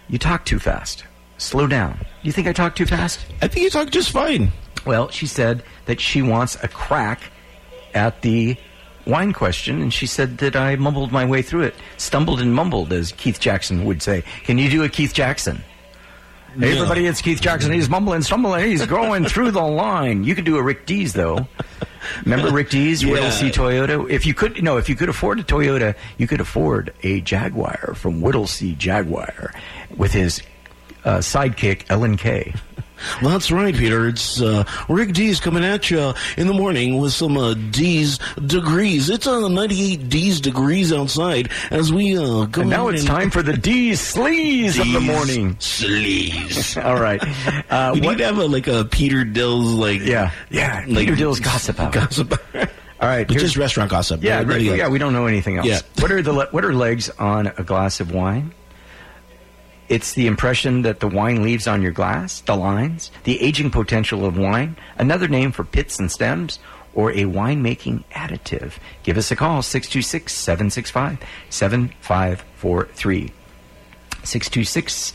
you 0.08 0.18
talk 0.18 0.46
too 0.46 0.58
fast. 0.58 1.04
Slow 1.38 1.68
down. 1.68 1.98
Do 1.98 2.06
you 2.24 2.32
think 2.32 2.48
I 2.48 2.54
talk 2.54 2.78
too 2.78 2.86
fast? 2.86 3.26
I 3.42 3.50
think 3.50 3.66
you 3.66 3.70
talk 3.70 3.90
just 3.90 4.10
fine. 4.10 4.54
Well, 4.86 5.10
she 5.10 5.28
said 5.28 5.64
that 5.84 6.00
she 6.00 6.22
wants 6.22 6.56
a 6.64 6.70
crack 6.70 7.20
at 7.94 8.22
the 8.22 8.58
wine 9.06 9.34
question, 9.34 9.82
and 9.82 9.94
she 9.94 10.06
said 10.06 10.38
that 10.40 10.56
I 10.56 10.76
mumbled 10.76 11.12
my 11.12 11.26
way 11.26 11.42
through 11.42 11.64
it. 11.64 11.76
Stumbled 11.98 12.40
and 12.42 12.54
mumbled, 12.54 12.94
as 12.94 13.12
Keith 13.14 13.40
Jackson 13.40 13.86
would 13.86 14.02
say. 14.02 14.24
Can 14.44 14.58
you 14.58 14.70
do 14.70 14.84
a 14.84 14.90
Keith 14.90 15.14
Jackson? 15.14 15.64
Hey, 16.60 16.74
everybody, 16.76 17.06
it's 17.08 17.22
Keith 17.22 17.40
Jackson. 17.40 17.72
He's 17.72 17.90
mumbling, 17.90 18.22
stumbling, 18.24 18.70
he's 18.70 18.86
going 18.86 19.24
through 19.26 19.52
the 19.52 19.62
line. 19.64 20.26
You 20.26 20.36
could 20.36 20.44
do 20.44 20.58
a 20.58 20.62
Rick 20.64 20.86
Dees, 20.86 21.14
though. 21.14 21.48
Remember 22.26 22.52
Rick 22.52 22.72
Dees, 22.72 23.02
Yeah. 23.02 23.14
Whittlesey 23.14 23.52
Toyota? 23.52 24.10
If 24.10 24.26
you 24.26 24.34
could, 24.34 24.62
no, 24.62 24.76
if 24.78 24.90
you 24.90 24.96
could 24.96 25.08
afford 25.08 25.40
a 25.40 25.44
Toyota, 25.44 25.96
you 26.18 26.28
could 26.28 26.42
afford 26.42 26.94
a 27.04 27.22
Jaguar 27.22 27.94
from 27.96 28.20
Whittlesey 28.20 28.76
Jaguar 28.76 29.54
with 29.96 30.12
his 30.12 30.42
uh, 31.06 31.18
sidekick, 31.20 31.84
Ellen 31.90 32.18
K. 32.18 32.54
Well, 33.22 33.32
that's 33.34 33.52
right, 33.52 33.74
Peter. 33.74 34.08
It's 34.08 34.40
uh, 34.42 34.64
Rick 34.88 35.14
Dees 35.14 35.40
coming 35.40 35.64
at 35.66 35.90
you 35.90 36.14
in 36.38 36.46
the 36.46 36.54
morning 36.54 37.00
with 37.00 37.14
some 37.14 37.36
uh, 37.36 37.56
Dees 37.56 38.20
degrees. 38.46 39.10
It's 39.10 39.26
uh, 39.26 39.48
98 39.48 40.08
Dees 40.08 40.40
degrees 40.40 40.94
outside 40.94 41.50
as 41.72 41.92
we 41.92 42.16
uh, 42.16 42.46
go 42.46 42.62
And 42.62 42.70
now 42.70 42.90
in 42.90 42.94
it's 42.96 43.04
and- 43.04 43.10
time 43.12 43.32
for 43.32 43.42
the 43.42 43.58
Dees 43.58 44.00
sleaze 44.00 44.80
of 44.80 44.92
the 44.94 45.00
morning. 45.00 45.56
Sleaze. 45.56 46.84
All 46.86 47.00
right. 47.00 47.22
Uh, 47.72 47.92
we 47.94 48.02
what- 48.02 48.12
need 48.12 48.18
to 48.18 48.26
have 48.26 48.38
a, 48.38 48.46
like 48.46 48.68
a 48.68 48.84
Peter 48.86 49.24
Dills 49.24 49.74
like 49.74 50.02
Yeah, 50.02 50.32
yeah. 50.50 50.84
like 50.88 51.06
Peter 51.06 51.16
Dill's 51.16 51.40
gossip 51.40 51.80
hour. 51.80 51.90
gossip. 51.90 52.34
All 52.54 53.08
right. 53.08 53.26
But 53.28 53.38
just 53.38 53.56
restaurant 53.56 53.90
gossip. 53.90 54.22
yeah, 54.22 54.44
right, 54.44 54.62
yeah. 54.62 54.90
We 54.90 55.00
don't 55.00 55.14
know 55.14 55.26
anything 55.26 55.58
else. 55.58 55.68
Yeah. 55.68 55.80
what 56.00 56.12
are 56.12 56.22
the 56.22 56.34
what 56.52 56.66
are 56.66 56.74
legs 56.74 57.10
on 57.12 57.48
a 57.48 57.64
glass 57.64 58.00
of 58.02 58.12
wine? 58.12 58.54
It's 59.92 60.14
the 60.14 60.28
impression 60.28 60.84
that 60.84 61.02
the 61.02 61.08
wine 61.10 61.44
leaves 61.44 61.68
on 61.68 61.82
your 61.82 61.92
glass, 61.92 62.40
the 62.40 62.56
lines, 62.56 63.12
the 63.26 63.42
aging 63.42 63.72
potential 63.72 64.26
of 64.26 64.38
wine, 64.38 64.78
another 64.98 65.28
name 65.28 65.52
for 65.52 65.66
pits 65.66 66.00
and 66.00 66.10
stems, 66.10 66.60
or 66.94 67.12
a 67.12 67.26
winemaking 67.26 68.06
additive. 68.14 68.76
Give 69.04 69.18
us 69.18 69.32
a 69.32 69.36
call, 69.36 69.62
626 69.62 70.34
765 70.34 71.20
7543. 71.50 73.34
626 74.24 75.14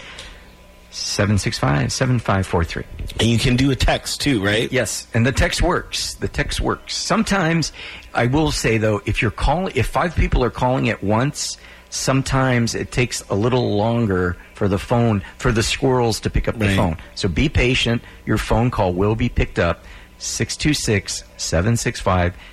765 0.91 1.91
7543. 1.91 2.85
And 3.19 3.31
you 3.31 3.39
can 3.39 3.57
do 3.57 3.71
a 3.71 3.77
text 3.77 4.21
too, 4.21 4.45
right? 4.45 4.71
Yes, 4.71 5.07
and 5.15 5.25
the 5.25 5.33
text 5.33 5.63
works. 5.63 6.13
The 6.17 6.29
text 6.29 6.61
works. 6.61 6.95
Sometimes, 6.95 7.73
I 8.13 8.27
will 8.27 8.51
say 8.51 8.77
though, 8.77 9.01
if 9.07 9.23
you're 9.23 9.31
calling, 9.31 9.73
if 9.75 9.87
five 9.87 10.15
people 10.15 10.45
are 10.45 10.51
calling 10.51 10.91
at 10.91 11.03
once, 11.03 11.57
sometimes 11.97 12.75
it 12.75 12.93
takes 12.93 13.23
a 13.31 13.35
little 13.35 13.77
longer 13.77 14.37
for 14.55 14.69
the 14.69 14.79
phone 14.79 15.23
for 15.39 15.51
the 15.53 15.63
squirrels 15.63 16.21
to 16.21 16.31
pick 16.31 16.47
up 16.49 16.59
the 16.59 16.67
Right. 16.67 16.77
phone. 16.77 16.97
So 17.15 17.29
be 17.29 17.49
patient. 17.49 18.03
Your 18.27 18.39
phone 18.39 18.71
call 18.71 18.93
will 18.93 19.15
be 19.17 19.29
picked 19.29 19.59
up. 19.59 19.85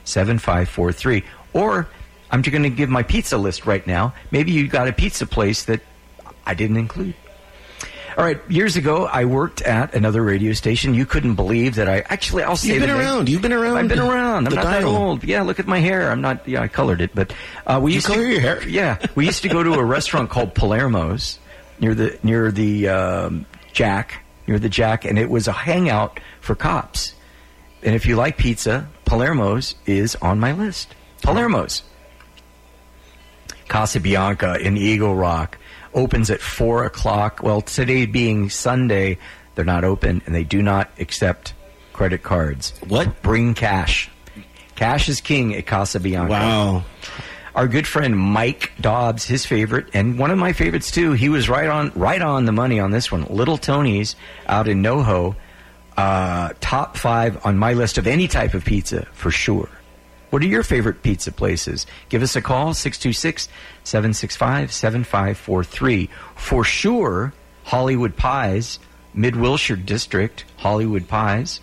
626-765-7543. 0.05 1.23
Or 1.53 1.87
I'm 2.31 2.41
just 2.41 2.51
going 2.51 2.63
to 2.63 2.69
give 2.69 2.89
my 2.89 3.03
pizza 3.03 3.37
list 3.37 3.65
right 3.65 3.85
now. 3.85 4.13
Maybe 4.31 4.51
you 4.51 4.67
got 4.67 4.87
a 4.87 4.93
pizza 4.93 5.25
place 5.25 5.63
that 5.65 5.81
I 6.45 6.53
didn't 6.53 6.77
include. 6.77 7.13
All 8.17 8.23
right, 8.23 8.39
years 8.49 8.75
ago, 8.75 9.05
I 9.05 9.25
worked 9.25 9.61
at 9.61 9.95
another 9.95 10.21
radio 10.21 10.53
station. 10.53 10.93
You 10.93 11.05
couldn't 11.05 11.35
believe 11.35 11.75
that 11.75 11.87
I 11.87 11.99
actually. 12.09 12.43
I'll 12.43 12.55
say 12.55 12.69
You've 12.73 12.81
been 12.81 12.89
the 12.89 12.97
name. 12.97 13.05
around. 13.05 13.29
You've 13.29 13.41
been 13.41 13.53
around 13.53 13.77
I've 13.77 13.87
been 13.87 13.99
around. 13.99 14.47
I'm 14.47 14.53
not 14.55 14.63
that 14.65 14.83
old. 14.83 15.23
Yeah, 15.23 15.41
look 15.41 15.59
at 15.59 15.67
my 15.67 15.79
hair. 15.79 16.11
I'm 16.11 16.21
not. 16.21 16.47
Yeah, 16.47 16.61
I 16.61 16.67
colored 16.67 17.01
it, 17.01 17.11
but 17.15 17.33
uh, 17.65 17.79
we 17.81 17.91
You 17.91 17.95
used 17.95 18.07
color 18.07 18.21
to, 18.21 18.27
your 18.29 18.39
hair? 18.41 18.67
Yeah, 18.67 19.03
we 19.15 19.25
used 19.25 19.41
to 19.43 19.49
go 19.49 19.63
to 19.63 19.73
a 19.73 19.83
restaurant 19.83 20.29
called 20.29 20.53
Palermo's 20.53 21.39
near 21.79 21.95
the 21.95 22.19
near 22.23 22.51
the 22.51 22.87
um, 22.89 23.45
Jack 23.71 24.23
near 24.47 24.59
the 24.59 24.69
Jack, 24.69 25.05
and 25.05 25.17
it 25.17 25.29
was 25.29 25.47
a 25.47 25.53
hangout 25.53 26.19
for 26.41 26.53
cops. 26.55 27.13
And 27.81 27.95
if 27.95 28.05
you 28.05 28.15
like 28.15 28.37
pizza, 28.37 28.87
Palermo's 29.05 29.75
is 29.85 30.15
on 30.17 30.39
my 30.39 30.51
list. 30.51 30.93
Palermo's. 31.21 31.83
Casabianca 33.69 34.59
in 34.59 34.77
Eagle 34.77 35.15
Rock 35.15 35.57
opens 35.93 36.29
at 36.29 36.41
four 36.41 36.83
o'clock. 36.83 37.41
Well, 37.43 37.61
today 37.61 38.05
being 38.05 38.49
Sunday, 38.49 39.17
they're 39.55 39.65
not 39.65 39.83
open 39.83 40.21
and 40.25 40.33
they 40.33 40.43
do 40.43 40.61
not 40.61 40.91
accept 40.99 41.53
credit 41.93 42.23
cards. 42.23 42.73
What? 42.87 43.21
Bring 43.21 43.53
cash. 43.53 44.09
Cash 44.75 45.09
is 45.09 45.21
king 45.21 45.53
at 45.55 45.65
Casabianca. 45.65 46.29
Wow. 46.29 46.83
Our 47.55 47.67
good 47.67 47.85
friend 47.85 48.17
Mike 48.17 48.71
Dobbs, 48.81 49.25
his 49.25 49.45
favorite, 49.45 49.87
and 49.93 50.17
one 50.17 50.31
of 50.31 50.39
my 50.39 50.53
favorites 50.53 50.89
too. 50.89 51.13
He 51.13 51.29
was 51.29 51.47
right 51.47 51.69
on, 51.69 51.91
right 51.95 52.21
on 52.21 52.45
the 52.45 52.51
money 52.51 52.79
on 52.79 52.89
this 52.89 53.11
one. 53.11 53.25
Little 53.29 53.57
Tony's 53.57 54.15
out 54.47 54.67
in 54.67 54.81
NoHo, 54.81 55.35
uh, 55.95 56.53
top 56.59 56.97
five 56.97 57.45
on 57.45 57.59
my 57.59 57.73
list 57.73 57.99
of 57.99 58.07
any 58.07 58.27
type 58.27 58.55
of 58.55 58.65
pizza 58.65 59.05
for 59.13 59.29
sure. 59.29 59.69
What 60.33 60.41
are 60.41 60.47
your 60.47 60.63
favorite 60.63 61.03
pizza 61.03 61.31
places? 61.31 61.85
Give 62.09 62.23
us 62.23 62.35
a 62.35 62.41
call, 62.41 62.73
626 62.73 63.49
765 63.83 64.73
7543. 64.73 66.09
For 66.35 66.63
sure, 66.63 67.33
Hollywood 67.65 68.15
Pies, 68.15 68.79
Mid 69.13 69.35
Wilshire 69.35 69.75
District, 69.75 70.43
Hollywood 70.57 71.07
Pies. 71.07 71.61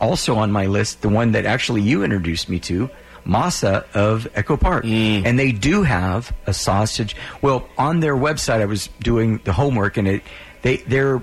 Also 0.00 0.36
on 0.36 0.52
my 0.52 0.66
list, 0.66 1.02
the 1.02 1.08
one 1.08 1.32
that 1.32 1.44
actually 1.44 1.82
you 1.82 2.04
introduced 2.04 2.48
me 2.48 2.60
to, 2.60 2.88
Masa 3.26 3.84
of 3.94 4.28
Echo 4.36 4.56
Park. 4.56 4.84
Mm. 4.84 5.26
And 5.26 5.36
they 5.36 5.50
do 5.50 5.82
have 5.82 6.32
a 6.46 6.54
sausage. 6.54 7.16
Well, 7.42 7.68
on 7.76 7.98
their 7.98 8.14
website, 8.14 8.60
I 8.60 8.66
was 8.66 8.90
doing 9.00 9.38
the 9.42 9.52
homework, 9.52 9.96
and 9.96 10.06
it 10.06 10.22
they 10.62 10.76
their 10.76 11.20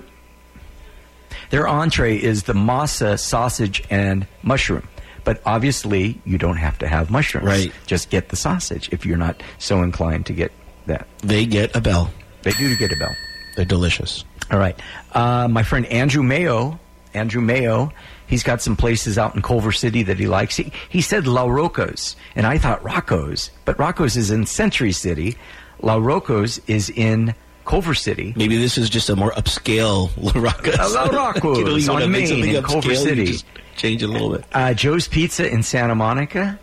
their 1.48 1.66
entree 1.66 2.18
is 2.18 2.42
the 2.42 2.52
masa 2.52 3.18
sausage 3.18 3.82
and 3.88 4.26
mushroom. 4.42 4.86
But 5.24 5.40
obviously, 5.46 6.20
you 6.24 6.38
don't 6.38 6.56
have 6.56 6.78
to 6.78 6.88
have 6.88 7.10
mushrooms. 7.10 7.46
Right. 7.46 7.72
Just 7.86 8.10
get 8.10 8.30
the 8.30 8.36
sausage 8.36 8.88
if 8.92 9.06
you're 9.06 9.16
not 9.16 9.42
so 9.58 9.82
inclined 9.82 10.26
to 10.26 10.32
get 10.32 10.52
that. 10.86 11.06
They 11.18 11.46
get 11.46 11.74
a 11.76 11.80
bell. 11.80 12.10
They 12.42 12.50
do 12.52 12.74
get 12.76 12.92
a 12.92 12.96
bell. 12.96 13.14
They're 13.56 13.64
delicious. 13.64 14.24
All 14.50 14.58
right. 14.58 14.78
Uh, 15.12 15.48
my 15.48 15.62
friend 15.62 15.86
Andrew 15.86 16.22
Mayo, 16.22 16.78
Andrew 17.14 17.40
Mayo, 17.40 17.92
he's 18.26 18.42
got 18.42 18.60
some 18.60 18.76
places 18.76 19.18
out 19.18 19.34
in 19.34 19.42
Culver 19.42 19.72
City 19.72 20.02
that 20.04 20.18
he 20.18 20.26
likes. 20.26 20.56
He, 20.56 20.72
he 20.88 21.00
said 21.00 21.26
La 21.26 21.44
Rocco's, 21.44 22.16
and 22.34 22.46
I 22.46 22.58
thought 22.58 22.82
Rocco's, 22.82 23.50
but 23.64 23.78
Rocco's 23.78 24.16
is 24.16 24.30
in 24.30 24.46
Century 24.46 24.92
City. 24.92 25.36
La 25.80 25.96
Rocco's 25.96 26.60
is 26.66 26.90
in 26.90 27.34
Culver 27.64 27.94
City. 27.94 28.32
Maybe 28.36 28.56
this 28.56 28.78
is 28.78 28.90
just 28.90 29.08
a 29.10 29.16
more 29.16 29.32
upscale 29.32 30.10
La 30.34 30.40
Rocca's. 30.40 30.78
Uh, 30.94 31.08
La 31.12 31.16
Rocco's 31.16 31.58
you 31.58 31.64
know, 31.64 31.76
you 31.76 31.88
on 31.88 31.94
want 31.94 32.04
to 32.04 32.10
make 32.10 32.28
Main 32.28 32.54
in 32.56 32.62
Culver 32.62 32.94
City. 32.94 33.36
change 33.76 34.02
it 34.02 34.08
a 34.08 34.12
little 34.12 34.30
bit. 34.30 34.44
Uh, 34.52 34.74
Joe's 34.74 35.08
Pizza 35.08 35.48
in 35.48 35.62
Santa 35.62 35.94
Monica. 35.94 36.58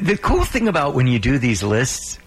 The 0.00 0.16
cool 0.16 0.44
thing 0.44 0.66
about 0.68 0.94
when 0.94 1.06
you 1.06 1.18
do 1.18 1.38
these 1.38 1.62
lists, 1.62 2.18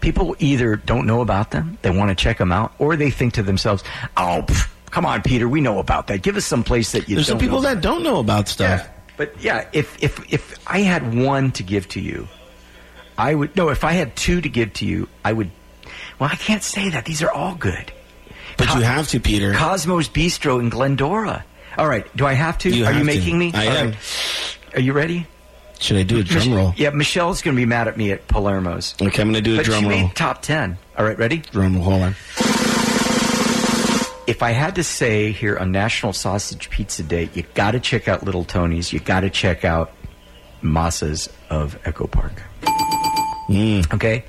people 0.00 0.34
either 0.38 0.76
don't 0.76 1.06
know 1.06 1.20
about 1.20 1.50
them, 1.50 1.76
they 1.82 1.90
want 1.90 2.08
to 2.08 2.14
check 2.14 2.38
them 2.38 2.52
out, 2.52 2.72
or 2.78 2.96
they 2.96 3.10
think 3.10 3.34
to 3.34 3.42
themselves, 3.42 3.84
"Oh, 4.16 4.44
pff, 4.46 4.68
come 4.90 5.04
on, 5.04 5.20
Peter, 5.20 5.46
we 5.46 5.60
know 5.60 5.78
about 5.78 6.06
that. 6.06 6.22
Give 6.22 6.36
us 6.36 6.46
some 6.46 6.64
place 6.64 6.92
that 6.92 7.06
you." 7.08 7.16
There's 7.16 7.26
some 7.26 7.38
people 7.38 7.60
that 7.60 7.82
don't 7.82 8.02
know 8.02 8.18
about 8.18 8.48
stuff. 8.48 8.80
Yeah. 8.82 8.90
But 9.18 9.34
yeah, 9.42 9.68
if 9.74 10.02
if 10.02 10.32
if 10.32 10.58
I 10.66 10.78
had 10.80 11.14
one 11.14 11.50
to 11.52 11.62
give 11.62 11.86
to 11.88 12.00
you, 12.00 12.26
I 13.18 13.34
would 13.34 13.54
no. 13.54 13.68
If 13.68 13.84
I 13.84 13.92
had 13.92 14.16
two 14.16 14.40
to 14.40 14.48
give 14.48 14.72
to 14.74 14.86
you, 14.86 15.08
I 15.22 15.34
would. 15.34 15.50
Well, 16.18 16.30
I 16.32 16.36
can't 16.36 16.62
say 16.62 16.90
that. 16.90 17.04
These 17.04 17.22
are 17.22 17.30
all 17.30 17.54
good. 17.54 17.92
But 18.56 18.68
Co- 18.68 18.78
you 18.78 18.84
have 18.84 19.08
to, 19.08 19.20
Peter. 19.20 19.54
Cosmos 19.54 20.08
Bistro 20.08 20.60
in 20.60 20.68
Glendora. 20.68 21.44
All 21.78 21.86
right. 21.88 22.04
Do 22.16 22.26
I 22.26 22.32
have 22.34 22.58
to? 22.58 22.70
You 22.70 22.84
are 22.84 22.92
have 22.92 22.94
you 22.94 23.00
to. 23.00 23.04
making 23.18 23.38
me? 23.38 23.52
I 23.54 23.66
All 23.66 23.72
am. 23.72 23.86
right. 23.90 23.96
Are 24.74 24.80
you 24.80 24.92
ready? 24.92 25.26
Should 25.78 25.96
I 25.96 26.02
do 26.02 26.18
a 26.18 26.22
drum 26.22 26.52
roll? 26.52 26.74
Yeah, 26.76 26.90
Michelle's 26.90 27.40
going 27.40 27.56
to 27.56 27.60
be 27.60 27.64
mad 27.64 27.88
at 27.88 27.96
me 27.96 28.12
at 28.12 28.28
Palermo's. 28.28 28.94
Okay, 29.00 29.22
I'm 29.22 29.32
going 29.32 29.34
to 29.34 29.40
do 29.40 29.54
a 29.54 29.56
But 29.58 29.64
drum 29.66 29.84
roll. 29.88 29.90
made 30.02 30.14
top 30.14 30.42
10. 30.42 30.76
All 30.98 31.04
right, 31.06 31.16
ready? 31.16 31.38
Drum 31.38 31.76
roll. 31.76 31.84
Hold 31.84 32.02
on. 32.02 32.14
If 34.26 34.42
I 34.42 34.50
had 34.50 34.74
to 34.76 34.84
say 34.84 35.32
here 35.32 35.56
on 35.56 35.72
National 35.72 36.12
Sausage 36.12 36.70
Pizza 36.70 37.02
Day, 37.02 37.30
you 37.34 37.42
got 37.54 37.70
to 37.72 37.80
check 37.80 38.06
out 38.08 38.22
Little 38.24 38.44
Tony's. 38.44 38.92
You 38.92 39.00
got 39.00 39.20
to 39.20 39.30
check 39.30 39.64
out 39.64 39.92
Masa's 40.62 41.28
of 41.48 41.76
Echo 41.84 42.06
Park. 42.06 42.42
Mm. 43.48 43.92
Okay? 43.94 44.24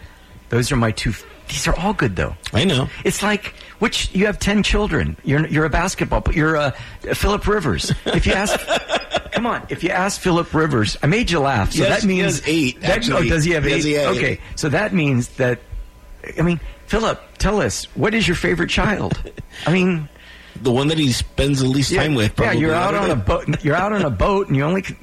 Those 0.49 0.71
are 0.71 0.75
my 0.77 0.91
two. 0.91 1.13
These 1.51 1.67
are 1.67 1.77
all 1.77 1.93
good, 1.93 2.15
though. 2.15 2.35
I 2.53 2.63
know. 2.63 2.87
It's 3.03 3.21
like 3.21 3.53
which 3.79 4.09
you 4.15 4.25
have 4.25 4.39
ten 4.39 4.63
children. 4.63 5.17
You're 5.23 5.45
you're 5.47 5.65
a 5.65 5.69
basketball. 5.69 6.23
You're 6.33 6.55
a, 6.55 6.71
Philip 7.13 7.45
Rivers. 7.45 7.91
If 8.05 8.25
you 8.25 8.31
ask, 8.33 8.57
come 9.33 9.45
on. 9.45 9.65
If 9.69 9.83
you 9.83 9.89
ask 9.89 10.19
Philip 10.21 10.53
Rivers, 10.53 10.97
I 11.03 11.07
made 11.07 11.29
you 11.29 11.39
laugh. 11.39 11.73
So 11.73 11.83
Yes, 11.83 11.89
that 11.89 12.01
he 12.01 12.07
means 12.15 12.39
has 12.39 12.47
eight, 12.47 12.81
That, 12.81 13.09
oh, 13.11 13.21
does 13.23 13.43
he 13.43 13.51
have 13.51 13.67
eight? 13.67 13.83
he 13.83 13.99
okay, 13.99 14.31
eight. 14.33 14.39
so 14.55 14.69
that 14.69 14.93
means 14.93 15.27
that. 15.35 15.59
I 16.37 16.41
mean, 16.41 16.59
Philip, 16.87 17.19
tell 17.37 17.61
us 17.61 17.85
what 17.95 18.13
is 18.13 18.27
your 18.27 18.35
favorite 18.35 18.69
child? 18.69 19.21
I 19.67 19.73
mean, 19.73 20.07
The 20.61 20.71
one 20.71 20.87
that 20.89 20.97
he 20.97 21.11
spends 21.11 21.59
the 21.59 21.67
least 21.67 21.93
time 21.93 22.15
with. 22.15 22.39
yeah, 22.39 22.51
you're 22.51 22.73
out 22.73 22.93
on 22.93 23.09
a 23.09 23.15
boat. 23.15 23.63
You're 23.63 23.75
out 23.75 23.93
on 23.93 24.03
a 24.03 24.09
boat, 24.09 24.47
and 24.47 24.55
you 24.55 24.63
only. 24.63 24.81
Can, 24.81 24.97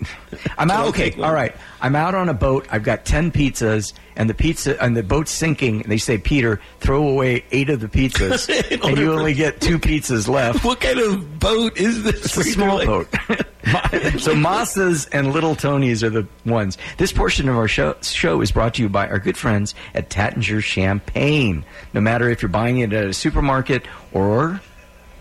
I'm 0.57 0.71
out. 0.71 0.89
Okay, 0.89 1.15
all 1.21 1.33
right. 1.33 1.55
I'm 1.81 1.95
out 1.95 2.15
on 2.15 2.29
a 2.29 2.35
boat. 2.35 2.67
I've 2.71 2.83
got 2.83 3.05
ten 3.05 3.31
pizzas, 3.31 3.93
and 4.17 4.29
the 4.29 4.35
pizza 4.35 4.81
and 4.83 4.97
the 4.97 5.03
boat's 5.03 5.31
sinking. 5.31 5.83
And 5.83 5.91
they 5.91 5.99
say, 5.99 6.19
Peter, 6.19 6.61
throw 6.81 7.07
away 7.07 7.45
eight 7.51 7.71
of 7.71 7.81
the 7.81 7.89
pizzas, 7.89 8.49
and 8.89 8.99
you 8.99 9.13
only 9.13 9.35
get 9.35 9.61
two 9.61 9.79
pizzas 9.79 10.29
left. 10.29 10.65
What 10.65 10.81
kind 10.81 10.99
of 10.99 11.39
boat 11.39 11.77
is 11.77 12.03
this? 12.03 12.25
It's 12.25 12.37
a 12.37 12.45
small 12.45 12.85
boat. 12.85 13.09
so 14.19 14.35
Masas 14.35 15.09
and 15.13 15.33
Little 15.33 15.55
Tony's 15.55 16.03
are 16.03 16.09
the 16.09 16.27
ones. 16.47 16.79
This 16.97 17.13
portion 17.13 17.49
of 17.49 17.57
our 17.57 17.69
show, 17.69 17.97
show 18.01 18.41
is 18.41 18.51
brought 18.51 18.75
to 18.75 18.83
you 18.83 18.89
by 18.89 19.09
our 19.09 19.19
good 19.19 19.37
friends 19.37 19.75
at 19.95 20.09
Taittinger 20.09 20.63
Champagne. 20.63 21.65
No 21.93 22.01
matter 22.01 22.31
if 22.31 22.41
you're 22.41 22.49
buying 22.49 22.79
it 22.79 22.93
at 22.95 23.05
a 23.05 23.13
supermarket 23.13 23.85
or 24.13 24.63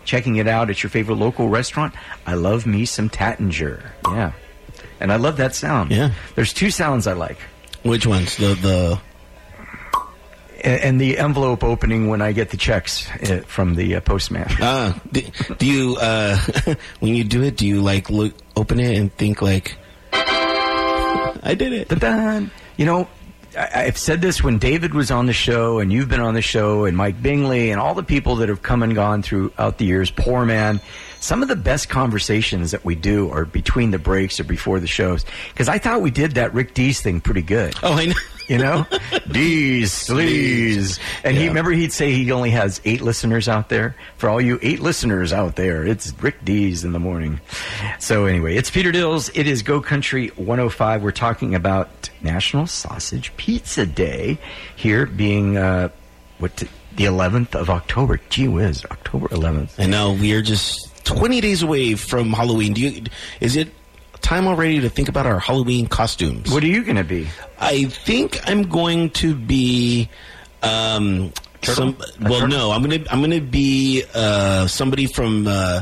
checking 0.08 0.38
it 0.38 0.48
out 0.48 0.70
at 0.72 0.82
your 0.82 0.90
favorite 0.90 1.18
local 1.20 1.50
restaurant, 1.50 1.94
I 2.26 2.34
love 2.34 2.66
me 2.66 2.86
some 2.86 3.10
Taittinger. 3.10 3.84
Yeah. 4.08 4.32
And 5.00 5.12
I 5.12 5.18
love 5.18 5.38
that 5.38 5.54
sound. 5.54 5.92
Yeah. 5.92 6.12
There's 6.34 6.54
two 6.54 6.72
sounds 6.72 7.06
I 7.06 7.14
like. 7.14 7.38
Which 7.84 8.08
ones? 8.08 8.38
The 8.38 8.56
the 8.56 9.00
And, 10.64 11.00
the 11.00 11.18
envelope 11.20 11.64
opening 11.64 12.08
when 12.08 12.22
I 12.22 12.32
get 12.32 12.50
the 12.50 12.58
checks 12.58 13.08
uh, 13.30 13.44
from 13.46 13.76
the 13.76 13.96
uh, 13.96 14.02
postman. 14.02 14.48
ah. 14.60 15.00
Do, 15.12 15.22
do 15.60 15.66
you 15.68 15.98
uh 16.02 16.38
when 17.00 17.14
you 17.16 17.24
do 17.24 17.44
it? 17.44 17.58
Do 17.58 17.68
you 17.68 17.82
like 17.82 18.10
look 18.10 18.34
open 18.56 18.80
it 18.80 18.98
and 18.98 19.14
think 19.14 19.42
like 19.42 19.78
I 21.44 21.54
did 21.58 21.74
it? 21.74 21.90
Dun-dun. 21.90 22.50
You 22.78 22.86
know, 22.86 23.08
I've 23.58 23.98
said 23.98 24.22
this 24.22 24.44
when 24.44 24.60
David 24.60 24.94
was 24.94 25.10
on 25.10 25.26
the 25.26 25.34
show, 25.34 25.80
and 25.80 25.92
you've 25.92 26.10
been 26.10 26.22
on 26.22 26.36
the 26.36 26.42
show, 26.42 26.86
and 26.86 26.96
Mike 26.96 27.22
Bingley, 27.22 27.72
and 27.72 27.82
all 27.82 27.96
the 27.96 28.04
people 28.04 28.36
that 28.38 28.50
have 28.50 28.62
come 28.62 28.84
and 28.84 28.94
gone 28.94 29.24
throughout 29.24 29.80
the 29.80 29.86
years. 29.86 30.12
Poor 30.12 30.46
man. 30.46 30.80
Some 31.20 31.42
of 31.42 31.48
the 31.48 31.56
best 31.56 31.90
conversations 31.90 32.72
that 32.72 32.86
we 32.86 32.94
do 32.94 33.32
are 33.32 33.46
between 33.46 33.90
the 33.92 33.98
breaks 33.98 34.40
or 34.40 34.44
before 34.44 34.80
the 34.80 34.88
shows. 34.88 35.26
Because 35.50 35.68
I 35.68 35.80
thought 35.80 36.02
we 36.02 36.12
did 36.12 36.34
that 36.34 36.54
Rick 36.54 36.76
Dees 36.76 37.02
thing 37.02 37.20
pretty 37.20 37.42
good. 37.42 37.74
Oh, 37.82 37.94
I 37.94 38.06
know. 38.06 38.14
You 38.48 38.58
know, 38.58 38.86
Dees, 39.32 39.92
sleaze. 39.92 41.00
And 41.24 41.36
he 41.36 41.48
remember 41.48 41.72
he'd 41.72 41.92
say 41.92 42.12
he 42.12 42.32
only 42.32 42.52
has 42.52 42.80
eight 42.86 43.02
listeners 43.02 43.50
out 43.50 43.70
there. 43.70 43.96
For 44.18 44.30
all 44.30 44.40
you 44.40 44.58
eight 44.62 44.80
listeners 44.80 45.34
out 45.34 45.56
there, 45.56 45.86
it's 45.86 46.14
Rick 46.22 46.46
Dees 46.46 46.84
in 46.84 46.94
the 46.94 47.00
morning. 47.00 47.42
So 48.00 48.26
anyway, 48.26 48.56
it's 48.56 48.72
Peter 48.72 48.92
Dills. 48.92 49.30
It 49.36 49.48
is 49.48 49.64
Go 49.64 49.82
Country 49.82 50.30
105. 50.30 51.04
We're 51.04 51.12
talking 51.12 51.56
about 51.56 52.10
National 52.22 52.68
Sausage 52.68 53.36
Pizza 53.38 53.86
Day 53.86 54.38
here 54.76 55.06
being 55.06 55.58
uh, 55.58 55.90
what 56.40 56.56
the 56.56 57.06
11th 57.06 57.56
of 57.56 57.70
October. 57.70 58.20
Gee 58.30 58.48
whiz, 58.48 58.86
October 58.86 59.28
11th. 59.28 59.78
And 59.78 59.92
now 59.92 60.14
we 60.14 60.34
are 60.34 60.42
just 60.42 61.06
20 61.06 61.42
days 61.42 61.64
away 61.64 61.96
from 61.96 62.34
Halloween. 62.34 62.74
Do 62.74 62.82
you? 62.82 63.04
Is 63.40 63.56
it 63.56 63.70
time 64.22 64.48
already 64.48 64.80
to 64.82 64.90
think 64.90 65.10
about 65.10 65.26
our 65.26 65.40
Halloween 65.40 65.88
costumes? 65.88 66.52
What 66.52 66.64
are 66.64 66.68
you 66.68 66.84
going 66.84 66.98
to 66.98 67.04
be? 67.04 67.28
I 67.60 67.86
think 67.86 68.40
I'm 68.48 68.64
going 68.64 69.10
to 69.12 69.36
be. 69.36 70.10
Um, 70.64 71.32
some, 71.64 71.98
well, 72.22 72.42
turtle? 72.42 72.48
no, 72.48 72.72
I'm 72.72 72.82
gonna 72.82 73.04
I'm 73.10 73.20
gonna 73.20 73.42
be 73.42 74.04
uh, 74.14 74.68
somebody 74.68 75.06
from 75.06 75.48
uh, 75.48 75.82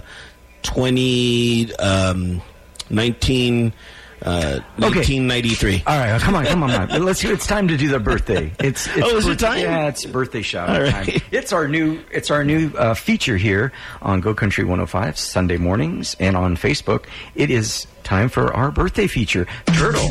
20 0.63 1.75
um, 1.75 2.41
19 2.89 3.73
uh, 4.21 4.59
1993. 4.77 5.83
All 5.85 5.97
right, 5.97 6.21
come 6.21 6.35
on, 6.35 6.45
come 6.45 6.63
on, 6.63 6.69
man. 6.69 7.03
Let's. 7.03 7.23
It's 7.23 7.45
time 7.47 7.67
to 7.67 7.77
do 7.77 7.87
the 7.89 7.99
birthday. 7.99 8.51
It's, 8.59 8.87
it's 8.87 8.97
Oh, 9.01 9.17
is 9.17 9.25
it 9.27 9.39
birthday- 9.39 9.45
time? 9.47 9.59
Yeah, 9.59 9.87
it's 9.87 10.05
birthday 10.05 10.41
shout 10.41 10.69
All 10.69 10.75
out 10.75 10.81
right. 10.93 11.05
time. 11.07 11.21
It's 11.31 11.51
our 11.53 11.67
new. 11.67 11.99
It's 12.11 12.31
our 12.31 12.43
new 12.43 12.71
uh, 12.77 12.93
feature 12.93 13.37
here 13.37 13.71
on 14.01 14.21
Go 14.21 14.33
Country 14.33 14.63
105 14.63 15.17
Sunday 15.17 15.57
mornings 15.57 16.15
and 16.19 16.35
on 16.37 16.55
Facebook. 16.55 17.05
It 17.35 17.49
is 17.51 17.87
time 18.03 18.29
for 18.29 18.53
our 18.53 18.71
birthday 18.71 19.07
feature. 19.07 19.45
Turtle. 19.67 20.09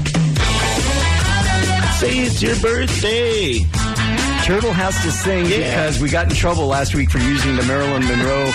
Say 1.99 2.19
it's 2.19 2.43
your 2.43 2.57
birthday. 2.61 3.61
Turtle 4.45 4.73
has 4.73 5.01
to 5.03 5.11
sing 5.11 5.47
Yeah. 5.47 5.59
because 5.59 6.01
we 6.01 6.11
got 6.11 6.29
in 6.29 6.35
trouble 6.35 6.67
last 6.67 6.95
week 6.95 7.09
for 7.11 7.19
using 7.19 7.57
the 7.57 7.63
Marilyn 7.63 8.03
Monroe 8.07 8.51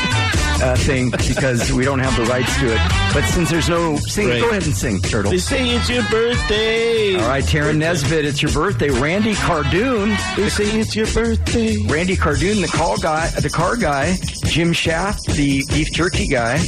uh, 0.61 0.75
thing 0.75 1.09
because 1.11 1.71
we 1.71 1.85
don't 1.85 1.99
have 1.99 2.15
the 2.15 2.23
rights 2.25 2.57
to 2.59 2.73
it. 2.73 2.79
But 3.13 3.23
since 3.25 3.49
there's 3.49 3.69
no 3.69 3.95
sing, 3.97 4.27
Right. 4.29 4.41
go 4.41 4.49
ahead 4.49 4.65
and 4.65 4.75
sing, 4.75 5.01
Turtle. 5.01 5.31
They 5.31 5.37
say 5.37 5.69
it's 5.69 5.89
your 5.89 6.03
birthday. 6.09 7.15
All 7.15 7.27
right, 7.27 7.43
Taryn 7.43 7.77
Nesbitt, 7.77 8.25
it's 8.25 8.41
your 8.41 8.51
birthday. 8.51 8.89
Randy 8.89 9.33
Cardoon, 9.35 10.15
They 10.35 10.49
say 10.49 10.65
it's 10.79 10.95
your 10.95 11.07
birthday. 11.07 11.77
Randy 11.87 12.15
Cardoon, 12.15 12.61
the 12.61 12.67
call 12.67 12.97
guy, 12.97 13.27
the 13.41 13.49
car 13.49 13.75
guy, 13.77 14.17
Jim 14.45 14.73
Shaft, 14.73 15.25
the 15.27 15.63
beef 15.69 15.91
jerky 15.91 16.27
guy, 16.27 16.59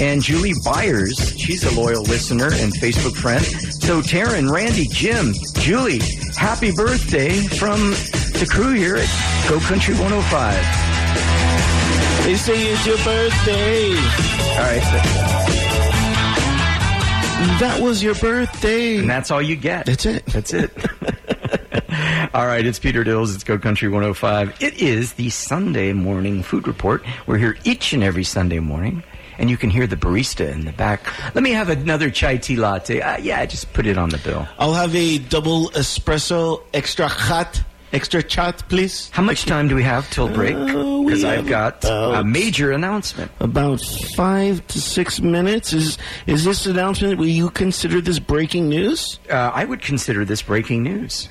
and 0.00 0.22
Julie 0.22 0.54
Byers. 0.64 1.34
She's 1.38 1.64
a 1.64 1.80
loyal 1.80 2.02
listener 2.02 2.46
and 2.52 2.72
Facebook 2.74 3.16
friend. 3.16 3.44
So 3.44 4.00
Taryn, 4.02 4.50
Randy, 4.50 4.86
Jim, 4.88 5.32
Julie, 5.54 6.00
happy 6.36 6.72
birthday 6.72 7.40
from 7.46 7.90
the 8.38 8.46
crew 8.50 8.72
here 8.72 8.96
at 8.96 9.08
Go 9.48 9.58
Country 9.60 9.94
105. 9.94 11.45
They 12.26 12.34
say 12.34 12.54
it's 12.72 12.84
your 12.84 12.96
birthday. 12.98 13.90
All 13.90 14.64
right, 14.64 14.82
That 17.60 17.78
was 17.80 18.02
your 18.02 18.16
birthday. 18.16 18.98
and 18.98 19.08
that's 19.08 19.30
all 19.30 19.40
you 19.40 19.54
get. 19.54 19.86
That's 19.86 20.04
it. 20.06 20.26
That's 20.26 20.52
it. 20.52 20.72
All 22.34 22.46
right, 22.46 22.66
it's 22.66 22.80
Peter 22.80 23.04
Dills. 23.04 23.32
It's 23.32 23.44
Go 23.44 23.58
Country 23.58 23.88
105. 23.88 24.60
It 24.60 24.82
is 24.82 25.12
the 25.12 25.30
Sunday 25.30 25.92
morning 25.92 26.42
food 26.42 26.66
report. 26.66 27.04
We're 27.28 27.38
here 27.38 27.56
each 27.62 27.92
and 27.92 28.02
every 28.02 28.24
Sunday 28.24 28.58
morning, 28.58 29.04
and 29.38 29.48
you 29.48 29.56
can 29.56 29.70
hear 29.70 29.86
the 29.86 29.96
barista 29.96 30.50
in 30.52 30.64
the 30.64 30.72
back. 30.72 31.06
Let 31.34 31.44
me 31.44 31.52
have 31.52 31.70
another 31.70 32.10
chai 32.10 32.38
tea 32.38 32.56
latte. 32.56 33.00
Uh, 33.00 33.18
yeah, 33.18 33.46
just 33.46 33.72
put 33.72 33.86
it 33.86 33.96
on 33.96 34.08
the 34.08 34.18
bill. 34.18 34.48
I'll 34.58 34.74
have 34.74 34.94
a 34.96 35.18
double 35.18 35.70
espresso, 35.70 36.62
extra 36.74 37.06
hot, 37.06 37.62
extra 37.96 38.22
chat, 38.22 38.62
please. 38.68 39.10
How 39.12 39.22
much 39.22 39.46
time 39.46 39.66
do 39.68 39.74
we 39.74 39.82
have 39.82 40.08
till 40.10 40.28
break? 40.28 40.54
Uh, 40.54 41.02
Because 41.06 41.24
I've 41.24 41.46
got 41.48 41.84
a 41.84 42.22
major 42.24 42.72
announcement. 42.72 43.30
About 43.40 43.80
five 44.14 44.60
to 44.68 44.78
six 44.80 45.20
minutes. 45.20 45.72
Is 45.72 45.96
is 46.26 46.44
this 46.44 46.66
announcement? 46.66 47.18
Will 47.18 47.26
you 47.42 47.48
consider 47.50 48.00
this 48.02 48.18
breaking 48.18 48.68
news? 48.68 49.18
Uh, 49.30 49.50
I 49.60 49.64
would 49.64 49.80
consider 49.80 50.24
this 50.24 50.42
breaking 50.42 50.82
news. 50.82 51.28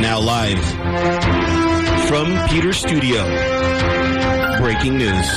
Now 0.00 0.18
live 0.20 0.62
from 2.08 2.26
Peter's 2.48 2.78
studio. 2.78 3.20
Breaking 4.62 4.96
news. 4.98 5.28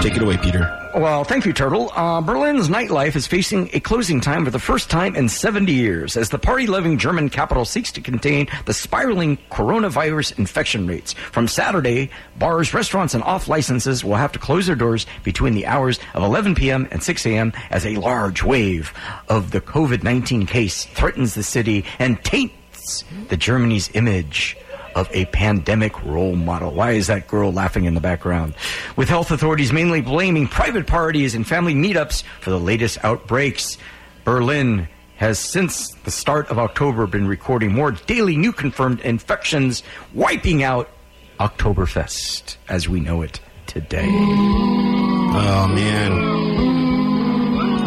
Take 0.00 0.14
it 0.14 0.22
away, 0.22 0.36
Peter. 0.36 0.60
Well, 0.94 1.24
thank 1.24 1.44
you, 1.44 1.52
Turtle. 1.52 1.90
Uh, 1.94 2.20
Berlin's 2.20 2.68
nightlife 2.68 3.16
is 3.16 3.26
facing 3.26 3.68
a 3.72 3.80
closing 3.80 4.20
time 4.20 4.44
for 4.44 4.50
the 4.50 4.58
first 4.60 4.88
time 4.88 5.16
in 5.16 5.28
70 5.28 5.72
years 5.72 6.16
as 6.16 6.30
the 6.30 6.38
party 6.38 6.68
loving 6.68 6.98
German 6.98 7.28
capital 7.30 7.64
seeks 7.64 7.90
to 7.92 8.00
contain 8.00 8.46
the 8.66 8.72
spiraling 8.72 9.38
coronavirus 9.50 10.38
infection 10.38 10.86
rates. 10.86 11.14
From 11.14 11.48
Saturday, 11.48 12.10
bars, 12.38 12.72
restaurants, 12.72 13.12
and 13.12 13.24
off 13.24 13.48
licenses 13.48 14.04
will 14.04 14.14
have 14.14 14.32
to 14.32 14.38
close 14.38 14.68
their 14.68 14.76
doors 14.76 15.04
between 15.24 15.54
the 15.54 15.66
hours 15.66 15.98
of 16.14 16.22
11 16.22 16.54
p.m. 16.54 16.86
and 16.92 17.02
6 17.02 17.26
a.m. 17.26 17.52
as 17.70 17.84
a 17.84 17.96
large 17.96 18.44
wave 18.44 18.94
of 19.28 19.50
the 19.50 19.60
COVID 19.60 20.04
19 20.04 20.46
case 20.46 20.84
threatens 20.86 21.34
the 21.34 21.42
city 21.42 21.84
and 21.98 22.22
taints 22.24 23.02
the 23.28 23.36
Germany's 23.36 23.90
image 23.94 24.56
of 24.98 25.08
a 25.12 25.26
pandemic 25.26 26.02
role 26.04 26.34
model. 26.34 26.72
Why 26.72 26.92
is 26.92 27.06
that 27.06 27.28
girl 27.28 27.52
laughing 27.52 27.84
in 27.84 27.94
the 27.94 28.00
background? 28.00 28.54
With 28.96 29.08
health 29.08 29.30
authorities 29.30 29.72
mainly 29.72 30.00
blaming 30.00 30.48
private 30.48 30.88
parties 30.88 31.36
and 31.36 31.46
family 31.46 31.74
meetups 31.74 32.24
for 32.40 32.50
the 32.50 32.58
latest 32.58 32.98
outbreaks, 33.04 33.78
Berlin 34.24 34.88
has 35.16 35.38
since 35.38 35.92
the 36.04 36.10
start 36.10 36.50
of 36.50 36.58
October 36.58 37.06
been 37.06 37.28
recording 37.28 37.72
more 37.72 37.92
daily 37.92 38.36
new 38.36 38.52
confirmed 38.52 39.00
infections, 39.00 39.84
wiping 40.14 40.64
out 40.64 40.90
Oktoberfest 41.38 42.56
as 42.68 42.88
we 42.88 42.98
know 42.98 43.22
it 43.22 43.40
today. 43.66 44.08
Oh 44.10 45.68
man. 45.72 46.97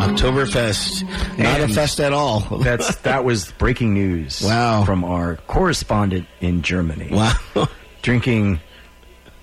Oktoberfest. 0.10 1.38
Not 1.38 1.62
a 1.62 1.68
fest 1.68 2.00
at 2.00 2.14
all. 2.14 2.40
That's 2.62 2.96
that 2.98 3.24
was 3.24 3.52
breaking 3.54 3.94
news. 3.94 4.42
Wow. 4.44 4.84
From 4.86 5.04
our 5.04 5.38
correspondent 5.48 6.28
in 6.40 6.62
Germany. 6.62 7.10
wow. 7.12 7.68
Drinking 8.02 8.60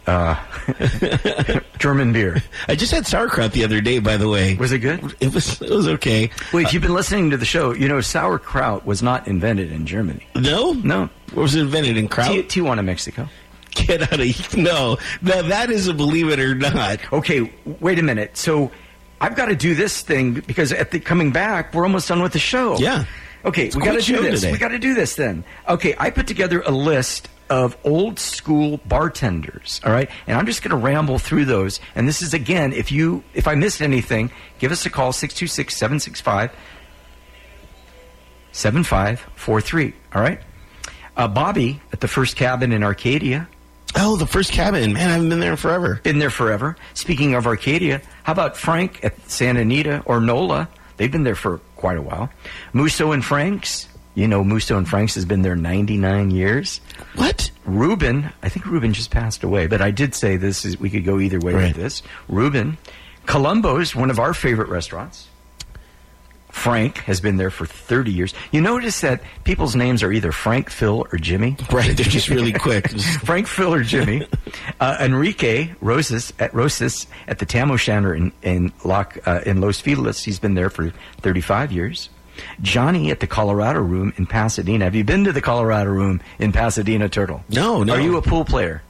uh, 0.06 0.34
German 1.78 2.12
beer. 2.12 2.42
I 2.66 2.74
just 2.74 2.92
had 2.92 3.06
sauerkraut 3.06 3.52
the 3.52 3.62
other 3.64 3.80
day, 3.80 3.98
by 3.98 4.16
the 4.16 4.28
way. 4.28 4.56
Was 4.56 4.72
it 4.72 4.78
good? 4.78 5.14
It 5.20 5.32
was 5.34 5.60
it 5.60 5.70
was 5.70 5.86
okay. 5.88 6.30
Wait, 6.52 6.66
if 6.66 6.72
you've 6.72 6.82
been 6.82 6.94
listening 6.94 7.30
to 7.30 7.36
the 7.36 7.44
show, 7.44 7.72
you 7.74 7.88
know 7.88 8.00
sauerkraut 8.00 8.86
was 8.86 9.02
not 9.02 9.28
invented 9.28 9.70
in 9.70 9.86
Germany. 9.86 10.26
No? 10.34 10.72
No. 10.72 11.10
What 11.34 11.42
was 11.42 11.54
invented 11.54 11.96
in 11.96 12.08
Kraut? 12.08 12.28
Ti- 12.28 12.42
Tijuana, 12.44 12.84
Mexico. 12.84 13.28
Get 13.72 14.02
out 14.02 14.14
of 14.14 14.26
here. 14.26 14.64
No. 14.64 14.96
Now 15.22 15.42
that 15.42 15.70
is 15.70 15.86
a 15.88 15.94
believe 15.94 16.30
it 16.30 16.40
or 16.40 16.54
not. 16.54 17.00
Okay, 17.12 17.52
wait 17.80 17.98
a 17.98 18.02
minute. 18.02 18.36
So 18.36 18.72
I've 19.20 19.34
got 19.36 19.46
to 19.46 19.56
do 19.56 19.74
this 19.74 20.00
thing 20.02 20.34
because 20.34 20.72
at 20.72 20.90
the 20.90 21.00
coming 21.00 21.32
back, 21.32 21.74
we're 21.74 21.84
almost 21.84 22.08
done 22.08 22.22
with 22.22 22.32
the 22.32 22.38
show. 22.38 22.78
Yeah. 22.78 23.04
Okay, 23.44 23.66
It's 23.66 23.76
we 23.76 23.82
got 23.82 23.92
to 23.92 24.00
do 24.02 24.20
this. 24.22 24.40
today. 24.40 24.52
We 24.52 24.58
got 24.58 24.68
to 24.68 24.78
do 24.78 24.94
this 24.94 25.14
then. 25.14 25.44
Okay, 25.68 25.94
I 25.98 26.10
put 26.10 26.26
together 26.26 26.60
a 26.62 26.70
list 26.72 27.28
of 27.50 27.76
old 27.84 28.18
school 28.18 28.78
bartenders. 28.86 29.80
All 29.84 29.92
right, 29.92 30.10
and 30.26 30.36
I'm 30.36 30.44
just 30.46 30.60
going 30.62 30.70
to 30.70 30.76
ramble 30.76 31.18
through 31.18 31.44
those. 31.46 31.80
And 31.94 32.06
this 32.06 32.20
is 32.20 32.34
again, 32.34 32.72
if 32.72 32.92
you 32.92 33.22
if 33.34 33.46
I 33.48 33.54
missed 33.54 33.80
anything, 33.80 34.30
give 34.58 34.70
us 34.72 34.84
a 34.86 34.90
call 34.90 35.12
626-765 35.12 36.50
7543. 38.52 39.94
All 40.14 40.22
right. 40.22 40.40
Uh, 41.16 41.28
Bobby 41.28 41.80
at 41.92 42.00
the 42.00 42.08
first 42.08 42.36
cabin 42.36 42.72
in 42.72 42.82
Arcadia. 42.82 43.48
Oh, 44.00 44.16
the 44.16 44.26
first 44.26 44.52
cabin. 44.52 44.92
Man, 44.92 45.08
I 45.08 45.12
haven't 45.14 45.28
been 45.28 45.40
there 45.40 45.56
forever. 45.56 46.00
Been 46.02 46.18
there 46.20 46.30
forever. 46.30 46.76
Speaking 46.94 47.34
of 47.34 47.46
Arcadia, 47.46 48.00
how 48.22 48.32
about 48.32 48.56
Frank 48.56 49.04
at 49.04 49.14
Santa 49.30 49.60
Anita 49.60 50.02
or 50.06 50.20
Nola? 50.20 50.68
They've 50.96 51.10
been 51.10 51.24
there 51.24 51.34
for 51.34 51.58
quite 51.76 51.96
a 51.96 52.02
while. 52.02 52.30
Musso 52.72 53.12
and 53.12 53.24
Frank's. 53.24 53.88
You 54.14 54.26
know, 54.26 54.42
Musso 54.42 54.76
and 54.76 54.88
Frank's 54.88 55.14
has 55.14 55.24
been 55.24 55.42
there 55.42 55.54
99 55.54 56.30
years. 56.32 56.80
What? 57.14 57.50
Ruben, 57.64 58.30
I 58.42 58.48
think 58.48 58.66
Ruben 58.66 58.92
just 58.92 59.10
passed 59.12 59.44
away, 59.44 59.68
but 59.68 59.80
I 59.80 59.92
did 59.92 60.12
say 60.14 60.36
this 60.36 60.64
is 60.64 60.78
we 60.80 60.90
could 60.90 61.04
go 61.04 61.20
either 61.20 61.38
way 61.38 61.54
Right. 61.54 61.66
with 61.68 61.76
this. 61.76 62.02
Ruben, 62.28 62.78
Columbo's 63.26 63.94
one 63.94 64.10
of 64.10 64.18
our 64.18 64.34
favorite 64.34 64.68
restaurants. 64.70 65.27
Frank 66.50 66.98
has 66.98 67.20
been 67.20 67.36
there 67.36 67.50
for 67.50 67.66
30 67.66 68.10
years. 68.10 68.34
You 68.52 68.60
notice 68.60 69.00
that 69.02 69.22
people's 69.44 69.76
names 69.76 70.02
are 70.02 70.10
either 70.10 70.32
Frank, 70.32 70.70
Phil, 70.70 71.06
or 71.12 71.18
Jimmy. 71.18 71.56
Right, 71.70 71.94
they're 71.96 72.06
just 72.06 72.28
really 72.28 72.52
quick. 72.66 72.88
Frank, 73.22 73.46
Phil, 73.46 73.72
or 73.74 73.82
Jimmy. 73.82 74.26
Uh, 74.80 74.96
Enrique 75.00 75.70
Rosas 75.80 76.32
at 76.38 76.54
Rosas 76.54 77.08
at 77.26 77.40
the 77.40 77.46
Tam 77.46 77.70
O'Shanter 77.72 78.14
in 78.14 78.30
in, 78.42 78.72
Lock, 78.84 79.18
uh, 79.26 79.40
in 79.44 79.60
Los 79.60 79.80
Feliz. 79.80 80.22
He's 80.22 80.38
been 80.38 80.54
there 80.54 80.70
for 80.70 80.90
35 81.20 81.72
years. 81.72 82.08
Johnny 82.62 83.10
at 83.10 83.18
the 83.18 83.26
Colorado 83.26 83.80
Room 83.80 84.12
in 84.16 84.26
Pasadena. 84.26 84.84
Have 84.84 84.94
you 84.94 85.02
been 85.02 85.24
to 85.24 85.32
the 85.32 85.40
Colorado 85.40 85.90
Room 85.90 86.20
in 86.38 86.52
Pasadena, 86.52 87.08
Turtle? 87.08 87.42
No, 87.48 87.82
no. 87.82 87.94
Are 87.94 88.00
you 88.00 88.16
a 88.18 88.22
pool 88.22 88.44
player? 88.44 88.82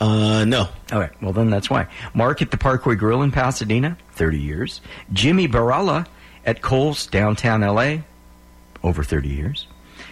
uh, 0.00 0.44
no. 0.44 0.68
Okay, 0.92 1.10
well 1.22 1.32
then 1.32 1.48
that's 1.48 1.70
why. 1.70 1.86
Mark 2.12 2.42
at 2.42 2.50
the 2.50 2.58
Parkway 2.58 2.94
Grill 2.94 3.22
in 3.22 3.30
Pasadena, 3.32 3.96
30 4.12 4.38
years. 4.38 4.80
Jimmy 5.14 5.48
Baralla 5.48 6.06
at 6.44 6.62
Cole's 6.62 7.06
downtown 7.06 7.60
LA, 7.60 7.98
over 8.82 9.02
30 9.04 9.28
years. 9.28 9.66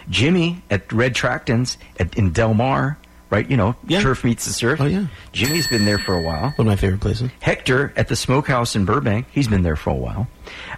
Jimmy 0.08 0.62
at 0.70 0.90
Red 0.92 1.14
Tractons 1.14 1.76
at, 1.98 2.14
in 2.16 2.32
Del 2.32 2.54
Mar, 2.54 2.98
right? 3.30 3.48
You 3.48 3.56
know, 3.56 3.76
Yeah. 3.86 4.00
turf 4.00 4.24
meets 4.24 4.44
the 4.46 4.52
surf. 4.52 4.80
Oh, 4.80 4.86
yeah. 4.86 5.06
Jimmy's 5.32 5.66
been 5.68 5.84
there 5.84 5.98
for 5.98 6.14
a 6.14 6.20
while. 6.22 6.50
One 6.56 6.66
of 6.66 6.66
my 6.66 6.76
favorite 6.76 7.00
places. 7.00 7.30
Hector 7.40 7.92
at 7.96 8.08
the 8.08 8.16
Smokehouse 8.16 8.74
in 8.74 8.84
Burbank. 8.84 9.26
He's 9.30 9.46
been 9.48 9.62
there 9.62 9.76
for 9.76 9.90
a 9.90 9.94
while. 9.94 10.28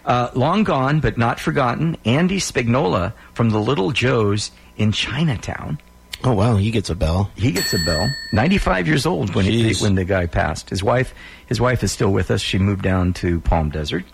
Uh, 0.05 0.28
long 0.34 0.64
gone 0.64 1.00
but 1.00 1.16
not 1.16 1.40
forgotten, 1.40 1.96
Andy 2.05 2.38
Spignola 2.38 3.12
from 3.34 3.50
the 3.50 3.59
Little 3.61 3.90
Joe's 3.92 4.50
in 4.76 4.92
Chinatown. 4.92 5.78
Oh, 6.25 6.33
wow. 6.33 6.57
He 6.57 6.70
gets 6.70 6.91
a 6.91 6.95
bell. 6.95 7.31
He 7.35 7.53
gets 7.53 7.73
a 7.75 7.79
bell. 7.85 8.09
Ninety-five 8.33 8.87
years 8.87 9.07
old 9.07 9.35
when 9.35 9.45
he, 9.45 9.75
when 9.75 9.95
the 9.95 10.05
guy 10.05 10.27
passed. 10.27 10.70
His 10.70 10.83
wife, 10.83 11.14
his 11.47 11.61
wife 11.61 11.83
is 11.83 11.91
still 11.93 12.11
with 12.12 12.31
us. 12.31 12.41
She 12.41 12.59
moved 12.59 12.83
down 12.83 13.12
to 13.14 13.41
Palm 13.41 13.70
Desert. 13.70 14.05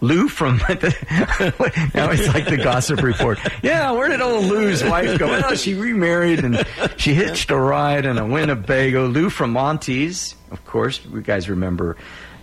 Lou 0.00 0.28
from 0.28 0.58
now 0.68 2.10
it's 2.10 2.32
like 2.34 2.46
the 2.46 2.60
gossip 2.62 3.02
report. 3.02 3.38
Yeah, 3.62 3.90
where 3.92 4.08
did 4.08 4.20
old 4.20 4.44
Lou's 4.44 4.84
wife 4.84 5.18
go? 5.18 5.26
Well, 5.26 5.54
she 5.56 5.74
remarried 5.74 6.44
and 6.44 6.64
she 6.96 7.14
hitched 7.14 7.50
a 7.50 7.56
ride 7.58 8.04
in 8.04 8.18
a 8.18 8.26
Winnebago. 8.26 9.06
Lou 9.06 9.30
from 9.30 9.50
Monty's, 9.52 10.34
of 10.50 10.64
course. 10.66 11.00
You 11.04 11.20
guys 11.22 11.48
remember. 11.48 11.96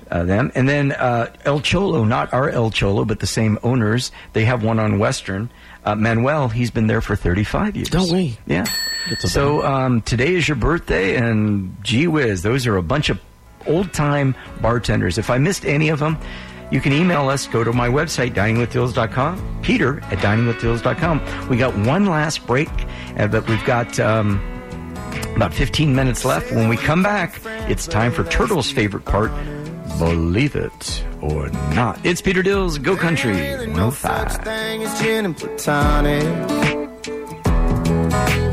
Uh, 0.09 0.24
them 0.26 0.51
and 0.55 0.67
then 0.67 0.91
uh, 0.91 1.34
El 1.45 1.61
Cholo, 1.61 2.03
not 2.03 2.34
our 2.34 2.49
El 2.49 2.69
Cholo, 2.69 3.05
but 3.05 3.22
the 3.22 3.28
same 3.28 3.57
owners. 3.63 4.11
They 4.34 4.43
have 4.43 4.61
one 4.61 4.78
on 4.78 4.99
Western. 4.99 5.49
Uh, 5.86 5.95
Manuel, 5.95 6.49
he's 6.49 6.69
been 6.69 6.88
there 6.88 6.99
for 6.99 7.15
35 7.15 7.78
years. 7.78 7.93
No 7.93 8.05
way. 8.11 8.38
Yeah. 8.45 8.65
That's 9.09 9.23
a 9.23 9.29
So 9.29 9.63
um, 9.65 10.01
today 10.01 10.35
is 10.35 10.47
your 10.47 10.55
birthday, 10.55 11.15
and 11.15 11.75
gee 11.83 12.07
whiz, 12.07 12.41
those 12.41 12.67
are 12.67 12.77
a 12.77 12.83
bunch 12.83 13.09
of 13.09 13.19
old 13.67 13.93
time 13.93 14.35
bartenders. 14.61 15.17
If 15.17 15.29
I 15.29 15.37
missed 15.37 15.65
any 15.65 15.89
of 15.89 15.99
them, 15.99 16.17
you 16.71 16.79
can 16.79 16.93
email 16.93 17.29
us. 17.29 17.47
Go 17.47 17.63
to 17.63 17.73
my 17.73 17.89
website, 17.89 18.33
diningwithdills.com. 18.33 19.59
Peter 19.61 19.99
at 20.05 20.19
diningwithdills.com. 20.19 21.49
We 21.49 21.57
got 21.57 21.75
one 21.77 22.05
last 22.05 22.45
break, 22.47 22.69
uh, 23.17 23.27
but 23.27 23.47
we've 23.49 23.63
got. 23.65 23.99
Um, 23.99 24.41
about 25.35 25.53
15 25.53 25.95
minutes 25.95 26.25
left. 26.25 26.51
When 26.51 26.69
we 26.69 26.77
come 26.77 27.03
back, 27.03 27.41
it's 27.69 27.87
time 27.87 28.11
for 28.11 28.23
Turtle's 28.25 28.71
favorite 28.71 29.05
part. 29.05 29.31
Believe 29.97 30.55
it 30.55 31.05
or 31.21 31.49
not. 31.73 31.99
It's 32.05 32.21
Peter 32.21 32.41
Dill's 32.41 32.77
Go 32.77 32.95
Country 32.95 33.33
105. 33.33 34.43
thing 34.43 34.83
as 34.83 35.01
gin 35.01 35.25
and 35.25 35.37
platonic. 35.37 36.70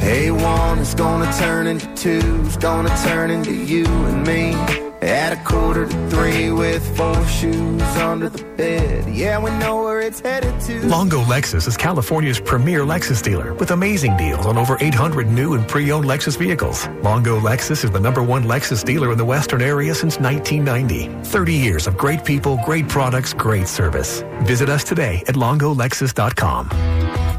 A1 0.08 0.78
is 0.78 0.94
gonna 0.94 1.30
turn 1.34 1.66
into 1.66 1.86
two, 1.94 2.42
gonna 2.60 2.88
turn 3.04 3.30
into 3.30 3.52
you 3.52 3.84
and 3.84 4.26
me. 4.26 4.54
At 5.02 5.34
a 5.34 5.44
quarter 5.44 5.86
to 5.86 6.08
three 6.08 6.50
with 6.50 6.96
four 6.96 7.26
shoes 7.26 7.82
under 7.82 8.30
the 8.30 8.42
bed. 8.56 9.14
Yeah, 9.14 9.38
we 9.38 9.50
know 9.58 9.82
where 9.82 10.00
it's 10.00 10.20
headed 10.20 10.58
to. 10.62 10.86
Longo 10.86 11.20
Lexus 11.24 11.68
is 11.68 11.76
California's 11.76 12.40
premier 12.40 12.80
Lexus 12.80 13.22
dealer 13.22 13.52
with 13.52 13.70
amazing 13.70 14.16
deals 14.16 14.46
on 14.46 14.56
over 14.56 14.78
800 14.80 15.30
new 15.30 15.52
and 15.52 15.68
pre-owned 15.68 16.06
Lexus 16.06 16.38
vehicles. 16.38 16.88
Longo 17.02 17.38
Lexus 17.38 17.84
is 17.84 17.90
the 17.90 18.00
number 18.00 18.22
one 18.22 18.44
Lexus 18.44 18.82
dealer 18.82 19.12
in 19.12 19.18
the 19.18 19.26
Western 19.26 19.60
area 19.60 19.94
since 19.94 20.18
1990. 20.18 21.22
30 21.22 21.52
years 21.52 21.86
of 21.86 21.98
great 21.98 22.24
people, 22.24 22.58
great 22.64 22.88
products, 22.88 23.34
great 23.34 23.68
service. 23.68 24.22
Visit 24.40 24.70
us 24.70 24.84
today 24.84 25.22
at 25.26 25.34
longolexus.com. 25.34 27.37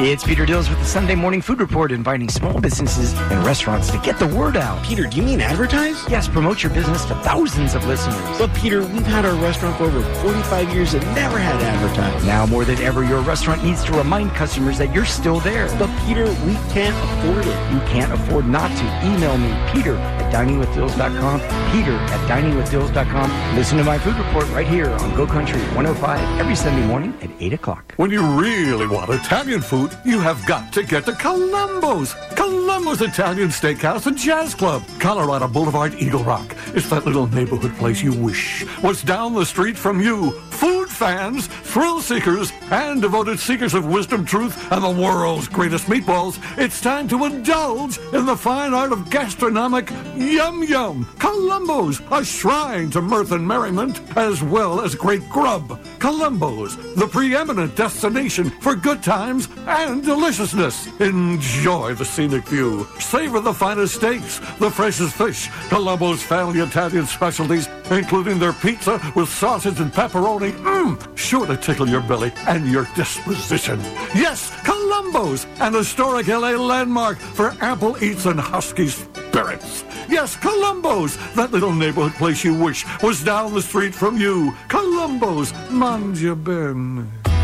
It's 0.00 0.22
Peter 0.22 0.46
Dills 0.46 0.68
with 0.68 0.78
the 0.78 0.84
Sunday 0.84 1.16
Morning 1.16 1.42
Food 1.42 1.58
Report, 1.58 1.90
inviting 1.90 2.28
small 2.28 2.60
businesses 2.60 3.14
and 3.14 3.44
restaurants 3.44 3.90
to 3.90 3.98
get 3.98 4.16
the 4.20 4.28
word 4.28 4.56
out. 4.56 4.80
Peter, 4.84 5.08
do 5.08 5.16
you 5.16 5.24
mean 5.24 5.40
advertise? 5.40 6.08
Yes, 6.08 6.28
promote 6.28 6.62
your 6.62 6.72
business 6.72 7.04
to 7.06 7.16
thousands 7.16 7.74
of 7.74 7.84
listeners. 7.84 8.14
But 8.38 8.54
Peter, 8.54 8.82
we've 8.82 9.04
had 9.04 9.24
our 9.24 9.34
restaurant 9.34 9.76
for 9.76 9.86
over 9.86 10.00
45 10.22 10.72
years 10.72 10.94
and 10.94 11.04
never 11.16 11.36
had 11.36 11.60
advertised. 11.60 12.24
Now 12.24 12.46
more 12.46 12.64
than 12.64 12.78
ever, 12.78 13.02
your 13.02 13.22
restaurant 13.22 13.64
needs 13.64 13.82
to 13.86 13.92
remind 13.92 14.30
customers 14.36 14.78
that 14.78 14.94
you're 14.94 15.04
still 15.04 15.40
there. 15.40 15.66
But 15.80 15.90
Peter, 16.06 16.26
we 16.46 16.54
can't 16.70 16.94
afford 16.94 17.44
it. 17.44 17.72
You 17.72 17.80
can't 17.90 18.12
afford 18.12 18.46
not 18.46 18.70
to. 18.78 18.84
Email 19.04 19.36
me, 19.36 19.52
Peter 19.72 19.96
at 20.28 20.32
diningwithdills.com, 20.32 21.40
Peter 21.72 21.92
at 21.92 22.28
diningwithdills.com. 22.28 23.56
Listen 23.56 23.78
to 23.78 23.84
my 23.84 23.98
food 23.98 24.14
report 24.16 24.48
right 24.50 24.66
here 24.66 24.90
on 24.90 25.16
Go 25.16 25.26
Country 25.26 25.60
105 25.74 26.40
every 26.40 26.54
Sunday 26.54 26.86
morning 26.86 27.14
at 27.22 27.30
8 27.40 27.52
o'clock. 27.54 27.94
When 27.96 28.10
you 28.10 28.24
really 28.38 28.86
want 28.86 29.10
Italian 29.10 29.60
food, 29.60 29.87
you 30.04 30.20
have 30.20 30.44
got 30.46 30.72
to 30.72 30.82
get 30.82 31.04
to 31.06 31.12
Columbo's. 31.12 32.14
Columbo's 32.34 33.02
Italian 33.02 33.48
Steakhouse 33.48 34.06
and 34.06 34.16
Jazz 34.16 34.54
Club. 34.54 34.82
Colorado 34.98 35.48
Boulevard, 35.48 35.94
Eagle 35.94 36.24
Rock. 36.24 36.56
It's 36.74 36.88
that 36.90 37.06
little 37.06 37.26
neighborhood 37.26 37.74
place 37.76 38.02
you 38.02 38.12
wish 38.12 38.64
was 38.82 39.02
down 39.02 39.34
the 39.34 39.44
street 39.44 39.76
from 39.76 40.00
you. 40.00 40.30
Food 40.50 40.88
fans, 40.88 41.46
thrill 41.46 42.00
seekers, 42.00 42.52
and 42.70 43.00
devoted 43.00 43.38
seekers 43.38 43.74
of 43.74 43.86
wisdom, 43.86 44.24
truth, 44.24 44.72
and 44.72 44.82
the 44.82 45.02
world's 45.02 45.48
greatest 45.48 45.86
meatballs. 45.86 46.38
It's 46.58 46.80
time 46.80 47.06
to 47.08 47.24
indulge 47.24 47.98
in 48.12 48.26
the 48.26 48.36
fine 48.36 48.74
art 48.74 48.92
of 48.92 49.08
gastronomic 49.10 49.90
yum 50.16 50.64
yum. 50.64 51.04
Columbo's, 51.18 52.00
a 52.10 52.24
shrine 52.24 52.90
to 52.90 53.00
mirth 53.00 53.32
and 53.32 53.46
merriment, 53.46 54.00
as 54.16 54.42
well 54.42 54.80
as 54.80 54.94
great 54.94 55.28
grub. 55.28 55.80
Columbo's, 55.98 56.76
the 56.94 57.06
preeminent 57.06 57.76
destination 57.76 58.50
for 58.60 58.74
good 58.74 59.02
times 59.02 59.48
and 59.78 60.02
deliciousness. 60.02 60.86
Enjoy 61.00 61.94
the 61.94 62.04
scenic 62.04 62.46
view. 62.48 62.86
Savor 62.98 63.40
the 63.40 63.54
finest 63.54 63.94
steaks, 63.94 64.40
the 64.58 64.70
freshest 64.70 65.14
fish, 65.14 65.48
Columbo's 65.68 66.22
family 66.22 66.60
Italian 66.60 67.06
specialties, 67.06 67.68
including 67.90 68.38
their 68.38 68.52
pizza 68.52 69.00
with 69.14 69.28
sausage 69.28 69.78
and 69.80 69.92
pepperoni. 69.92 70.52
Mmm, 70.52 71.16
sure 71.16 71.46
to 71.46 71.56
tickle 71.56 71.88
your 71.88 72.00
belly 72.00 72.32
and 72.46 72.66
your 72.66 72.88
disposition. 72.96 73.78
Yes, 74.14 74.50
Columbo's, 74.64 75.46
an 75.60 75.74
historic 75.74 76.26
LA 76.26 76.52
landmark 76.52 77.18
for 77.18 77.54
ample 77.60 78.02
eats 78.02 78.26
and 78.26 78.40
husky 78.40 78.88
spirits. 78.88 79.84
Yes, 80.08 80.36
Columbo's, 80.36 81.16
that 81.34 81.52
little 81.52 81.72
neighborhood 81.72 82.14
place 82.14 82.42
you 82.44 82.54
wish 82.54 82.84
was 83.02 83.22
down 83.22 83.54
the 83.54 83.62
street 83.62 83.94
from 83.94 84.16
you. 84.16 84.54
Columbo's, 84.68 85.52
Mangia 85.70 86.34
Ben. 86.34 87.37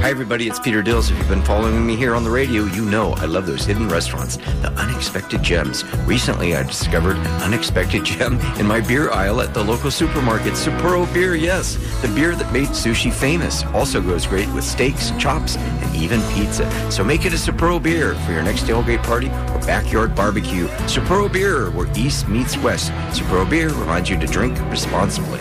Hi, 0.00 0.08
everybody. 0.08 0.48
It's 0.48 0.58
Peter 0.58 0.82
Dills. 0.82 1.10
If 1.10 1.18
you've 1.18 1.28
been 1.28 1.42
following 1.42 1.86
me 1.86 1.94
here 1.94 2.14
on 2.14 2.24
the 2.24 2.30
radio, 2.30 2.64
you 2.64 2.86
know 2.86 3.12
I 3.18 3.26
love 3.26 3.44
those 3.44 3.66
hidden 3.66 3.86
restaurants, 3.86 4.38
the 4.62 4.72
unexpected 4.78 5.42
gems. 5.42 5.84
Recently, 6.06 6.56
I 6.56 6.62
discovered 6.62 7.18
an 7.18 7.26
unexpected 7.42 8.04
gem 8.04 8.40
in 8.58 8.66
my 8.66 8.80
beer 8.80 9.10
aisle 9.10 9.42
at 9.42 9.52
the 9.52 9.62
local 9.62 9.90
supermarket. 9.90 10.54
Sapporo 10.54 11.04
Beer, 11.12 11.34
yes, 11.34 11.76
the 12.00 12.08
beer 12.08 12.34
that 12.34 12.50
made 12.50 12.68
sushi 12.68 13.12
famous. 13.12 13.62
Also 13.74 14.00
goes 14.00 14.26
great 14.26 14.48
with 14.54 14.64
steaks, 14.64 15.10
chops, 15.18 15.58
and 15.58 15.94
even 15.94 16.22
pizza. 16.32 16.90
So 16.90 17.04
make 17.04 17.26
it 17.26 17.34
a 17.34 17.36
Sapporo 17.36 17.80
Beer 17.80 18.14
for 18.20 18.32
your 18.32 18.42
next 18.42 18.62
tailgate 18.62 19.02
party 19.02 19.28
or 19.28 19.66
backyard 19.66 20.14
barbecue. 20.14 20.66
Sapporo 20.88 21.30
Beer, 21.30 21.70
where 21.72 21.92
East 21.94 22.26
meets 22.26 22.56
West. 22.56 22.90
Sapporo 23.10 23.48
Beer 23.48 23.68
reminds 23.68 24.08
you 24.08 24.18
to 24.18 24.26
drink 24.26 24.58
responsibly. 24.70 25.40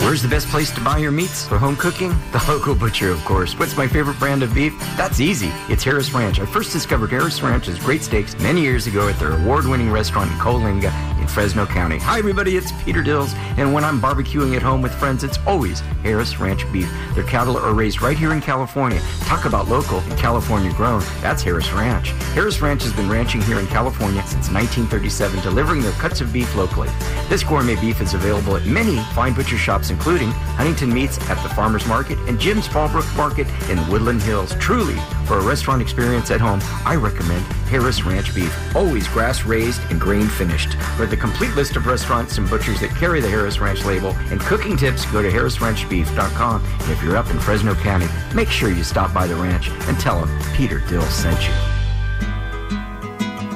Where's 0.00 0.22
the 0.22 0.28
best 0.28 0.48
place 0.48 0.70
to 0.72 0.80
buy 0.80 0.98
your 0.98 1.12
meats 1.12 1.46
for 1.46 1.58
home 1.58 1.76
cooking? 1.76 2.08
The 2.32 2.42
local 2.48 2.74
butcher, 2.74 3.10
of 3.10 3.22
course. 3.24 3.56
What's 3.58 3.76
my 3.76 3.86
favorite 3.86 4.18
brand 4.18 4.42
of 4.42 4.54
beef? 4.54 4.76
That's 4.96 5.20
easy. 5.20 5.50
It's 5.68 5.84
Harris 5.84 6.12
Ranch. 6.12 6.40
I 6.40 6.46
first 6.46 6.72
discovered 6.72 7.10
Harris 7.10 7.42
Ranch's 7.42 7.78
great 7.78 8.02
steaks 8.02 8.36
many 8.40 8.62
years 8.62 8.86
ago 8.86 9.08
at 9.08 9.18
their 9.18 9.32
award-winning 9.32 9.90
restaurant 9.90 10.32
in 10.32 10.38
Coalinga 10.38 10.90
in 11.20 11.28
Fresno 11.28 11.66
County. 11.66 11.98
Hi, 11.98 12.18
everybody. 12.18 12.56
It's 12.56 12.72
Peter 12.82 13.02
Dills, 13.02 13.34
and 13.56 13.72
when 13.72 13.84
I'm 13.84 14.00
barbecuing 14.00 14.56
at 14.56 14.62
home 14.62 14.82
with 14.82 14.94
friends, 14.94 15.22
it's 15.22 15.38
always 15.46 15.80
Harris 16.02 16.38
Ranch 16.38 16.70
beef. 16.72 16.90
Their 17.14 17.24
cattle 17.24 17.56
are 17.56 17.74
raised 17.74 18.02
right 18.02 18.16
here 18.16 18.32
in 18.32 18.40
California. 18.40 19.00
Talk 19.20 19.44
about 19.44 19.68
local 19.68 19.98
and 19.98 20.18
California 20.18 20.72
grown. 20.72 21.02
That's 21.20 21.42
Harris 21.42 21.70
Ranch. 21.72 22.08
Harris 22.34 22.60
Ranch 22.60 22.82
has 22.82 22.92
been 22.92 23.08
ranching 23.08 23.42
here 23.42 23.58
in 23.58 23.66
California 23.66 24.22
since 24.22 24.50
1937, 24.50 25.40
delivering 25.42 25.82
their 25.82 25.92
cuts 25.92 26.20
of 26.20 26.32
beef 26.32 26.54
locally. 26.56 26.88
This 27.28 27.42
gourmet 27.42 27.76
beef 27.76 28.00
is 28.00 28.14
available 28.14 28.56
at 28.56 28.66
many 28.66 28.96
fine 29.14 29.34
butcher 29.34 29.58
shops, 29.58 29.90
including 29.90 30.30
Huntington 30.56 30.92
Meats 30.92 31.18
at 31.28 31.42
the 31.42 31.54
Farmers 31.54 31.86
Market 31.86 32.18
and 32.28 32.38
Jim's 32.38 32.66
Fallbrook 32.66 33.16
Market 33.16 33.46
in 33.68 33.78
Woodland 33.88 34.22
Hills. 34.22 34.54
Truly, 34.58 34.96
for 35.26 35.38
a 35.38 35.42
restaurant 35.42 35.82
experience 35.82 36.30
at 36.30 36.40
home, 36.40 36.60
I 36.84 36.96
recommend 36.96 37.44
Harris 37.70 38.02
Ranch 38.02 38.34
beef. 38.34 38.52
Always 38.74 39.06
grass 39.06 39.44
raised 39.44 39.80
and 39.90 40.00
grain 40.00 40.26
finished. 40.26 40.74
For 40.96 41.06
the 41.06 41.16
complete 41.16 41.54
list 41.54 41.76
of 41.76 41.86
restaurants 41.86 42.36
and 42.36 42.50
butchers 42.50 42.80
that 42.80 42.90
carry 42.96 43.20
the 43.20 43.28
Harris 43.28 43.60
Ranch 43.60 43.84
label 43.84 44.10
and 44.30 44.40
cooking 44.40 44.76
tips, 44.76 45.06
go 45.06 45.22
to 45.22 45.30
harrisranchbeef.com. 45.30 46.64
And 46.64 46.90
if 46.90 47.00
you're 47.00 47.16
up 47.16 47.30
in 47.30 47.38
Fresno 47.38 47.76
County, 47.76 48.08
make 48.34 48.48
sure 48.48 48.70
you 48.70 48.82
stop 48.82 49.14
by 49.14 49.28
the 49.28 49.36
ranch 49.36 49.70
and 49.70 49.98
tell 50.00 50.24
them 50.24 50.54
Peter 50.54 50.80
Dill 50.88 51.02
sent 51.02 51.40
you. 51.40 51.54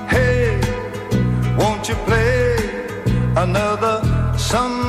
Hey, 0.06 0.60
won't 1.58 1.88
you 1.88 1.96
play 2.06 2.54
another 3.36 4.00
somebody? 4.38 4.83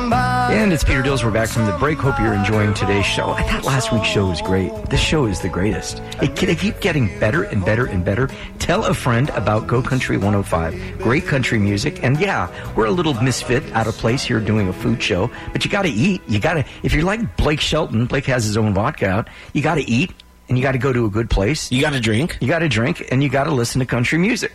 And 0.48 0.72
it's 0.72 0.84
Peter 0.84 1.02
Dills. 1.02 1.24
We're 1.24 1.32
back 1.32 1.48
from 1.48 1.66
the 1.66 1.76
break. 1.76 1.98
Hope 1.98 2.20
you're 2.20 2.32
enjoying 2.32 2.72
today's 2.72 3.04
show. 3.04 3.30
I 3.30 3.42
thought 3.42 3.64
last 3.64 3.92
week's 3.92 4.06
show 4.06 4.28
was 4.28 4.40
great. 4.40 4.72
This 4.88 5.00
show 5.00 5.26
is 5.26 5.40
the 5.40 5.48
greatest. 5.48 6.00
It, 6.22 6.36
they 6.36 6.54
keep 6.54 6.80
getting 6.80 7.18
better 7.18 7.42
and 7.42 7.64
better 7.64 7.86
and 7.86 8.04
better. 8.04 8.30
Tell 8.60 8.84
a 8.84 8.94
friend 8.94 9.28
about 9.30 9.66
Go 9.66 9.82
Country 9.82 10.16
105. 10.16 11.00
Great 11.00 11.26
country 11.26 11.58
music. 11.58 12.04
And 12.04 12.20
yeah, 12.20 12.48
we're 12.76 12.86
a 12.86 12.92
little 12.92 13.14
misfit, 13.14 13.64
out 13.72 13.88
of 13.88 13.94
place 13.94 14.22
here 14.22 14.38
doing 14.38 14.68
a 14.68 14.72
food 14.72 15.02
show. 15.02 15.30
But 15.52 15.64
you 15.64 15.70
got 15.70 15.82
to 15.82 15.90
eat. 15.90 16.22
You 16.28 16.38
got 16.38 16.54
to, 16.54 16.64
if 16.84 16.92
you're 16.92 17.04
like 17.04 17.36
Blake 17.36 17.60
Shelton, 17.60 18.06
Blake 18.06 18.26
has 18.26 18.44
his 18.44 18.56
own 18.56 18.72
vodka 18.72 19.08
out. 19.08 19.28
You 19.52 19.62
got 19.62 19.74
to 19.74 19.90
eat 19.90 20.12
and 20.48 20.56
you 20.56 20.62
got 20.62 20.72
to 20.72 20.78
go 20.78 20.92
to 20.92 21.06
a 21.06 21.10
good 21.10 21.28
place. 21.28 21.72
You 21.72 21.80
got 21.80 21.92
to 21.92 22.00
drink. 22.00 22.38
You 22.40 22.46
got 22.46 22.60
to 22.60 22.68
drink 22.68 23.08
and 23.10 23.20
you 23.20 23.28
got 23.28 23.44
to 23.44 23.52
listen 23.52 23.80
to 23.80 23.86
country 23.86 24.18
music. 24.18 24.52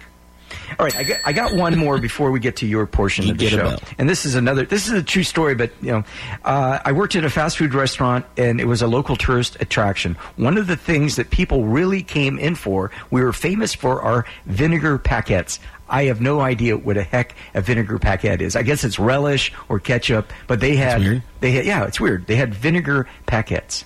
All 0.80 0.86
right, 0.86 0.95
I 0.95 1.04
got, 1.04 1.20
I 1.26 1.34
got 1.34 1.54
one 1.54 1.78
more 1.78 1.99
before 1.99 2.32
we 2.32 2.39
get 2.39 2.56
to 2.58 2.68
your 2.68 2.86
portion 2.86 3.26
You 3.26 3.32
of 3.32 3.38
the 3.38 3.49
show. 3.49 3.78
And 3.97 4.10
this 4.10 4.26
is 4.26 4.36
another. 4.36 4.66
This 4.66 4.88
is 4.88 4.93
a 4.93 5.04
true 5.04 5.24
story, 5.24 5.56
but 5.56 5.72
you 5.82 5.91
know, 5.91 6.04
uh, 6.43 6.80
I 6.84 6.91
worked 6.91 7.16
at 7.16 7.24
a 7.24 7.30
fast 7.30 7.58
food 7.58 7.74
restaurant, 7.74 8.26
and 8.38 8.60
it 8.60 8.66
was 8.66 8.82
a 8.82 8.88
local 8.88 9.16
tourist 9.16 9.58
attraction. 9.60 10.16
One 10.38 10.58
of 10.58 10.68
the 10.68 10.78
things 10.78 11.16
that 11.18 11.30
people 11.30 11.66
really 11.66 12.04
came 12.04 12.39
in 12.39 12.56
for, 12.56 12.91
we 13.10 13.22
were 13.22 13.34
famous 13.34 13.74
for 13.74 14.02
our 14.02 14.26
vinegar 14.45 14.97
paquettes. 14.97 15.60
I 15.89 16.06
have 16.06 16.22
no 16.22 16.39
idea 16.39 16.78
what 16.78 16.95
a 16.95 17.04
heck 17.04 17.36
a 17.54 17.62
vinegar 17.62 17.99
paquette 17.99 18.41
is. 18.41 18.56
I 18.56 18.64
guess 18.64 18.84
it's 18.84 18.97
relish 18.97 19.52
or 19.68 19.78
ketchup, 19.80 20.32
but 20.47 20.62
they 20.62 20.78
had 20.78 21.02
weird. 21.02 21.24
they 21.41 21.52
had 21.52 21.66
yeah, 21.66 21.86
it's 21.86 21.99
weird. 21.99 22.28
They 22.28 22.38
had 22.38 22.54
vinegar 22.54 23.08
paquettes. 23.26 23.84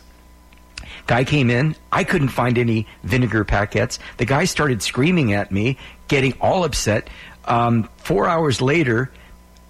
Guy 1.08 1.24
came 1.24 1.50
in. 1.50 1.76
I 1.92 2.04
couldn't 2.04 2.30
find 2.30 2.58
any 2.58 2.88
vinegar 3.04 3.44
packets. 3.44 4.00
The 4.18 4.26
guy 4.26 4.46
started 4.46 4.82
screaming 4.82 5.34
at 5.34 5.52
me, 5.52 5.78
getting 6.08 6.34
all 6.42 6.64
upset. 6.64 7.10
Um, 7.46 7.90
four 7.98 8.28
hours 8.28 8.62
later, 8.62 9.12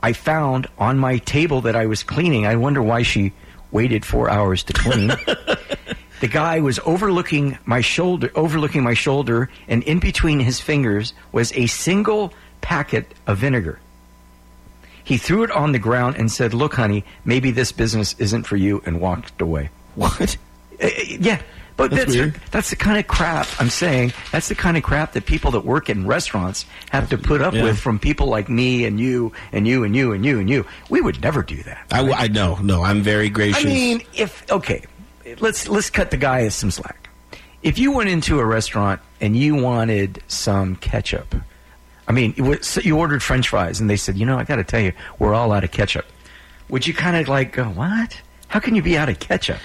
I 0.02 0.14
found 0.14 0.68
on 0.78 0.98
my 0.98 1.18
table 1.20 1.62
that 1.62 1.76
I 1.76 1.86
was 1.88 2.04
cleaning. 2.04 2.46
I 2.46 2.56
wonder 2.56 2.82
why 2.82 3.04
she 3.04 3.34
waited 3.72 4.06
four 4.06 4.30
hours 4.30 4.64
to 4.64 4.74
clean. 4.74 5.08
the 6.22 6.28
guy 6.28 6.60
was 6.60 6.80
overlooking 6.86 7.58
my 7.66 7.82
shoulder, 7.82 8.32
overlooking 8.36 8.84
my 8.84 8.94
shoulder, 8.94 9.50
and 9.68 9.84
in 9.84 10.00
between 10.00 10.40
his 10.40 10.60
fingers 10.60 11.14
was 11.32 11.52
a 11.54 11.68
single 11.68 12.34
packet 12.62 13.14
of 13.28 13.40
vinegar. 13.40 13.80
He 15.04 15.18
threw 15.18 15.44
it 15.44 15.52
on 15.52 15.72
the 15.72 15.80
ground 15.80 16.16
and 16.16 16.32
said, 16.32 16.54
"Look, 16.54 16.76
honey, 16.76 17.04
maybe 17.26 17.52
this 17.52 17.72
business 17.72 18.16
isn't 18.18 18.44
for 18.48 18.56
you," 18.56 18.82
and 18.86 19.00
walked 19.00 19.40
away. 19.42 19.70
What? 19.96 20.38
Uh, 20.82 20.90
yeah, 21.08 21.42
but 21.78 21.92
That's 21.92 22.06
that's 22.06 22.16
weird. 22.16 22.36
that's 22.52 22.70
the 22.70 22.76
kind 22.78 22.98
of 22.98 23.08
crap 23.08 23.48
I'm 23.60 23.70
saying. 23.70 24.14
That's 24.32 24.48
the 24.48 24.56
kind 24.56 24.78
of 24.78 24.84
crap 24.84 25.12
that 25.14 25.26
people 25.26 25.52
that 25.52 25.66
work 25.66 25.90
in 25.90 26.08
restaurants 26.08 26.66
have 26.92 27.10
to 27.10 27.18
put 27.18 27.42
up 27.42 27.54
Yeah. 27.54 27.64
with 27.64 27.78
from 27.80 28.00
people 28.00 28.28
like 28.28 28.48
me 28.50 28.86
and 28.86 29.00
you 29.00 29.34
and 29.52 29.68
you 29.68 29.84
and 29.84 29.96
you 29.96 30.14
and 30.14 30.24
you 30.26 30.40
and 30.40 30.50
you. 30.50 30.66
We 30.90 31.02
would 31.02 31.22
never 31.22 31.44
do 31.44 31.62
that. 31.64 31.86
I, 31.92 32.10
I 32.12 32.28
know. 32.28 32.56
No, 32.62 32.84
I'm 32.84 33.02
very 33.02 33.30
gracious. 33.30 33.66
I 33.66 33.68
mean, 33.68 34.02
if 34.14 34.50
okay, 34.52 34.84
let's 35.40 35.68
let's 35.68 35.90
cut 35.90 36.12
the 36.12 36.18
guy 36.18 36.48
some 36.50 36.72
slack. 36.72 37.10
If 37.62 37.78
you 37.80 37.92
went 37.92 38.10
into 38.10 38.40
a 38.40 38.46
restaurant 38.46 39.02
and 39.20 39.36
you 39.36 39.56
wanted 39.56 40.22
some 40.28 40.76
ketchup, 40.78 41.34
I 42.08 42.12
mean, 42.12 42.36
was- 42.38 42.78
you 42.86 42.98
ordered 42.98 43.24
French 43.24 43.50
fries 43.50 43.80
and 43.82 43.90
they 43.90 43.98
said, 43.98 44.18
you 44.18 44.26
know, 44.26 44.38
I 44.38 44.44
got 44.44 44.58
to 44.58 44.64
tell 44.64 44.80
you, 44.82 44.94
we're 45.18 45.34
all 45.34 45.52
out 45.52 45.64
of 45.64 45.72
ketchup. 45.72 46.06
Would 46.70 46.86
you 46.88 46.94
kind 46.94 47.16
of 47.18 47.28
like 47.28 47.54
go, 47.54 47.64
what? 47.66 48.22
How 48.48 48.60
can 48.60 48.76
you 48.76 48.82
be 48.84 48.98
out 48.98 49.10
of 49.10 49.20
ketchup? 49.20 49.58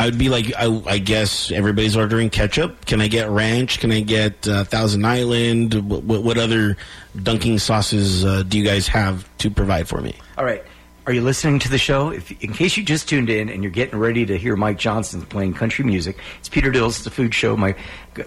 I 0.00 0.06
would 0.06 0.16
be 0.16 0.30
like, 0.30 0.50
I, 0.56 0.82
I 0.86 0.96
guess 0.96 1.52
everybody's 1.52 1.94
ordering 1.94 2.30
ketchup. 2.30 2.86
Can 2.86 3.02
I 3.02 3.08
get 3.08 3.28
ranch? 3.28 3.80
Can 3.80 3.92
I 3.92 4.00
get 4.00 4.48
uh, 4.48 4.64
Thousand 4.64 5.04
Island? 5.04 5.74
What, 5.74 6.04
what, 6.04 6.22
what 6.22 6.38
other 6.38 6.78
dunking 7.22 7.58
sauces 7.58 8.24
uh, 8.24 8.42
do 8.44 8.58
you 8.58 8.64
guys 8.64 8.88
have 8.88 9.28
to 9.38 9.50
provide 9.50 9.88
for 9.88 10.00
me? 10.00 10.14
All 10.38 10.46
right. 10.46 10.64
Are 11.06 11.12
you 11.12 11.20
listening 11.20 11.58
to 11.58 11.68
the 11.68 11.76
show? 11.76 12.08
If, 12.08 12.30
in 12.42 12.54
case 12.54 12.78
you 12.78 12.82
just 12.82 13.10
tuned 13.10 13.28
in 13.28 13.50
and 13.50 13.62
you're 13.62 13.70
getting 13.70 13.98
ready 13.98 14.24
to 14.24 14.38
hear 14.38 14.56
Mike 14.56 14.78
Johnson 14.78 15.20
playing 15.26 15.52
country 15.52 15.84
music, 15.84 16.16
it's 16.38 16.48
Peter 16.48 16.70
Dills, 16.70 17.04
the 17.04 17.10
food 17.10 17.34
show. 17.34 17.54
My 17.54 17.74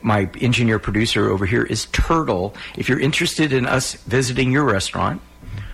my 0.03 0.29
engineer 0.41 0.77
producer 0.77 1.27
over 1.31 1.47
here 1.47 1.63
is 1.63 1.87
Turtle. 1.87 2.53
If 2.77 2.87
you're 2.87 2.99
interested 2.99 3.51
in 3.51 3.65
us 3.65 3.95
visiting 4.03 4.51
your 4.51 4.63
restaurant, 4.63 5.23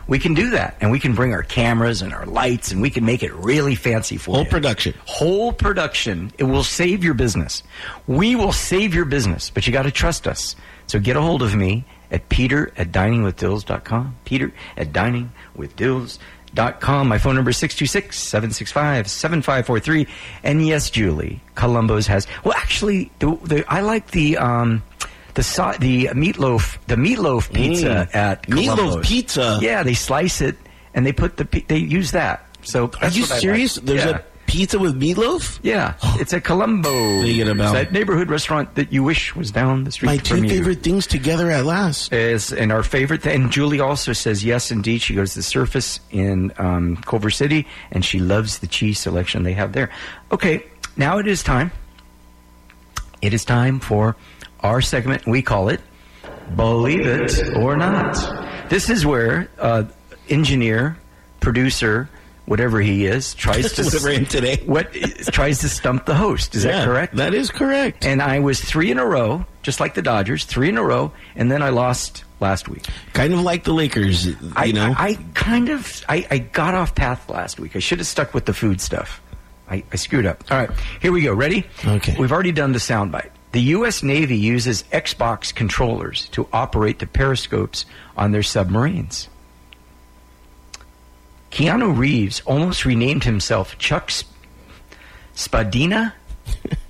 we 0.09 0.19
can 0.19 0.33
do 0.33 0.49
that, 0.49 0.75
and 0.81 0.91
we 0.91 0.99
can 0.99 1.13
bring 1.13 1.33
our 1.33 1.43
cameras 1.43 2.01
and 2.01 2.11
our 2.13 2.25
lights, 2.25 2.71
and 2.71 2.81
we 2.81 2.89
can 2.89 3.05
make 3.05 3.21
it 3.21 3.31
really 3.35 3.75
fancy 3.75 4.17
for 4.17 4.31
you. 4.31 4.37
Whole 4.37 4.43
you. 4.43 4.49
production. 4.49 4.95
Whole 5.05 5.53
production. 5.53 6.31
It 6.39 6.45
will 6.45 6.63
save 6.63 7.03
your 7.03 7.13
business. 7.13 7.61
We 8.07 8.35
will 8.35 8.51
save 8.51 8.95
your 8.95 9.05
business, 9.05 9.51
but 9.51 9.67
you 9.67 9.73
got 9.73 9.83
to 9.83 9.91
trust 9.91 10.27
us. 10.27 10.55
So 10.87 10.99
get 10.99 11.15
a 11.15 11.21
hold 11.21 11.43
of 11.43 11.53
me 11.55 11.85
at 12.09 12.27
peter 12.27 12.73
at 12.75 12.91
diningwithdills.com. 12.91 14.15
Peter 14.25 14.51
at 14.75 14.91
diningwithdills.com. 14.91 17.07
My 17.07 17.19
phone 17.19 17.35
number 17.35 17.51
is 17.51 17.57
626 17.57 18.17
765 18.17 19.07
7543. 19.07 20.07
And 20.43 20.65
yes, 20.65 20.89
Julie, 20.89 21.39
Columbo's 21.53 22.07
has. 22.07 22.25
Well, 22.43 22.55
actually, 22.57 23.11
the, 23.19 23.37
the, 23.43 23.63
I 23.71 23.81
like 23.81 24.09
the. 24.09 24.37
Um, 24.37 24.81
the, 25.35 25.43
so, 25.43 25.71
the 25.79 26.07
meatloaf 26.07 26.77
the 26.87 26.95
meatloaf 26.95 27.51
pizza 27.53 28.07
Mm. 28.11 28.15
at 28.15 28.43
Meatloaf 28.47 28.75
Columbo's. 28.75 29.07
pizza? 29.07 29.59
yeah 29.61 29.83
they 29.83 29.93
slice 29.93 30.41
it 30.41 30.55
and 30.93 31.05
they 31.05 31.11
put 31.13 31.37
the 31.37 31.45
pe- 31.45 31.65
they 31.67 31.77
use 31.77 32.11
that 32.11 32.45
so 32.63 32.91
Are 33.01 33.07
you 33.09 33.23
I 33.25 33.27
like. 33.29 33.39
serious? 33.39 33.75
There's 33.75 34.03
Yeah. 34.03 34.17
a 34.17 34.19
pizza 34.47 34.77
with 34.79 34.99
meatloaf? 34.99 35.59
Yeah, 35.63 35.93
it's 36.19 36.33
a 36.33 36.41
Columbo. 36.41 36.89
Thinking 37.21 37.47
about- 37.47 37.73
that 37.73 37.93
neighborhood 37.93 38.29
restaurant 38.29 38.73
that 38.75 38.91
you 38.91 39.01
wish 39.03 39.33
was 39.35 39.49
down 39.51 39.83
the 39.85 39.91
street 39.91 40.07
My 40.07 40.17
from 40.17 40.41
two 40.41 40.49
favorite 40.49 40.81
things 40.83 41.05
together 41.07 41.49
at 41.51 41.63
last. 41.65 42.11
is 42.11 42.51
and 42.51 42.71
our 42.71 42.83
favorite 42.83 43.21
thing. 43.21 43.43
And 43.43 43.51
Julie 43.51 43.79
also 43.79 44.11
says 44.11 44.43
yes, 44.43 44.71
indeed. 44.71 45.01
She 45.03 45.13
goes 45.15 45.33
to 45.33 45.39
the 45.39 45.43
Surfas 45.43 45.99
in 46.11 46.51
um, 46.57 46.97
Culver 47.05 47.29
City, 47.29 47.65
and 47.91 48.03
she 48.03 48.19
loves 48.19 48.57
the 48.59 48.67
cheese 48.67 48.99
selection 48.99 49.43
they 49.43 49.53
have 49.53 49.71
there. 49.73 49.89
Okay, 50.31 50.63
now 50.97 51.17
it 51.19 51.27
is 51.27 51.43
time. 51.43 51.71
It 53.21 53.33
is 53.33 53.45
time 53.45 53.79
for 53.79 54.15
our 54.61 54.81
segment. 54.81 55.25
We 55.27 55.41
call 55.41 55.69
it 55.69 55.81
"Believe 56.55 57.05
It 57.05 57.55
or 57.57 57.75
Not." 57.77 58.69
This 58.69 58.89
is 58.89 59.05
where 59.05 59.49
uh, 59.57 59.83
engineer, 60.29 60.97
producer, 61.39 62.09
whatever 62.45 62.79
he 62.81 63.05
is, 63.05 63.33
tries 63.33 63.73
to 63.73 63.83
today. 64.25 64.61
What 64.65 64.93
tries 65.31 65.59
to 65.59 65.69
stump 65.69 66.05
the 66.05 66.15
host? 66.15 66.55
Is 66.55 66.65
Yeah, 66.65 66.71
that 66.79 66.85
correct? 66.85 67.15
That 67.15 67.33
is 67.33 67.49
correct. 67.49 68.05
and 68.05 68.21
I 68.21 68.39
was 68.39 68.59
three 68.61 68.91
in 68.91 68.99
a 68.99 69.05
row, 69.05 69.45
just 69.63 69.79
like 69.79 69.93
the 69.95 70.01
Dodgers, 70.01 70.45
three 70.45 70.69
in 70.69 70.77
a 70.77 70.83
row, 70.83 71.11
and 71.35 71.51
then 71.51 71.61
I 71.63 71.69
lost 71.69 72.23
last 72.39 72.69
week. 72.69 72.85
kind 73.13 73.33
of 73.33 73.41
like 73.41 73.63
the 73.65 73.73
Lakers, 73.73 74.27
you 74.27 74.35
I, 74.55 74.71
know. 74.71 74.93
I, 74.97 75.09
I 75.09 75.17
kind 75.33 75.69
of 75.69 76.03
I, 76.07 76.25
I 76.31 76.37
got 76.37 76.73
off 76.73 76.95
path 76.95 77.27
last 77.29 77.59
week. 77.59 77.75
I 77.75 77.79
should 77.79 77.97
have 77.99 78.07
stuck 78.07 78.33
with 78.33 78.45
the 78.45 78.53
food 78.53 78.79
stuff. 78.81 79.21
I, 79.69 79.83
I 79.91 79.97
screwed 79.97 80.25
up. 80.25 80.43
All 80.51 80.57
right, 80.57 80.69
here 81.01 81.11
we 81.11 81.21
go. 81.21 81.33
Ready? 81.33 81.65
Okay. 81.85 82.15
We've 82.19 82.31
already 82.31 82.51
done 82.51 82.71
the 82.71 82.79
soundbite. 82.79 83.29
The 83.51 83.61
U.S. 83.61 84.03
Navy 84.03 84.37
uses 84.37 84.83
Xbox 84.91 85.53
controllers 85.53 86.29
to 86.29 86.47
operate 86.53 86.99
the 86.99 87.07
periscopes 87.07 87.85
on 88.15 88.31
their 88.31 88.43
submarines. 88.43 89.27
Keanu 91.51 91.97
Reeves 91.97 92.41
almost 92.45 92.85
renamed 92.85 93.23
himself 93.23 93.77
Chuck 93.79 94.11
Sp- 94.13 94.29
Spadina 95.33 96.13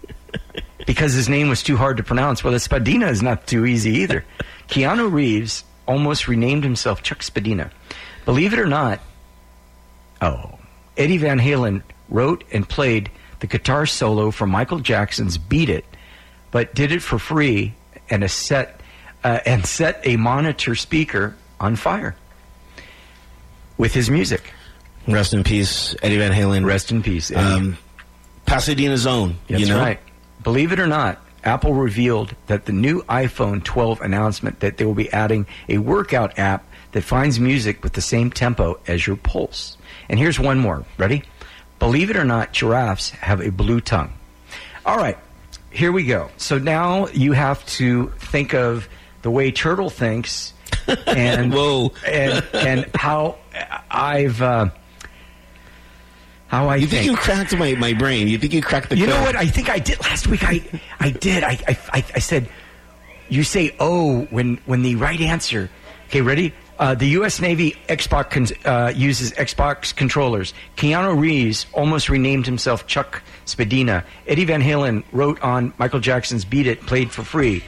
because 0.86 1.14
his 1.14 1.30
name 1.30 1.48
was 1.48 1.64
too 1.64 1.78
hard 1.78 1.96
to 1.98 2.04
pronounce. 2.04 2.44
Well, 2.44 2.52
the 2.52 2.60
Spadina 2.60 3.08
is 3.08 3.22
not 3.22 3.48
too 3.48 3.66
easy 3.66 3.92
either. 3.92 4.26
Keanu 4.68 5.12
Reeves 5.12 5.64
almost 5.88 6.28
renamed 6.28 6.64
himself 6.64 7.02
Chuck 7.04 7.24
Spadina. 7.24 7.72
Believe 8.26 8.52
it 8.54 8.60
or 8.60 8.68
not, 8.68 9.00
oh, 10.22 10.60
Eddie 10.98 11.18
Van 11.18 11.40
Halen 11.40 11.84
wrote 12.10 12.44
and 12.52 12.68
played 12.68 13.10
the 13.40 13.48
guitar 13.48 13.86
solo 13.86 14.30
for 14.32 14.46
Michael 14.46 14.80
Jackson's 14.80 15.38
"Beat 15.38 15.70
It," 15.70 15.86
but 16.52 16.74
did 16.74 16.92
it 16.92 17.02
for 17.02 17.20
free 17.20 17.74
and 18.10 18.24
a 18.24 18.30
set 18.30 18.82
uh, 19.24 19.40
and 19.46 19.66
set 19.66 20.02
a 20.06 20.18
monitor 20.18 20.76
speaker 20.76 21.36
on 21.60 21.76
fire 21.76 22.16
with 23.78 23.94
his 23.94 24.10
music. 24.10 24.54
Rest 25.08 25.34
in 25.34 25.44
peace, 25.44 25.96
Eddie 26.02 26.18
Van 26.18 26.32
Halen. 26.32 26.66
Rest 26.66 26.92
in 26.92 27.02
peace. 27.02 27.34
Um, 27.36 27.78
Pasadena's 28.46 29.08
own. 29.08 29.38
That's 29.48 29.62
you 29.62 29.68
know? 29.68 29.80
right. 29.80 30.00
Believe 30.44 30.72
it 30.72 30.80
or 30.80 30.88
not, 30.88 31.20
Apple 31.44 31.74
revealed 31.74 32.36
that 32.48 32.66
the 32.66 32.74
new 32.74 33.02
iPhone 33.04 33.64
12 33.64 34.02
announcement 34.02 34.60
that 34.60 34.78
they 34.78 34.86
will 34.86 34.94
be 34.94 35.12
adding 35.12 35.48
a 35.68 35.78
workout 35.78 36.38
app 36.38 36.66
that 36.92 37.04
finds 37.04 37.40
music 37.40 37.84
with 37.84 37.94
the 37.94 38.02
same 38.02 38.30
tempo 38.30 38.80
as 38.88 39.06
your 39.06 39.16
pulse. 39.16 39.78
And 40.10 40.20
here's 40.20 40.40
one 40.40 40.60
more. 40.60 40.86
Ready? 40.98 41.24
Believe 41.78 42.10
it 42.10 42.18
or 42.18 42.26
not, 42.26 42.52
giraffes 42.52 43.12
have 43.12 43.42
a 43.42 43.52
blue 43.52 43.80
tongue. 43.80 44.14
All 44.86 44.98
right, 44.98 45.18
here 45.72 45.92
we 45.92 46.04
go. 46.06 46.30
So 46.38 46.58
now 46.58 47.08
you 47.08 47.32
have 47.34 47.66
to 47.68 48.08
think 48.18 48.54
of 48.54 48.88
the 49.22 49.32
way 49.32 49.52
Turtle 49.52 49.90
thinks 49.90 50.54
and 51.08 51.54
Whoa. 51.54 51.92
and 52.08 52.46
and 52.54 52.86
how 52.96 53.38
I've 53.92 54.42
uh, 54.42 54.70
how 56.48 56.68
I 56.68 56.78
You 56.78 56.88
think 56.88 57.04
think. 57.06 57.12
you 57.12 57.18
cracked 57.18 57.56
my, 57.58 57.74
my 57.76 57.94
brain? 57.94 58.28
You 58.28 58.38
think 58.38 58.54
you 58.54 58.62
cracked 58.62 58.90
the 58.90 58.98
You 58.98 59.08
know 59.08 59.22
what? 59.22 59.36
I 59.36 59.46
think 59.46 59.70
I 59.70 59.80
did 59.80 60.00
last 60.02 60.28
week. 60.28 60.44
I 60.44 60.62
I 61.00 61.12
did. 61.12 61.44
I, 61.44 61.60
I, 61.68 62.04
I 62.16 62.20
said 62.20 62.50
you 63.30 63.44
say 63.44 63.76
oh 63.80 64.22
when 64.32 64.58
when 64.66 64.82
the 64.82 64.96
right 64.96 65.20
answer. 65.22 65.70
Okay, 66.08 66.22
ready? 66.22 66.54
Uh, 66.80 66.96
the 66.96 67.08
U.S. 67.08 67.42
Navy 67.42 67.76
Xbox 67.90 68.30
con- 68.30 68.48
uh, 68.66 68.90
uses 68.96 69.32
Xbox 69.34 69.94
controllers. 69.94 70.54
Keanu 70.78 71.20
Reeves 71.20 71.66
almost 71.74 72.10
renamed 72.10 72.46
himself 72.46 72.88
Chuck 72.88 73.22
Spadina. 73.46 74.06
Eddie 74.26 74.46
Van 74.46 74.62
Halen 74.62 75.04
wrote 75.12 75.42
on 75.42 75.74
Michael 75.78 76.00
Jackson's 76.00 76.46
"Beat 76.46 76.68
It," 76.68 76.82
played 76.82 77.12
for 77.12 77.24
free. 77.24 77.64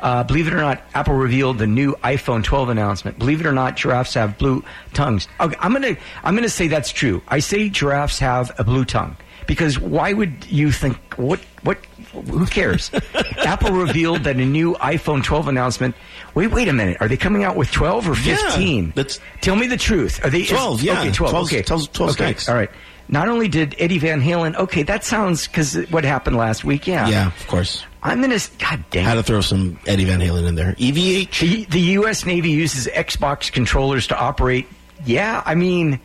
Uh, 0.00 0.22
believe 0.24 0.46
it 0.46 0.52
or 0.54 0.58
not, 0.58 0.82
Apple 0.94 1.14
revealed 1.14 1.58
the 1.58 1.66
new 1.66 1.92
iPhone 2.04 2.44
12 2.44 2.68
announcement. 2.68 3.18
Believe 3.18 3.40
it 3.40 3.46
or 3.46 3.52
not, 3.52 3.76
giraffes 3.76 4.14
have 4.14 4.38
blue 4.38 4.64
tongues. 4.92 5.28
Okay, 5.40 5.56
I'm 5.60 5.72
gonna 5.72 5.96
I'm 6.22 6.34
gonna 6.34 6.48
say 6.48 6.68
that's 6.68 6.90
true. 6.90 7.22
I 7.28 7.38
say 7.40 7.68
giraffes 7.68 8.18
have 8.18 8.52
a 8.58 8.64
blue 8.64 8.84
tongue 8.84 9.16
because 9.46 9.78
why 9.78 10.12
would 10.12 10.46
you 10.48 10.70
think 10.70 10.96
what 11.14 11.40
what 11.62 11.78
who 12.22 12.46
cares? 12.46 12.90
Apple 13.38 13.72
revealed 13.72 14.24
that 14.24 14.36
a 14.36 14.44
new 14.44 14.74
iPhone 14.74 15.22
12 15.22 15.48
announcement. 15.48 15.94
Wait, 16.34 16.48
wait 16.48 16.68
a 16.68 16.72
minute. 16.72 16.96
Are 17.00 17.08
they 17.08 17.16
coming 17.16 17.44
out 17.44 17.56
with 17.56 17.70
12 17.72 18.08
or 18.08 18.14
15? 18.14 18.92
Yeah, 18.94 19.04
Tell 19.40 19.56
me 19.56 19.66
the 19.66 19.76
truth. 19.76 20.24
Are 20.24 20.30
they 20.30 20.42
is- 20.42 20.50
12, 20.50 20.82
yeah. 20.82 21.00
Okay, 21.00 21.12
12. 21.12 21.34
12's 21.34 21.52
okay, 21.52 21.62
12's 21.62 21.88
12's 21.88 22.12
okay. 22.14 22.24
next. 22.26 22.48
All 22.48 22.54
right. 22.54 22.70
Not 23.10 23.28
only 23.28 23.48
did 23.48 23.74
Eddie 23.78 23.98
Van 23.98 24.20
Halen. 24.20 24.54
Okay, 24.54 24.82
that 24.82 25.02
sounds 25.02 25.46
because 25.46 25.76
what 25.90 26.04
happened 26.04 26.36
last 26.36 26.62
week. 26.62 26.86
Yeah. 26.86 27.08
yeah, 27.08 27.28
of 27.28 27.46
course. 27.46 27.84
I'm 28.02 28.20
gonna. 28.20 28.38
God 28.58 28.84
dang. 28.90 29.04
Had 29.04 29.14
to 29.14 29.22
throw 29.22 29.40
some 29.40 29.80
Eddie 29.86 30.04
Van 30.04 30.20
Halen 30.20 30.46
in 30.46 30.54
there. 30.54 30.74
EVH. 30.74 31.40
The, 31.40 31.64
the 31.64 31.80
U.S. 31.80 32.26
Navy 32.26 32.50
uses 32.50 32.86
Xbox 32.86 33.50
controllers 33.50 34.06
to 34.08 34.18
operate. 34.18 34.68
Yeah, 35.06 35.42
I 35.46 35.54
mean, 35.54 36.00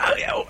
uh, 0.00 0.42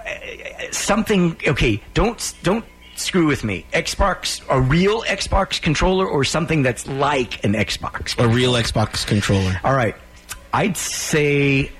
something. 0.70 1.36
Okay, 1.46 1.82
don't 1.92 2.34
don't 2.42 2.64
screw 3.00 3.26
with 3.26 3.44
me. 3.44 3.64
Xbox, 3.72 4.42
a 4.50 4.60
real 4.60 5.02
Xbox 5.02 5.60
controller, 5.60 6.06
or 6.06 6.24
something 6.24 6.62
that's 6.62 6.86
like 6.86 7.44
an 7.44 7.54
Xbox. 7.54 8.18
A 8.22 8.28
real 8.28 8.54
Xbox 8.54 9.06
controller. 9.06 9.60
All 9.64 9.74
right, 9.74 9.94
I'd 10.52 10.76
say. 10.76 11.70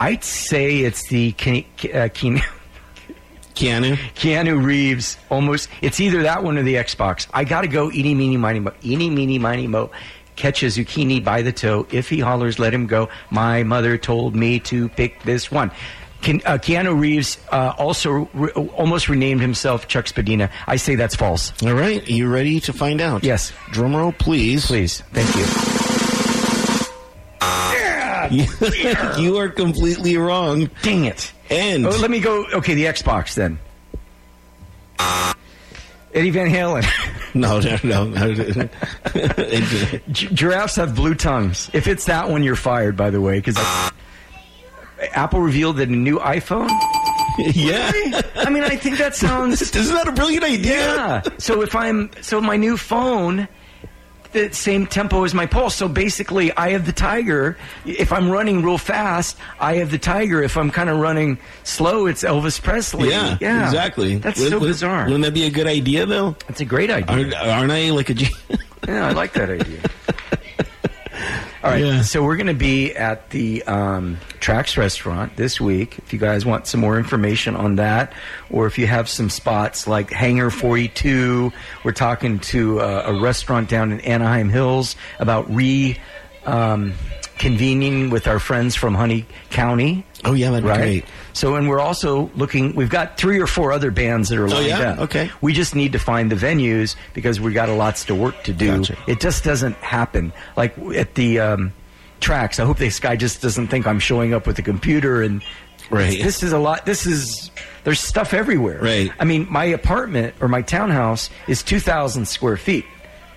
I'd 0.00 0.24
say 0.24 0.78
it's 0.80 1.06
the 1.08 1.32
Ke- 1.32 1.64
Ke- 1.78 1.94
uh, 1.94 2.08
Keanu, 2.08 2.42
Keanu. 3.54 3.96
Keanu 4.16 4.64
Reeves. 4.64 5.16
Almost, 5.30 5.68
it's 5.80 6.00
either 6.00 6.24
that 6.24 6.42
one 6.42 6.58
or 6.58 6.64
the 6.64 6.74
Xbox. 6.74 7.28
I 7.32 7.44
got 7.44 7.60
to 7.60 7.68
go. 7.68 7.90
Eeny, 7.92 8.14
meeny, 8.14 8.36
miny, 8.36 8.58
mo. 8.58 8.72
Eeny, 8.84 9.10
meeny, 9.10 9.38
miny, 9.38 9.68
mo. 9.68 9.90
Catch 10.34 10.62
a 10.62 10.66
zucchini 10.66 11.22
by 11.22 11.42
the 11.42 11.52
toe. 11.52 11.86
If 11.92 12.08
he 12.08 12.18
hollers, 12.18 12.58
let 12.58 12.72
him 12.74 12.86
go. 12.86 13.10
My 13.30 13.62
mother 13.62 13.96
told 13.98 14.34
me 14.34 14.58
to 14.60 14.88
pick 14.88 15.22
this 15.22 15.52
one. 15.52 15.70
Uh, 16.22 16.56
Keanu 16.58 16.98
Reeves 16.98 17.36
uh, 17.50 17.74
also 17.78 18.28
re- 18.32 18.52
almost 18.52 19.08
renamed 19.08 19.40
himself 19.40 19.88
Chuck 19.88 20.06
Spadina. 20.06 20.50
I 20.68 20.76
say 20.76 20.94
that's 20.94 21.16
false. 21.16 21.52
All 21.64 21.74
right, 21.74 22.06
you 22.08 22.28
ready 22.28 22.60
to 22.60 22.72
find 22.72 23.00
out? 23.00 23.24
Yes. 23.24 23.52
Drum 23.72 23.96
roll, 23.96 24.12
please. 24.12 24.66
Please, 24.66 25.00
thank 25.12 25.28
you. 29.16 29.22
you 29.22 29.36
are 29.38 29.48
completely 29.48 30.16
wrong. 30.16 30.70
Dang 30.82 31.06
it. 31.06 31.32
And 31.50 31.86
Oh, 31.86 31.90
let 31.90 32.10
me 32.10 32.20
go. 32.20 32.44
Okay, 32.54 32.74
the 32.74 32.84
Xbox 32.84 33.34
then. 33.34 33.58
Eddie 36.14 36.30
Van 36.30 36.48
Halen. 36.48 36.84
no, 37.34 37.58
no, 37.60 37.78
no. 37.82 38.04
no. 38.52 38.68
Giraffes 40.12 40.76
have 40.76 40.94
blue 40.94 41.14
tongues. 41.14 41.70
If 41.72 41.88
it's 41.88 42.04
that 42.04 42.28
one, 42.28 42.42
you're 42.42 42.54
fired. 42.54 42.96
By 42.96 43.10
the 43.10 43.20
way, 43.20 43.38
because 43.40 43.56
Apple 45.12 45.40
revealed 45.40 45.76
that 45.76 45.88
a 45.88 45.92
new 45.92 46.18
iPhone. 46.18 46.70
yeah. 47.38 47.90
I 48.36 48.50
mean, 48.50 48.62
I 48.62 48.76
think 48.76 48.98
that 48.98 49.14
sounds. 49.16 49.62
Isn't 49.74 49.94
that 49.94 50.08
a 50.08 50.12
brilliant 50.12 50.44
idea? 50.44 50.76
Yeah. 50.76 51.22
So 51.38 51.62
if 51.62 51.74
I'm 51.74 52.10
so 52.20 52.40
my 52.40 52.56
new 52.56 52.76
phone, 52.76 53.48
the 54.32 54.52
same 54.52 54.86
tempo 54.86 55.24
as 55.24 55.34
my 55.34 55.46
pulse. 55.46 55.74
So 55.74 55.88
basically, 55.88 56.52
I 56.52 56.70
have 56.70 56.86
the 56.86 56.92
Tiger. 56.92 57.56
If 57.86 58.12
I'm 58.12 58.30
running 58.30 58.62
real 58.62 58.78
fast, 58.78 59.38
I 59.60 59.76
have 59.76 59.90
the 59.90 59.98
Tiger. 59.98 60.42
If 60.42 60.56
I'm 60.56 60.70
kind 60.70 60.90
of 60.90 60.98
running 60.98 61.38
slow, 61.64 62.06
it's 62.06 62.22
Elvis 62.24 62.60
Presley. 62.60 63.10
Yeah, 63.10 63.38
yeah, 63.40 63.64
exactly. 63.64 64.16
That's 64.16 64.40
so 64.40 64.58
bizarre. 64.60 65.04
Wouldn't 65.04 65.24
that 65.24 65.34
be 65.34 65.44
a 65.44 65.50
good 65.50 65.66
idea, 65.66 66.06
though? 66.06 66.36
That's 66.48 66.60
a 66.60 66.64
great 66.64 66.90
idea. 66.90 67.16
Aren't, 67.16 67.34
aren't 67.34 67.72
I 67.72 67.90
like 67.90 68.10
a? 68.10 68.14
Yeah, 68.88 69.06
I 69.06 69.12
like 69.12 69.32
that 69.34 69.48
idea. 69.48 69.80
All 71.64 71.70
right, 71.70 71.84
Yeah. 71.84 72.02
so 72.02 72.24
we're 72.24 72.36
going 72.36 72.48
to 72.48 72.54
be 72.54 72.92
at 72.96 73.30
the 73.30 73.62
um, 73.64 74.18
Traxx 74.40 74.76
restaurant 74.76 75.36
this 75.36 75.60
week. 75.60 75.96
If 75.98 76.12
you 76.12 76.18
guys 76.18 76.44
want 76.44 76.66
some 76.66 76.80
more 76.80 76.98
information 76.98 77.54
on 77.54 77.76
that, 77.76 78.12
or 78.50 78.66
if 78.66 78.78
you 78.78 78.88
have 78.88 79.08
some 79.08 79.30
spots 79.30 79.86
like 79.86 80.10
Hangar 80.10 80.50
42, 80.50 81.52
we're 81.84 81.92
talking 81.92 82.40
to 82.40 82.80
uh, 82.80 83.04
a 83.06 83.20
restaurant 83.20 83.68
down 83.68 83.92
in 83.92 84.00
Anaheim 84.00 84.48
Hills 84.48 84.96
about 85.20 85.48
re 85.54 86.00
um, 86.46 86.94
convening 87.42 88.08
with 88.10 88.26
our 88.26 88.38
friends 88.38 88.74
from 88.76 88.94
Honey 88.94 89.26
County. 89.50 90.06
Oh, 90.24 90.32
yeah, 90.32 90.50
that'd 90.50 90.62
be 90.64 90.70
right? 90.70 90.78
great. 90.78 91.04
So, 91.32 91.56
and 91.56 91.68
we're 91.68 91.80
also 91.80 92.30
looking. 92.36 92.74
We've 92.76 92.88
got 92.88 93.18
three 93.18 93.40
or 93.40 93.48
four 93.48 93.72
other 93.72 93.90
bands 93.90 94.28
that 94.28 94.38
are 94.38 94.48
lined 94.48 94.64
Oh, 94.64 94.68
yeah? 94.68 94.90
up. 94.92 94.98
Okay. 95.00 95.30
We 95.40 95.52
just 95.52 95.74
need 95.74 95.92
to 95.92 95.98
find 95.98 96.30
the 96.30 96.36
venues 96.36 96.94
because 97.12 97.40
we 97.40 97.52
got 97.52 97.68
a 97.68 97.74
lots 97.74 98.04
to 98.06 98.14
work 98.14 98.42
to 98.44 98.52
do. 98.52 98.78
Gotcha. 98.78 98.96
It 99.08 99.20
just 99.20 99.42
doesn't 99.42 99.74
happen. 99.76 100.32
Like 100.56 100.78
at 100.94 101.16
the 101.16 101.40
um, 101.40 101.72
Traxx, 102.20 102.60
I 102.60 102.64
hope 102.64 102.78
this 102.78 103.00
guy 103.00 103.16
just 103.16 103.42
doesn't 103.42 103.66
think 103.68 103.86
I'm 103.86 103.98
showing 103.98 104.32
up 104.32 104.46
with 104.46 104.58
a 104.58 104.62
computer 104.62 105.22
and. 105.22 105.42
Right. 105.90 106.22
This 106.22 106.42
is 106.42 106.52
a 106.52 106.58
lot. 106.58 106.86
This 106.86 107.04
is 107.06 107.50
there's 107.84 108.00
stuff 108.00 108.32
everywhere. 108.32 108.80
Right. 108.80 109.10
I 109.18 109.24
mean, 109.24 109.46
my 109.50 109.64
apartment 109.64 110.34
or 110.40 110.48
my 110.48 110.62
townhouse 110.62 111.28
is 111.48 111.62
2,000 111.62 112.26
square 112.26 112.56
feet, 112.56 112.86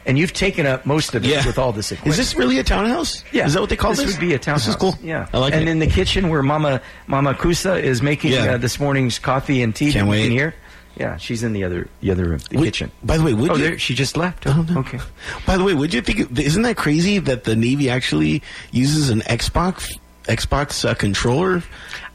and 0.05 0.17
you've 0.17 0.33
taken 0.33 0.65
up 0.65 0.85
most 0.85 1.15
of 1.15 1.25
it 1.25 1.29
Yeah. 1.29 1.45
with 1.45 1.57
all 1.57 1.71
this 1.71 1.91
equipment. 1.91 2.11
Is 2.11 2.17
this 2.17 2.35
really 2.35 2.59
a 2.59 2.63
townhouse? 2.63 3.23
Yeah, 3.31 3.45
Is 3.45 3.53
that 3.53 3.61
what 3.61 3.69
they 3.69 3.75
call 3.75 3.91
this? 3.91 4.01
this? 4.03 4.11
would 4.15 4.19
be 4.21 4.33
a 4.33 4.39
townhouse. 4.39 4.65
This 4.65 4.75
is 4.75 4.79
cool. 4.79 4.95
Yeah, 5.03 5.27
I 5.33 5.37
like 5.39 5.53
it. 5.53 5.57
and 5.59 5.67
it. 5.67 5.71
in 5.71 5.79
the 5.79 5.87
kitchen 5.87 6.29
where 6.29 6.43
Mama 6.43 6.81
Mama 7.07 7.33
Kusa 7.33 7.81
is 7.81 8.01
making 8.01 8.31
Yeah. 8.33 8.53
uh, 8.53 8.57
this 8.57 8.79
morning's 8.79 9.19
coffee 9.19 9.61
and 9.61 9.75
tea. 9.75 9.91
Can't 9.91 10.07
that 10.09 10.15
you 10.17 10.23
can 10.23 10.29
wait. 10.31 10.31
hear. 10.31 10.55
Yeah, 10.97 11.17
she's 11.17 11.43
in 11.43 11.51
the 11.51 11.63
other 11.65 11.89
the 12.01 12.11
other 12.11 12.23
room, 12.25 12.39
the 12.49 12.57
Would- 12.57 12.65
kitchen. 12.65 12.89
By 13.03 13.17
the 13.17 13.23
way, 13.23 13.33
would 13.33 13.51
oh, 13.51 13.55
you? 13.55 13.63
there 13.63 13.77
she 13.79 13.93
just 13.95 14.15
left. 14.15 14.47
Oh, 14.47 14.61
no. 14.69 14.79
Okay. 14.79 14.99
By 15.45 15.57
the 15.57 15.63
way, 15.65 15.73
would 15.73 15.93
you 15.93 16.01
think? 16.01 16.39
Isn't 16.39 16.61
that 16.63 16.77
crazy 16.77 17.19
that 17.19 17.43
the 17.43 17.55
Navy 17.55 17.89
actually 17.89 18.41
uses 18.71 19.09
an 19.09 19.19
Xbox 19.21 19.97
Xbox 20.25 20.87
uh, 20.87 20.93
controller? 20.93 21.63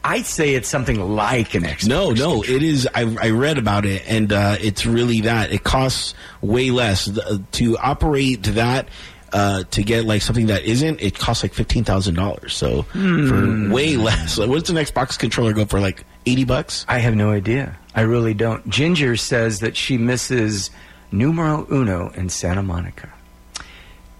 I'd 0.02 0.24
say 0.26 0.54
it's 0.54 0.68
something 0.68 1.14
like 1.14 1.54
an 1.54 1.64
Xbox. 1.64 1.86
No, 1.86 2.10
no, 2.12 2.42
it 2.42 2.62
is. 2.62 2.88
I, 2.94 3.02
I 3.20 3.30
read 3.30 3.58
about 3.58 3.84
it, 3.84 4.02
and 4.06 4.32
uh, 4.32 4.56
it's 4.60 4.86
really 4.86 5.20
that. 5.22 5.52
It 5.52 5.62
costs 5.64 6.14
way 6.40 6.70
less 6.70 7.04
The- 7.04 7.42
to 7.52 7.76
operate 7.78 8.42
that. 8.44 8.88
Uh, 9.32 9.62
to 9.70 9.84
get 9.84 10.04
like 10.06 10.22
something 10.22 10.46
that 10.46 10.64
isn't, 10.64 11.00
it 11.00 11.16
costs 11.16 11.44
like 11.44 11.54
fifteen 11.54 11.84
thousand 11.84 12.16
dollars. 12.16 12.52
So 12.52 12.82
Hmm. 12.82 13.28
for 13.68 13.72
way 13.72 13.96
less, 13.96 14.36
like, 14.38 14.48
what's 14.50 14.68
an 14.70 14.74
Xbox 14.76 15.16
controller 15.16 15.52
go 15.52 15.64
for? 15.66 15.78
Like 15.78 16.02
eighty 16.26 16.44
bucks? 16.44 16.84
I 16.88 16.98
have 16.98 17.14
no 17.14 17.30
idea. 17.30 17.78
I 17.94 18.00
really 18.00 18.34
don't. 18.34 18.68
Ginger 18.68 19.16
says 19.16 19.60
that 19.60 19.76
she 19.76 19.98
misses 19.98 20.70
numero 21.12 21.64
uno 21.70 22.10
in 22.16 22.28
Santa 22.28 22.62
Monica. 22.64 23.08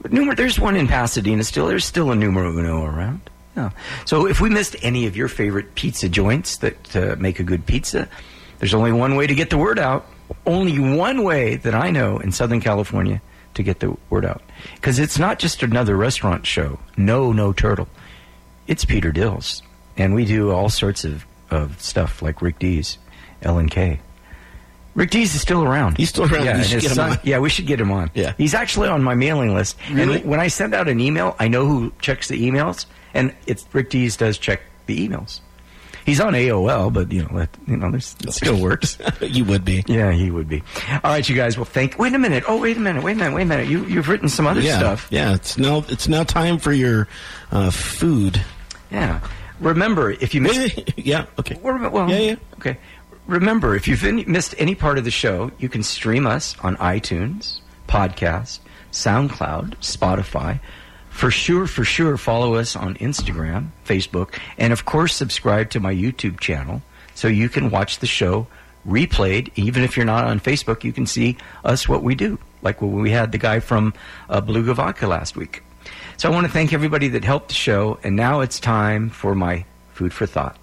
But 0.00 0.12
numer- 0.12 0.36
there's 0.36 0.60
one 0.60 0.76
in 0.76 0.86
Pasadena 0.86 1.42
still. 1.42 1.66
There's 1.66 1.84
still 1.84 2.12
a 2.12 2.14
numero 2.14 2.56
uno 2.56 2.84
around. 2.84 3.20
Yeah. 3.56 3.70
So 4.04 4.26
if 4.26 4.40
we 4.40 4.48
missed 4.50 4.76
any 4.82 5.06
of 5.06 5.16
your 5.16 5.28
favorite 5.28 5.74
pizza 5.74 6.08
joints 6.08 6.58
that 6.58 6.96
uh, 6.96 7.16
make 7.18 7.40
a 7.40 7.42
good 7.42 7.66
pizza, 7.66 8.08
there's 8.58 8.74
only 8.74 8.92
one 8.92 9.16
way 9.16 9.26
to 9.26 9.34
get 9.34 9.50
the 9.50 9.58
word 9.58 9.78
out. 9.78 10.06
Only 10.46 10.78
one 10.78 11.24
way 11.24 11.56
that 11.56 11.74
I 11.74 11.90
know 11.90 12.18
in 12.18 12.30
Southern 12.30 12.60
California 12.60 13.20
to 13.54 13.62
get 13.64 13.80
the 13.80 13.96
word 14.10 14.24
out. 14.24 14.42
Because 14.76 15.00
it's 15.00 15.18
not 15.18 15.40
just 15.40 15.62
another 15.64 15.96
restaurant 15.96 16.46
show. 16.46 16.78
No, 16.96 17.32
no 17.32 17.52
turtle. 17.52 17.88
It's 18.68 18.84
Peter 18.84 19.10
Dills. 19.10 19.62
And 19.96 20.14
we 20.14 20.24
do 20.24 20.50
all 20.52 20.68
sorts 20.68 21.04
of 21.04 21.26
of 21.50 21.82
stuff 21.82 22.22
like 22.22 22.40
Rick 22.42 22.60
Dees, 22.60 22.96
L 23.42 23.58
and 23.58 23.68
K. 23.68 23.98
Rick 24.94 25.10
Dees 25.10 25.34
is 25.34 25.40
still 25.40 25.64
around. 25.64 25.96
He's 25.98 26.08
still 26.10 26.32
around. 26.32 26.44
Yeah, 26.44 26.56
We 26.58 26.62
should 26.62 26.72
his 26.74 26.82
get 26.82 26.90
him 26.92 26.94
son- 26.96 27.10
on. 27.10 27.18
yeah, 27.24 27.38
we 27.40 27.48
should 27.48 27.66
get 27.66 27.80
him 27.80 27.90
on. 27.90 28.10
Yeah. 28.14 28.34
he's 28.38 28.54
actually 28.54 28.88
on 28.88 29.02
my 29.02 29.14
mailing 29.14 29.52
list. 29.52 29.76
Really? 29.90 30.20
And 30.20 30.30
when 30.30 30.38
I 30.38 30.46
send 30.46 30.74
out 30.74 30.88
an 30.88 31.00
email, 31.00 31.34
I 31.40 31.48
know 31.48 31.66
who 31.66 31.92
checks 32.00 32.28
the 32.28 32.40
emails, 32.48 32.86
and 33.14 33.34
it's 33.46 33.66
Rick 33.72 33.90
Dees 33.90 34.16
does 34.16 34.38
check 34.38 34.62
the 34.86 35.08
emails. 35.08 35.40
He's 36.06 36.20
on 36.20 36.32
AOL, 36.32 36.92
but 36.92 37.12
you 37.12 37.22
know, 37.22 37.38
that, 37.38 37.50
you 37.66 37.76
know, 37.76 37.90
there's, 37.90 38.16
it 38.24 38.32
still 38.32 38.60
works. 38.60 38.98
you 39.20 39.44
would 39.44 39.64
be. 39.64 39.84
Yeah, 39.86 40.12
he 40.12 40.30
would 40.30 40.48
be. 40.48 40.62
All 40.90 41.10
right, 41.10 41.28
you 41.28 41.36
guys. 41.36 41.56
Well, 41.56 41.66
thank. 41.66 41.98
Wait 41.98 42.14
a 42.14 42.18
minute. 42.18 42.44
Oh, 42.48 42.58
wait 42.58 42.76
a 42.76 42.80
minute. 42.80 43.02
Wait 43.02 43.12
a 43.12 43.16
minute. 43.16 43.34
Wait 43.34 43.42
a 43.42 43.46
minute. 43.46 43.68
You 43.68 43.84
you've 43.84 44.08
written 44.08 44.28
some 44.28 44.46
other 44.46 44.60
yeah, 44.60 44.78
stuff. 44.78 45.08
Yeah, 45.10 45.34
it's 45.34 45.58
now 45.58 45.84
it's 45.88 46.08
now 46.08 46.24
time 46.24 46.58
for 46.58 46.72
your 46.72 47.06
uh, 47.52 47.70
food. 47.70 48.42
Yeah. 48.90 49.20
Remember, 49.60 50.10
if 50.10 50.34
you 50.34 50.40
missed, 50.40 50.80
yeah, 50.96 51.26
okay. 51.38 51.58
Well, 51.62 51.90
well, 51.90 52.10
Yeah, 52.10 52.18
yeah. 52.18 52.36
Okay. 52.54 52.78
Remember, 53.26 53.76
if 53.76 53.86
you've 53.86 54.02
missed 54.26 54.54
any 54.58 54.74
part 54.74 54.98
of 54.98 55.04
the 55.04 55.10
show, 55.10 55.52
you 55.58 55.68
can 55.68 55.82
stream 55.82 56.26
us 56.26 56.56
on 56.62 56.76
iTunes, 56.78 57.60
podcast, 57.86 58.58
SoundCloud, 58.90 59.76
Spotify. 59.76 60.58
For 61.10 61.30
sure, 61.30 61.66
for 61.66 61.84
sure, 61.84 62.16
follow 62.16 62.54
us 62.54 62.74
on 62.74 62.94
Instagram, 62.94 63.68
Facebook, 63.84 64.38
and 64.56 64.72
of 64.72 64.86
course, 64.86 65.14
subscribe 65.14 65.68
to 65.70 65.80
my 65.80 65.94
YouTube 65.94 66.40
channel 66.40 66.80
so 67.14 67.28
you 67.28 67.50
can 67.50 67.70
watch 67.70 67.98
the 67.98 68.06
show 68.06 68.46
replayed. 68.86 69.50
Even 69.54 69.82
if 69.82 69.96
you're 69.96 70.06
not 70.06 70.24
on 70.24 70.40
Facebook, 70.40 70.82
you 70.82 70.92
can 70.92 71.06
see 71.06 71.36
us 71.64 71.88
what 71.88 72.02
we 72.02 72.14
do, 72.14 72.38
like 72.62 72.80
when 72.80 72.94
we 72.94 73.10
had 73.10 73.32
the 73.32 73.38
guy 73.38 73.60
from 73.60 73.92
uh, 74.30 74.40
Vodka 74.40 75.06
last 75.06 75.36
week. 75.36 75.62
So 76.16 76.30
I 76.30 76.32
want 76.32 76.46
to 76.46 76.52
thank 76.52 76.72
everybody 76.72 77.08
that 77.08 77.24
helped 77.24 77.48
the 77.48 77.54
show, 77.54 77.98
and 78.02 78.16
now 78.16 78.40
it's 78.40 78.60
time 78.60 79.10
for 79.10 79.34
my 79.34 79.64
food 79.92 80.12
for 80.14 80.26
thought. 80.26 80.56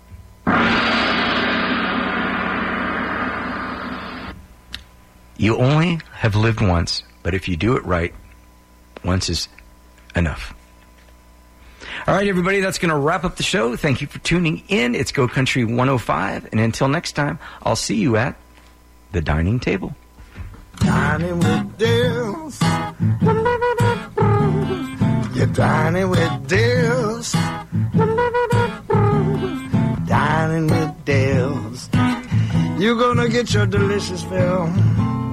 You 5.37 5.57
only 5.57 5.99
have 6.13 6.35
lived 6.35 6.61
once, 6.61 7.03
but 7.21 7.35
if 7.35 7.47
you 7.47 7.55
do 7.55 7.75
it 7.75 7.85
right, 7.85 8.13
once 9.03 9.29
is 9.29 9.47
enough. 10.17 10.53
All 12.07 12.15
right, 12.15 12.27
everybody, 12.27 12.59
that's 12.61 12.77
going 12.77 12.89
to 12.89 12.97
wrap 12.97 13.23
up 13.23 13.35
the 13.35 13.43
show. 13.43 13.75
Thank 13.75 14.01
you 14.01 14.07
for 14.07 14.19
tuning 14.19 14.63
in. 14.69 14.95
It's 14.95 15.11
Go 15.11 15.27
Country 15.27 15.65
105. 15.65 16.49
And 16.51 16.59
until 16.59 16.87
next 16.87 17.13
time, 17.13 17.39
I'll 17.63 17.75
see 17.75 17.95
you 17.95 18.15
at 18.17 18.37
the 19.11 19.21
dining 19.21 19.59
table. 19.59 19.95
Dining 20.79 21.39
with 21.39 21.77
Dills. 21.77 22.61
You're 25.35 25.47
dining 25.47 26.09
with 26.09 26.47
Dills. 26.47 27.31
Dining 30.07 30.67
with 30.67 31.05
Dills. 31.05 31.89
You're 32.79 32.95
gonna 32.95 33.27
get 33.27 33.53
your 33.53 33.65
delicious 33.65 34.23
fill. 34.23 34.71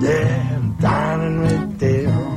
Yeah, 0.00 0.60
dining 0.80 1.40
with 1.40 1.78
Dills. 1.78 2.33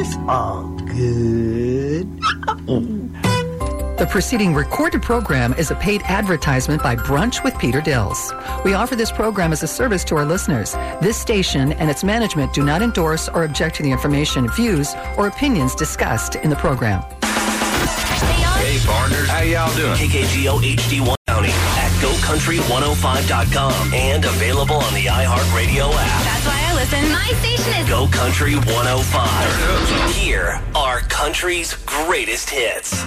It's 0.00 0.16
all 0.28 0.68
good. 0.86 2.06
The 3.98 4.06
preceding 4.08 4.54
recorded 4.54 5.02
program 5.02 5.54
is 5.54 5.72
a 5.72 5.74
paid 5.74 6.02
advertisement 6.04 6.84
by 6.84 6.94
Brunch 6.94 7.42
with 7.42 7.58
Peter 7.58 7.80
Dills. 7.80 8.32
We 8.64 8.74
offer 8.74 8.94
this 8.94 9.10
program 9.10 9.50
as 9.50 9.64
a 9.64 9.66
service 9.66 10.04
to 10.04 10.14
our 10.14 10.24
listeners. 10.24 10.74
This 11.02 11.16
station 11.16 11.72
and 11.72 11.90
its 11.90 12.04
management 12.04 12.54
do 12.54 12.64
not 12.64 12.80
endorse 12.80 13.28
or 13.28 13.42
object 13.42 13.74
to 13.78 13.82
the 13.82 13.90
information, 13.90 14.48
views, 14.52 14.94
or 15.16 15.26
opinions 15.26 15.74
discussed 15.74 16.36
in 16.36 16.48
the 16.48 16.54
program. 16.54 17.02
Hey, 18.54 18.78
partners. 18.86 19.28
How 19.28 19.40
y'all 19.40 19.76
doing? 19.76 19.94
KKGO 19.94 20.60
HD1 20.76 21.16
County 21.26 21.48
at 21.50 21.87
GoCountry105.com 21.98 23.92
and 23.92 24.24
available 24.24 24.76
on 24.76 24.94
the 24.94 25.06
iHeartRadio 25.06 25.90
app. 25.92 26.24
That's 26.24 26.46
why 26.46 26.62
I 26.64 26.74
listen. 26.74 27.10
My 27.10 27.32
station 27.40 27.72
is 27.80 27.88
Go 27.88 28.06
Country 28.08 28.54
105. 28.54 30.14
Here 30.14 30.62
are 30.74 31.00
country's 31.00 31.74
greatest 31.86 32.50
hits. 32.50 33.04